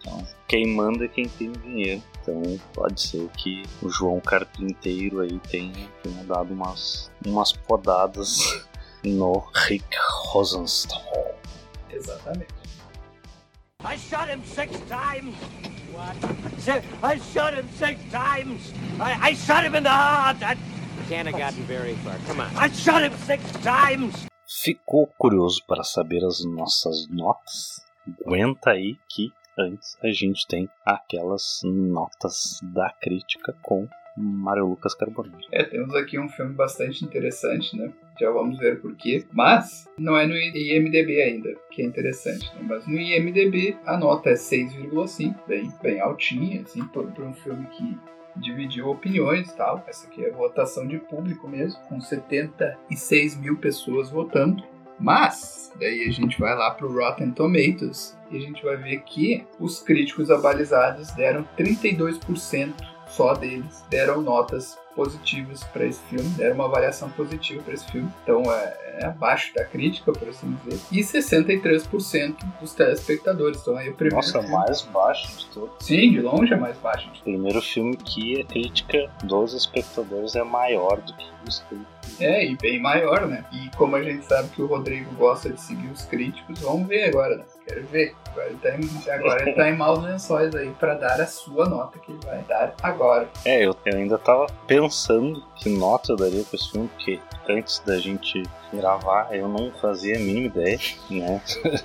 Então, 0.03 0.27
quem 0.49 0.67
manda 0.67 1.05
é 1.05 1.07
quem 1.07 1.27
tem 1.27 1.51
dinheiro. 1.51 2.03
Então 2.21 2.41
pode 2.73 3.01
ser 3.01 3.27
que 3.37 3.63
o 3.81 3.89
João 3.89 4.19
Carpinteiro 4.19 5.21
aí 5.21 5.39
tenha, 5.39 5.89
tenha 6.03 6.23
dado 6.25 6.53
umas, 6.53 7.09
umas 7.25 7.53
podadas 7.53 8.65
no 9.03 9.39
Rick 9.67 9.87
Rosenstahl. 10.31 11.35
Exatamente. 11.89 12.53
I 13.85 13.97
shot 13.97 14.29
him 14.29 14.41
six 14.45 14.71
times. 14.87 15.35
What? 15.93 16.15
I 17.03 17.19
shot 17.19 17.53
him 17.53 17.67
six 17.77 17.99
times. 18.09 18.73
I, 18.99 19.31
I 19.31 19.35
shot 19.35 19.65
him 19.65 19.75
in 19.75 19.83
the 19.83 19.89
heart. 19.89 20.41
I 20.41 20.55
can't 21.09 21.27
have 21.27 21.37
gotten 21.37 21.63
very 21.65 21.95
far. 21.95 22.17
Come 22.25 22.39
on. 22.39 22.49
I 22.57 22.69
shot 22.69 23.03
him 23.03 23.13
six 23.25 23.43
times. 23.61 24.25
Ficou 24.47 25.07
curioso 25.17 25.61
para 25.67 25.83
saber 25.83 26.23
as 26.23 26.45
nossas 26.45 27.07
notas? 27.09 27.83
Aguenta 28.25 28.71
aí 28.71 28.97
que 29.09 29.33
antes 29.57 29.97
a 30.01 30.11
gente 30.11 30.47
tem 30.47 30.69
aquelas 30.85 31.61
notas 31.63 32.59
da 32.61 32.89
crítica 32.89 33.55
com 33.61 33.87
Mário 34.15 34.67
Lucas 34.67 34.93
Carbonari. 34.93 35.45
É, 35.51 35.63
temos 35.63 35.93
aqui 35.95 36.19
um 36.19 36.29
filme 36.29 36.53
bastante 36.53 37.03
interessante, 37.03 37.75
né? 37.75 37.91
Já 38.19 38.29
vamos 38.29 38.59
ver 38.59 38.79
por 38.79 38.95
quê. 38.95 39.25
Mas 39.31 39.89
não 39.97 40.15
é 40.15 40.27
no 40.27 40.35
IMDB 40.35 41.21
ainda, 41.21 41.49
que 41.71 41.81
é 41.81 41.85
interessante. 41.85 42.45
Né? 42.55 42.61
Mas 42.61 42.85
no 42.85 42.93
IMDB 42.93 43.75
a 43.85 43.97
nota 43.97 44.29
é 44.29 44.33
6,5, 44.33 45.35
bem, 45.47 45.71
bem 45.81 45.99
altinha, 45.99 46.61
assim, 46.61 46.85
por 46.87 47.05
um 47.05 47.33
filme 47.33 47.65
que 47.67 47.97
dividiu 48.35 48.89
opiniões 48.89 49.49
e 49.49 49.57
tal. 49.57 49.83
Essa 49.87 50.07
aqui 50.07 50.23
é 50.23 50.31
votação 50.31 50.87
de 50.87 50.99
público 50.99 51.47
mesmo, 51.47 51.79
com 51.87 51.99
76 51.99 53.37
mil 53.37 53.57
pessoas 53.57 54.09
votando. 54.09 54.63
Mas, 54.99 55.71
daí 55.79 56.07
a 56.07 56.11
gente 56.11 56.39
vai 56.39 56.55
lá 56.55 56.71
pro 56.71 56.93
Rotten 56.93 57.31
Tomatoes 57.31 58.17
e 58.31 58.37
a 58.37 58.39
gente 58.39 58.63
vai 58.63 58.77
ver 58.77 59.01
que 59.01 59.45
os 59.59 59.81
críticos 59.81 60.29
abalizados 60.31 61.11
deram 61.11 61.47
32% 61.57 62.92
só 63.15 63.33
deles 63.33 63.83
deram 63.89 64.21
notas 64.21 64.77
positivas 64.95 65.63
para 65.65 65.85
esse 65.85 66.01
filme, 66.03 66.27
deram 66.31 66.55
uma 66.55 66.65
avaliação 66.65 67.09
positiva 67.11 67.61
para 67.63 67.73
esse 67.73 67.85
filme. 67.91 68.09
Então 68.23 68.43
é, 68.51 68.77
é, 68.99 69.05
abaixo 69.05 69.53
da 69.55 69.65
crítica, 69.65 70.11
por 70.11 70.27
assim 70.27 70.55
dizer. 70.63 70.79
E 70.91 70.99
63% 70.99 72.35
dos 72.59 72.73
telespectadores. 72.73 73.61
Então 73.61 73.75
aí 73.75 73.89
o 73.89 73.93
primeiro. 73.93 74.17
Nossa, 74.17 74.39
filme... 74.39 74.55
mais 74.55 74.81
baixo 74.83 75.37
de 75.37 75.45
todos. 75.47 75.85
Sim, 75.85 76.11
de 76.11 76.21
longe 76.21 76.53
é 76.53 76.57
mais 76.57 76.77
baixo. 76.77 77.09
O 77.09 77.23
primeiro 77.23 77.61
filme 77.61 77.97
que 77.97 78.41
a 78.41 78.45
crítica 78.45 79.09
dos 79.23 79.53
espectadores 79.53 80.35
é 80.35 80.43
maior 80.43 81.01
do 81.01 81.13
que 81.15 81.25
os 81.47 81.59
críticos. 81.59 81.93
É, 82.19 82.45
e 82.45 82.55
bem 82.57 82.79
maior, 82.79 83.27
né? 83.27 83.43
E 83.51 83.75
como 83.75 83.95
a 83.95 84.03
gente 84.03 84.25
sabe 84.25 84.49
que 84.49 84.61
o 84.61 84.67
Rodrigo 84.67 85.13
gosta 85.15 85.49
de 85.49 85.59
seguir 85.59 85.87
os 85.87 86.05
críticos, 86.05 86.59
vamos 86.59 86.87
ver 86.87 87.05
agora, 87.05 87.37
né? 87.37 87.43
Quero 87.65 87.85
ver. 87.87 88.15
Agora 88.27 88.49
ele 88.49 88.57
tá 88.57 88.69
em, 88.75 89.11
agora 89.11 89.41
ele 89.41 89.53
tá 89.53 89.69
em 89.69 89.77
maus 89.77 90.03
lençóis 90.03 90.55
aí 90.55 90.69
para 90.71 90.95
dar 90.95 91.21
a 91.21 91.27
sua 91.27 91.69
nota 91.69 91.99
que 91.99 92.11
ele 92.11 92.19
vai 92.25 92.41
dar 92.43 92.73
agora. 92.81 93.29
É, 93.45 93.65
eu, 93.65 93.75
eu 93.85 93.97
ainda 93.97 94.17
tava 94.17 94.47
pensando 94.67 95.43
que 95.55 95.69
nota 95.69 96.11
eu 96.11 96.15
daria 96.15 96.43
pra 96.43 96.55
esse 96.55 96.71
filme, 96.71 96.87
porque 96.89 97.19
antes 97.47 97.79
da 97.79 97.97
gente 97.99 98.43
gravar 98.73 99.35
eu 99.35 99.47
não 99.47 99.71
fazia 99.71 100.15
a 100.15 100.19
mínima 100.19 100.47
ideia, 100.47 100.79
né? 101.09 101.41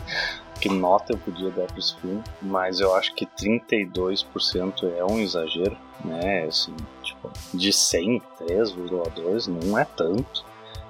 que 0.60 0.68
nota 0.68 1.12
eu 1.12 1.18
podia 1.18 1.50
dar 1.50 1.66
para 1.66 1.78
esse 1.78 1.96
filme, 2.00 2.22
mas 2.42 2.80
eu 2.80 2.94
acho 2.94 3.14
que 3.14 3.26
32% 3.26 4.90
é 4.96 5.04
um 5.04 5.18
exagero, 5.20 5.76
né? 6.04 6.44
Assim, 6.44 6.74
tipo, 7.02 7.30
de 7.54 7.72
100, 7.72 8.22
3,2 8.40 9.46
não 9.46 9.78
é 9.78 9.84
tanto 9.84 10.44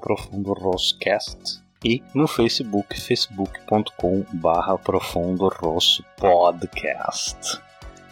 @profundoroscast 0.00 1.60
e 1.84 2.02
no 2.14 2.26
Facebook, 2.26 2.98
facebook.com 3.00 4.24
barra 4.32 4.78
Profundo 4.78 5.48
Rosso 5.48 6.04
Podcast. 6.16 7.60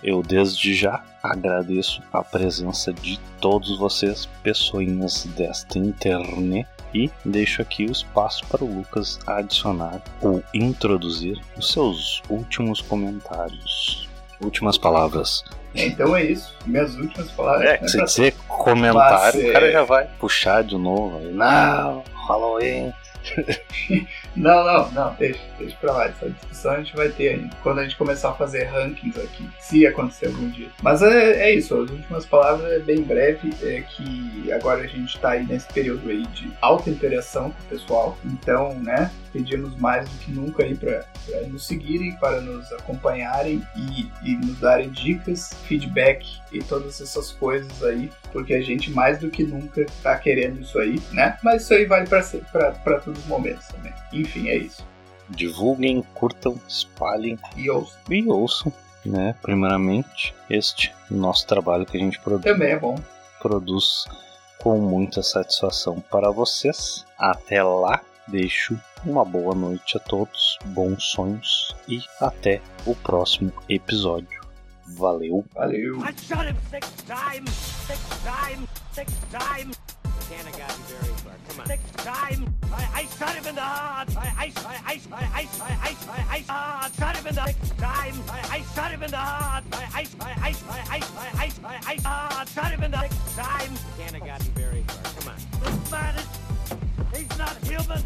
Eu 0.02 0.22
desde 0.22 0.74
já 0.74 1.02
agradeço 1.22 2.02
a 2.12 2.22
presença 2.22 2.92
de 2.92 3.18
todos 3.40 3.78
vocês, 3.78 4.26
pessoinhas 4.42 5.24
desta 5.36 5.78
internet, 5.78 6.68
e 7.04 7.10
deixo 7.24 7.60
aqui 7.62 7.84
o 7.84 7.92
espaço 7.92 8.44
para 8.46 8.64
o 8.64 8.74
Lucas 8.78 9.18
adicionar 9.26 10.00
ou 10.22 10.42
introduzir 10.54 11.38
os 11.56 11.72
seus 11.72 12.22
últimos 12.28 12.80
comentários. 12.80 14.08
Últimas 14.42 14.76
palavras. 14.78 15.44
Então 15.74 16.14
é 16.16 16.24
isso. 16.24 16.54
Minhas 16.66 16.94
últimas 16.96 17.30
palavras. 17.32 17.68
É, 17.82 17.88
se 17.88 18.02
dizer 18.04 18.34
comentário, 18.48 19.40
Mas, 19.40 19.50
o 19.50 19.52
cara 19.52 19.68
é- 19.68 19.72
já 19.72 19.82
vai 19.84 20.06
puxar 20.18 20.62
de 20.64 20.76
novo. 20.76 21.20
Não, 21.32 22.02
Halloween. 22.28 22.92
Não, 24.36 24.64
não, 24.64 24.92
não, 24.92 25.14
deixa, 25.14 25.40
deixa 25.58 25.76
pra 25.80 25.92
lá. 25.92 26.04
Essa 26.06 26.28
discussão 26.28 26.72
a 26.72 26.76
gente 26.78 26.94
vai 26.94 27.08
ter 27.08 27.28
ainda. 27.30 27.56
Quando 27.62 27.78
a 27.78 27.84
gente 27.84 27.96
começar 27.96 28.30
a 28.30 28.34
fazer 28.34 28.64
rankings 28.64 29.18
aqui, 29.18 29.48
se 29.58 29.86
acontecer 29.86 30.26
algum 30.26 30.48
dia. 30.50 30.68
Mas 30.82 31.02
é, 31.02 31.48
é 31.48 31.54
isso, 31.54 31.74
as 31.74 31.90
últimas 31.90 32.26
palavras 32.26 32.70
é 32.70 32.78
bem 32.78 33.02
breve, 33.02 33.50
é 33.62 33.80
que 33.80 34.52
agora 34.52 34.82
a 34.82 34.86
gente 34.86 35.18
tá 35.18 35.30
aí 35.30 35.46
nesse 35.46 35.72
período 35.72 36.08
aí 36.10 36.26
de 36.28 36.52
alta 36.60 36.90
interação 36.90 37.50
com 37.50 37.62
o 37.62 37.66
pessoal. 37.70 38.18
Então, 38.26 38.74
né, 38.80 39.10
pedimos 39.36 39.76
mais 39.76 40.08
do 40.08 40.16
que 40.18 40.30
nunca 40.32 40.64
aí 40.64 40.74
pra 40.74 41.04
nos 41.48 41.66
seguirem, 41.66 42.16
para 42.16 42.40
nos 42.40 42.70
acompanharem 42.72 43.62
e, 43.76 44.10
e 44.22 44.36
nos 44.36 44.58
darem 44.58 44.88
dicas, 44.90 45.50
feedback 45.64 46.26
e 46.50 46.60
todas 46.60 47.00
essas 47.00 47.32
coisas 47.32 47.82
aí, 47.82 48.10
porque 48.32 48.54
a 48.54 48.62
gente 48.62 48.90
mais 48.90 49.18
do 49.18 49.28
que 49.30 49.42
nunca 49.44 49.84
tá 50.02 50.16
querendo 50.18 50.62
isso 50.62 50.78
aí, 50.78 51.00
né? 51.12 51.36
Mas 51.42 51.62
isso 51.62 51.74
aí 51.74 51.84
vale 51.84 52.06
pra 52.08 53.00
todos 53.00 53.20
os 53.20 53.26
momentos 53.26 53.66
também. 53.68 53.92
Enfim, 54.12 54.48
é 54.48 54.56
isso. 54.56 54.84
Divulguem, 55.28 56.02
curtam, 56.14 56.58
espalhem 56.68 57.38
E 57.56 57.68
ouçam. 57.68 57.98
e 58.10 58.26
ouçam, 58.28 58.72
né? 59.04 59.34
Primeiramente, 59.42 60.34
este 60.48 60.94
nosso 61.10 61.46
trabalho 61.46 61.84
que 61.84 61.96
a 61.96 62.00
gente 62.00 62.18
produ- 62.20 62.42
Também 62.44 62.70
é 62.72 62.78
bom. 62.78 62.96
produz 63.42 64.06
com 64.60 64.78
muita 64.78 65.22
satisfação 65.22 66.00
para 66.00 66.30
vocês. 66.30 67.04
Até 67.18 67.62
lá, 67.62 68.00
deixo 68.28 68.78
uma 69.04 69.24
boa 69.24 69.54
noite 69.54 69.96
a 69.96 70.00
todos, 70.00 70.58
bons 70.66 71.02
sonhos 71.04 71.74
e 71.88 72.00
até 72.20 72.60
o 72.84 72.94
próximo 72.94 73.52
episódio. 73.68 74.40
Valeu! 74.88 75.44
Valeu. 75.54 75.96
I 76.00 76.12
shot 76.16 76.46
him 76.46 76.56
six 76.70 76.88
times, 77.06 77.50
six 77.86 78.00
times, 78.24 78.68
six 78.92 79.12
times. 79.30 79.76
Can't 80.28 80.44
have 80.44 80.58
gotten 80.58 80.82
very 80.88 81.14
far. 81.22 81.34
Come 81.48 81.60
on. 81.60 81.66
Six 81.66 81.82
times. 82.02 82.48
I, 82.72 83.00
I 83.00 83.06
shot 83.16 83.34
him 83.36 83.46
in 83.46 83.54
the 83.54 83.60
heart. 83.60 84.08
I, 84.16 84.26
I, 84.36 84.52
I, 84.56 84.74
I, 84.84 85.00
I, 85.12 85.22
I, 85.22 85.48
I, 85.62 85.96
I, 86.10 86.26
I, 86.28 86.44
I 86.48 86.90
shot 86.98 87.16
him 87.16 87.26
in 87.28 87.34
the 87.36 87.46
six 87.46 87.70
times. 87.78 88.18
I, 88.28 88.40
I 88.50 88.62
shot 88.74 88.90
him 88.90 89.02
in 89.04 89.10
the 89.10 89.16
heart. 89.16 89.64
I, 89.70 89.84
I, 89.94 90.06
I, 90.20 90.30
I, 90.30 90.54
I, 90.66 90.96
I, 90.96 91.02
I, 91.36 91.52
I, 91.64 91.76
I, 91.86 92.40
I 92.40 92.44
shot 92.46 92.70
him 92.72 92.82
in 92.82 92.90
the 92.90 93.00
six 93.02 93.36
times. 93.36 93.84
Can't 93.96 94.14
have 94.14 94.24
gotten 94.26 94.52
very 94.54 94.82
far. 94.82 95.12
Come 95.14 95.28
on. 95.28 95.36
This 95.62 95.90
man 95.92 96.14
is, 96.16 96.26
he's 97.14 97.38
not 97.38 97.56
human. 97.58 98.02